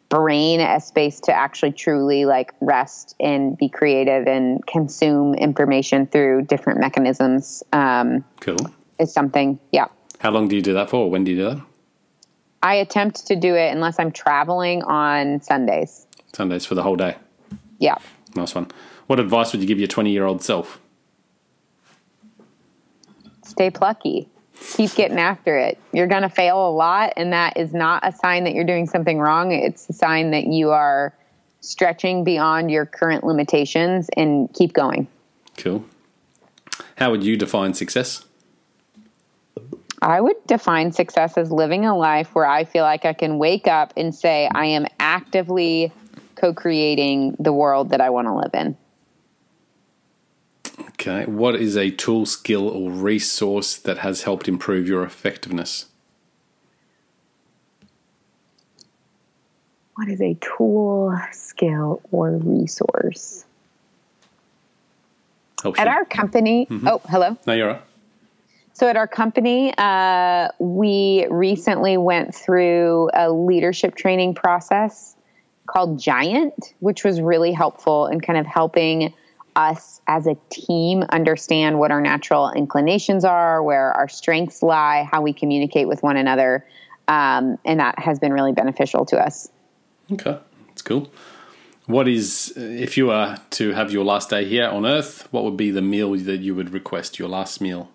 brain 0.09 0.59
a 0.59 0.81
space 0.81 1.21
to 1.21 1.31
actually 1.31 1.71
truly 1.71 2.25
like 2.25 2.53
rest 2.59 3.15
and 3.17 3.57
be 3.57 3.69
creative 3.69 4.27
and 4.27 4.65
consume 4.67 5.33
information 5.35 6.05
through 6.05 6.41
different 6.41 6.81
mechanisms 6.81 7.63
um, 7.71 8.25
cool. 8.41 8.57
is 8.99 9.13
something 9.13 9.57
yeah. 9.71 9.85
How 10.19 10.31
long 10.31 10.49
do 10.49 10.57
you 10.57 10.61
do 10.61 10.73
that 10.73 10.89
for? 10.89 11.09
When 11.09 11.23
do 11.23 11.31
you 11.31 11.37
do 11.37 11.55
that? 11.55 11.61
I 12.61 12.75
attempt 12.75 13.27
to 13.27 13.37
do 13.37 13.55
it 13.55 13.71
unless 13.71 13.99
i'm 13.99 14.11
traveling 14.11 14.83
on 14.83 15.41
sundays. 15.41 16.05
Sundays 16.33 16.65
for 16.65 16.75
the 16.75 16.83
whole 16.83 16.97
day? 16.97 17.15
Yeah. 17.79 17.95
Nice 18.35 18.53
one 18.53 18.69
what 19.09 19.19
advice 19.19 19.51
would 19.51 19.59
you 19.59 19.65
give 19.65 19.79
your 19.79 19.87
20 19.87 20.11
year 20.11 20.23
old 20.23 20.43
self? 20.43 20.79
Stay 23.43 23.71
plucky. 23.71 24.29
Keep 24.73 24.93
getting 24.93 25.17
after 25.17 25.57
it. 25.57 25.79
You're 25.91 26.05
going 26.05 26.21
to 26.21 26.29
fail 26.29 26.69
a 26.69 26.69
lot, 26.69 27.13
and 27.17 27.33
that 27.33 27.57
is 27.57 27.73
not 27.73 28.07
a 28.07 28.11
sign 28.11 28.43
that 28.43 28.53
you're 28.53 28.67
doing 28.67 28.85
something 28.85 29.17
wrong. 29.17 29.51
It's 29.51 29.89
a 29.89 29.93
sign 29.93 30.29
that 30.29 30.45
you 30.45 30.69
are 30.69 31.11
stretching 31.61 32.23
beyond 32.23 32.69
your 32.69 32.85
current 32.85 33.23
limitations 33.23 34.11
and 34.15 34.53
keep 34.53 34.73
going. 34.73 35.07
Cool. 35.57 35.83
How 36.95 37.09
would 37.09 37.23
you 37.23 37.35
define 37.35 37.73
success? 37.73 38.25
I 40.03 40.21
would 40.21 40.35
define 40.45 40.91
success 40.91 41.35
as 41.35 41.51
living 41.51 41.83
a 41.83 41.97
life 41.97 42.35
where 42.35 42.45
I 42.45 42.63
feel 42.63 42.83
like 42.83 43.05
I 43.05 43.13
can 43.13 43.39
wake 43.39 43.67
up 43.67 43.91
and 43.97 44.13
say, 44.13 44.47
I 44.53 44.65
am 44.65 44.85
actively 44.99 45.91
co 46.35 46.53
creating 46.53 47.37
the 47.39 47.51
world 47.51 47.89
that 47.89 48.01
I 48.01 48.11
want 48.11 48.27
to 48.27 48.35
live 48.35 48.53
in. 48.53 48.77
Okay. 50.79 51.25
What 51.25 51.55
is 51.55 51.77
a 51.77 51.91
tool, 51.91 52.25
skill, 52.25 52.67
or 52.67 52.91
resource 52.91 53.75
that 53.77 53.99
has 53.99 54.23
helped 54.23 54.47
improve 54.47 54.87
your 54.87 55.03
effectiveness? 55.03 55.85
what 59.99 60.07
is 60.07 60.21
a 60.21 60.33
tool, 60.35 61.13
skill, 61.33 62.01
or 62.09 62.31
resource? 62.31 63.43
Oh, 65.65 65.75
At 65.77 65.89
our 65.89 66.05
company, 66.05 66.67
mm-hmm. 66.69 66.87
oh, 66.87 67.01
hello. 67.09 67.37
No, 67.45 67.51
you're 67.51 67.67
right. 67.67 67.81
So, 68.71 68.87
at 68.87 68.95
our 68.95 69.07
company, 69.07 69.73
uh, 69.77 70.47
we 70.57 71.27
recently 71.29 71.97
went 71.97 72.33
through 72.33 73.09
a 73.13 73.29
leadership 73.29 73.95
training 73.95 74.35
process 74.35 75.17
called 75.67 75.99
Giant, 75.99 76.73
which 76.79 77.03
was 77.03 77.19
really 77.19 77.51
helpful 77.51 78.07
in 78.07 78.21
kind 78.21 78.39
of 78.39 78.45
helping 78.45 79.13
us 79.59 80.01
as 80.07 80.25
a 80.25 80.37
team 80.49 81.03
understand 81.09 81.79
what 81.79 81.91
our 81.91 82.01
natural 82.01 82.51
inclinations 82.51 83.25
are, 83.25 83.61
where 83.61 83.91
our 83.91 84.07
strengths 84.07 84.63
lie, 84.63 85.07
how 85.11 85.21
we 85.21 85.33
communicate 85.33 85.87
with 85.87 86.01
one 86.01 86.17
another. 86.17 86.65
Um, 87.07 87.57
and 87.65 87.79
that 87.79 87.99
has 87.99 88.19
been 88.19 88.31
really 88.31 88.53
beneficial 88.53 89.05
to 89.07 89.17
us. 89.17 89.49
Okay, 90.11 90.37
that's 90.67 90.81
cool. 90.81 91.11
What 91.85 92.07
is, 92.07 92.53
if 92.55 92.97
you 92.97 93.07
were 93.07 93.37
to 93.51 93.71
have 93.73 93.91
your 93.91 94.05
last 94.05 94.29
day 94.29 94.45
here 94.45 94.67
on 94.67 94.85
Earth, 94.85 95.27
what 95.31 95.43
would 95.43 95.57
be 95.57 95.71
the 95.71 95.81
meal 95.81 96.11
that 96.15 96.37
you 96.37 96.55
would 96.55 96.71
request, 96.71 97.19
your 97.19 97.29
last 97.29 97.61
meal? 97.61 97.89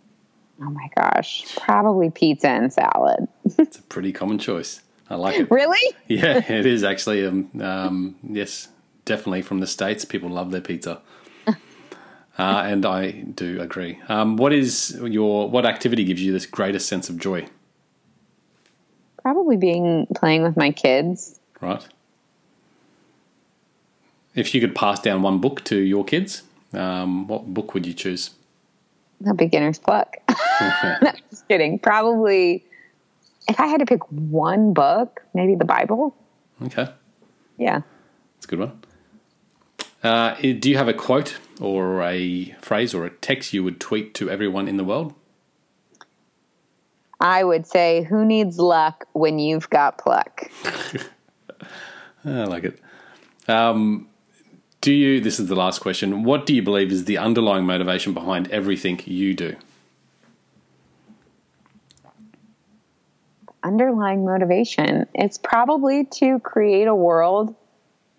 Oh 0.60 0.70
my 0.70 0.88
gosh, 0.96 1.56
probably 1.56 2.10
pizza 2.10 2.48
and 2.48 2.72
salad. 2.72 3.26
it's 3.58 3.78
a 3.78 3.82
pretty 3.82 4.12
common 4.12 4.38
choice. 4.38 4.80
I 5.08 5.16
like 5.16 5.38
it. 5.38 5.50
Really? 5.50 5.96
Yeah, 6.08 6.42
it 6.48 6.66
is 6.66 6.82
actually. 6.82 7.26
Um, 7.26 7.50
um, 7.60 8.16
yes, 8.22 8.68
definitely 9.04 9.42
from 9.42 9.60
the 9.60 9.66
States, 9.66 10.04
people 10.04 10.28
love 10.28 10.50
their 10.50 10.60
pizza. 10.60 11.00
Uh, 12.38 12.62
and 12.66 12.84
I 12.84 13.10
do 13.10 13.60
agree. 13.60 14.00
Um, 14.08 14.36
what 14.36 14.52
is 14.52 14.98
your 15.02 15.48
what 15.48 15.64
activity 15.64 16.04
gives 16.04 16.22
you 16.22 16.32
this 16.32 16.46
greatest 16.46 16.88
sense 16.88 17.08
of 17.08 17.18
joy? 17.18 17.46
Probably 19.22 19.56
being 19.56 20.06
playing 20.14 20.42
with 20.42 20.56
my 20.56 20.70
kids. 20.70 21.40
Right. 21.60 21.86
If 24.34 24.54
you 24.54 24.60
could 24.60 24.74
pass 24.74 25.00
down 25.00 25.22
one 25.22 25.38
book 25.38 25.62
to 25.64 25.76
your 25.76 26.04
kids, 26.04 26.42
um, 26.72 27.28
what 27.28 27.46
book 27.46 27.72
would 27.72 27.86
you 27.86 27.94
choose? 27.94 28.30
A 29.26 29.32
beginner's 29.32 29.78
pluck. 29.78 30.16
no, 31.00 31.12
just 31.30 31.46
kidding. 31.48 31.78
Probably, 31.78 32.64
if 33.48 33.60
I 33.60 33.66
had 33.66 33.78
to 33.78 33.86
pick 33.86 34.02
one 34.10 34.74
book, 34.74 35.22
maybe 35.34 35.54
the 35.54 35.64
Bible. 35.64 36.16
Okay. 36.64 36.88
Yeah. 37.58 37.82
That's 38.36 38.46
a 38.46 38.48
good 38.48 38.58
one. 38.58 38.80
Uh, 40.04 40.34
do 40.34 40.68
you 40.68 40.76
have 40.76 40.86
a 40.86 40.92
quote 40.92 41.38
or 41.60 42.02
a 42.02 42.54
phrase 42.60 42.92
or 42.94 43.06
a 43.06 43.10
text 43.10 43.54
you 43.54 43.64
would 43.64 43.80
tweet 43.80 44.12
to 44.14 44.28
everyone 44.28 44.68
in 44.68 44.76
the 44.76 44.84
world? 44.84 45.14
I 47.20 47.42
would 47.42 47.66
say, 47.66 48.02
"Who 48.02 48.22
needs 48.22 48.58
luck 48.58 49.06
when 49.14 49.38
you've 49.38 49.70
got 49.70 49.96
pluck?" 49.96 50.50
I 52.24 52.44
like 52.44 52.64
it. 52.64 52.78
Um, 53.48 54.08
do 54.82 54.92
you, 54.92 55.20
this 55.22 55.40
is 55.40 55.48
the 55.48 55.54
last 55.54 55.78
question, 55.78 56.24
what 56.24 56.44
do 56.44 56.54
you 56.54 56.62
believe 56.62 56.92
is 56.92 57.06
the 57.06 57.16
underlying 57.16 57.64
motivation 57.64 58.12
behind 58.12 58.50
everything 58.50 59.00
you 59.06 59.32
do? 59.32 59.56
Underlying 63.62 64.26
motivation. 64.26 65.06
It's 65.14 65.38
probably 65.38 66.04
to 66.16 66.38
create 66.40 66.86
a 66.86 66.94
world 66.94 67.54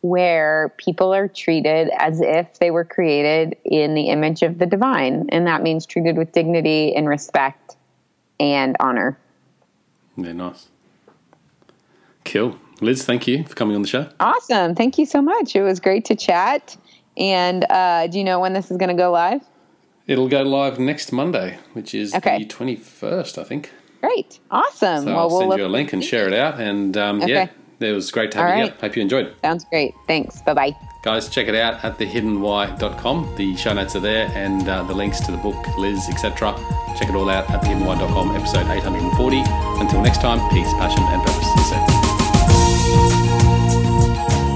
where 0.06 0.72
people 0.78 1.14
are 1.14 1.28
treated 1.28 1.90
as 1.98 2.22
if 2.22 2.60
they 2.60 2.70
were 2.70 2.86
created 2.86 3.58
in 3.66 3.96
the 3.96 4.10
image 4.10 4.44
of 4.44 4.60
the 4.60 4.66
divine. 4.68 5.26
And 5.30 5.48
that 5.48 5.64
means 5.64 5.86
treated 5.86 6.16
with 6.16 6.32
dignity 6.32 6.96
and 6.96 7.10
respect 7.10 7.76
and 8.40 8.76
honor. 8.80 9.18
Yeah, 10.16 10.34
nice. 10.34 10.68
Cool. 12.24 12.60
Liz, 12.82 13.04
thank 13.04 13.28
you 13.28 13.44
for 13.46 13.56
coming 13.56 13.76
on 13.76 13.82
the 13.82 13.88
show. 13.88 14.08
Awesome. 14.20 14.76
Thank 14.76 15.00
you 15.00 15.08
so 15.08 15.22
much. 15.22 15.56
It 15.56 15.64
was 15.64 15.80
great 15.80 16.06
to 16.06 16.16
chat. 16.16 16.78
And 17.18 17.66
uh, 17.70 18.08
do 18.08 18.20
you 18.20 18.24
know 18.24 18.40
when 18.40 18.54
this 18.54 18.70
is 18.70 18.78
going 18.78 18.90
to 18.90 18.96
go 18.96 19.12
live? 19.12 19.42
It'll 20.06 20.28
go 20.28 20.44
live 20.44 20.78
next 20.78 21.12
Monday, 21.12 21.58
which 21.74 21.96
is 21.96 22.14
okay. 22.14 22.40
the 22.40 22.46
21st, 22.46 23.40
I 23.40 23.44
think. 23.44 23.72
Great. 24.02 24.40
Awesome. 24.52 25.06
So 25.06 25.06
well, 25.06 25.20
I'll 25.20 25.30
send 25.32 25.50
we'll 25.50 25.58
you 25.58 25.66
a 25.66 25.68
link 25.68 25.94
and 25.94 26.04
share 26.04 26.28
it 26.28 26.34
out. 26.34 26.60
And 26.60 26.96
um, 26.96 27.24
okay. 27.24 27.32
yeah, 27.32 27.48
it 27.80 27.92
was 27.92 28.12
great 28.12 28.32
to 28.32 28.38
have 28.38 28.50
All 28.50 28.56
you 28.58 28.64
right. 28.64 28.72
here. 28.72 28.82
Hope 28.82 28.96
you 28.96 29.02
enjoyed. 29.02 29.36
Sounds 29.44 29.66
great. 29.66 29.94
Thanks. 30.08 30.42
Bye 30.42 30.54
bye. 30.54 30.78
Guys, 31.04 31.30
check 31.30 31.48
it 31.48 31.56
out 31.56 31.84
at 31.86 31.98
thehiddenwhy.com. 32.00 33.36
The 33.36 33.56
show 33.58 33.74
notes 33.74 33.96
are 33.96 34.00
there 34.00 34.32
and 34.34 34.68
uh, 34.68 34.84
the 34.84 34.94
links 34.94 35.20
to 35.22 35.32
the 35.32 35.38
book, 35.38 35.56
Liz, 35.78 36.10
etc. 36.10 36.54
Check 36.98 37.10
it 37.10 37.16
all 37.16 37.30
out 37.30 37.50
at 37.50 37.62
thehiddenwhy.com, 37.62 38.36
episode 38.36 38.66
840. 38.68 39.44
Until 39.80 40.02
next 40.02 40.22
time, 40.22 40.40
peace, 40.52 40.72
passion, 40.74 41.04
and 41.04 41.22
purpose. 41.22 41.95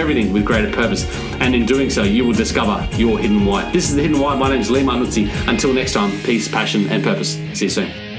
everything 0.00 0.32
with 0.32 0.44
greater 0.44 0.72
purpose. 0.72 1.04
And 1.40 1.54
in 1.54 1.66
doing 1.66 1.90
so, 1.90 2.02
you 2.02 2.24
will 2.24 2.32
discover 2.32 2.88
your 2.96 3.18
hidden 3.18 3.44
why. 3.44 3.70
This 3.70 3.88
is 3.90 3.94
The 3.94 4.02
Hidden 4.02 4.18
Why. 4.18 4.34
My 4.34 4.48
name 4.48 4.60
is 4.60 4.70
Lee 4.70 4.82
Marnuzzi. 4.82 5.30
Until 5.46 5.72
next 5.74 5.92
time, 5.92 6.10
peace, 6.22 6.48
passion, 6.48 6.88
and 6.88 7.04
purpose. 7.04 7.34
See 7.54 7.66
you 7.66 7.70
soon. 7.70 8.09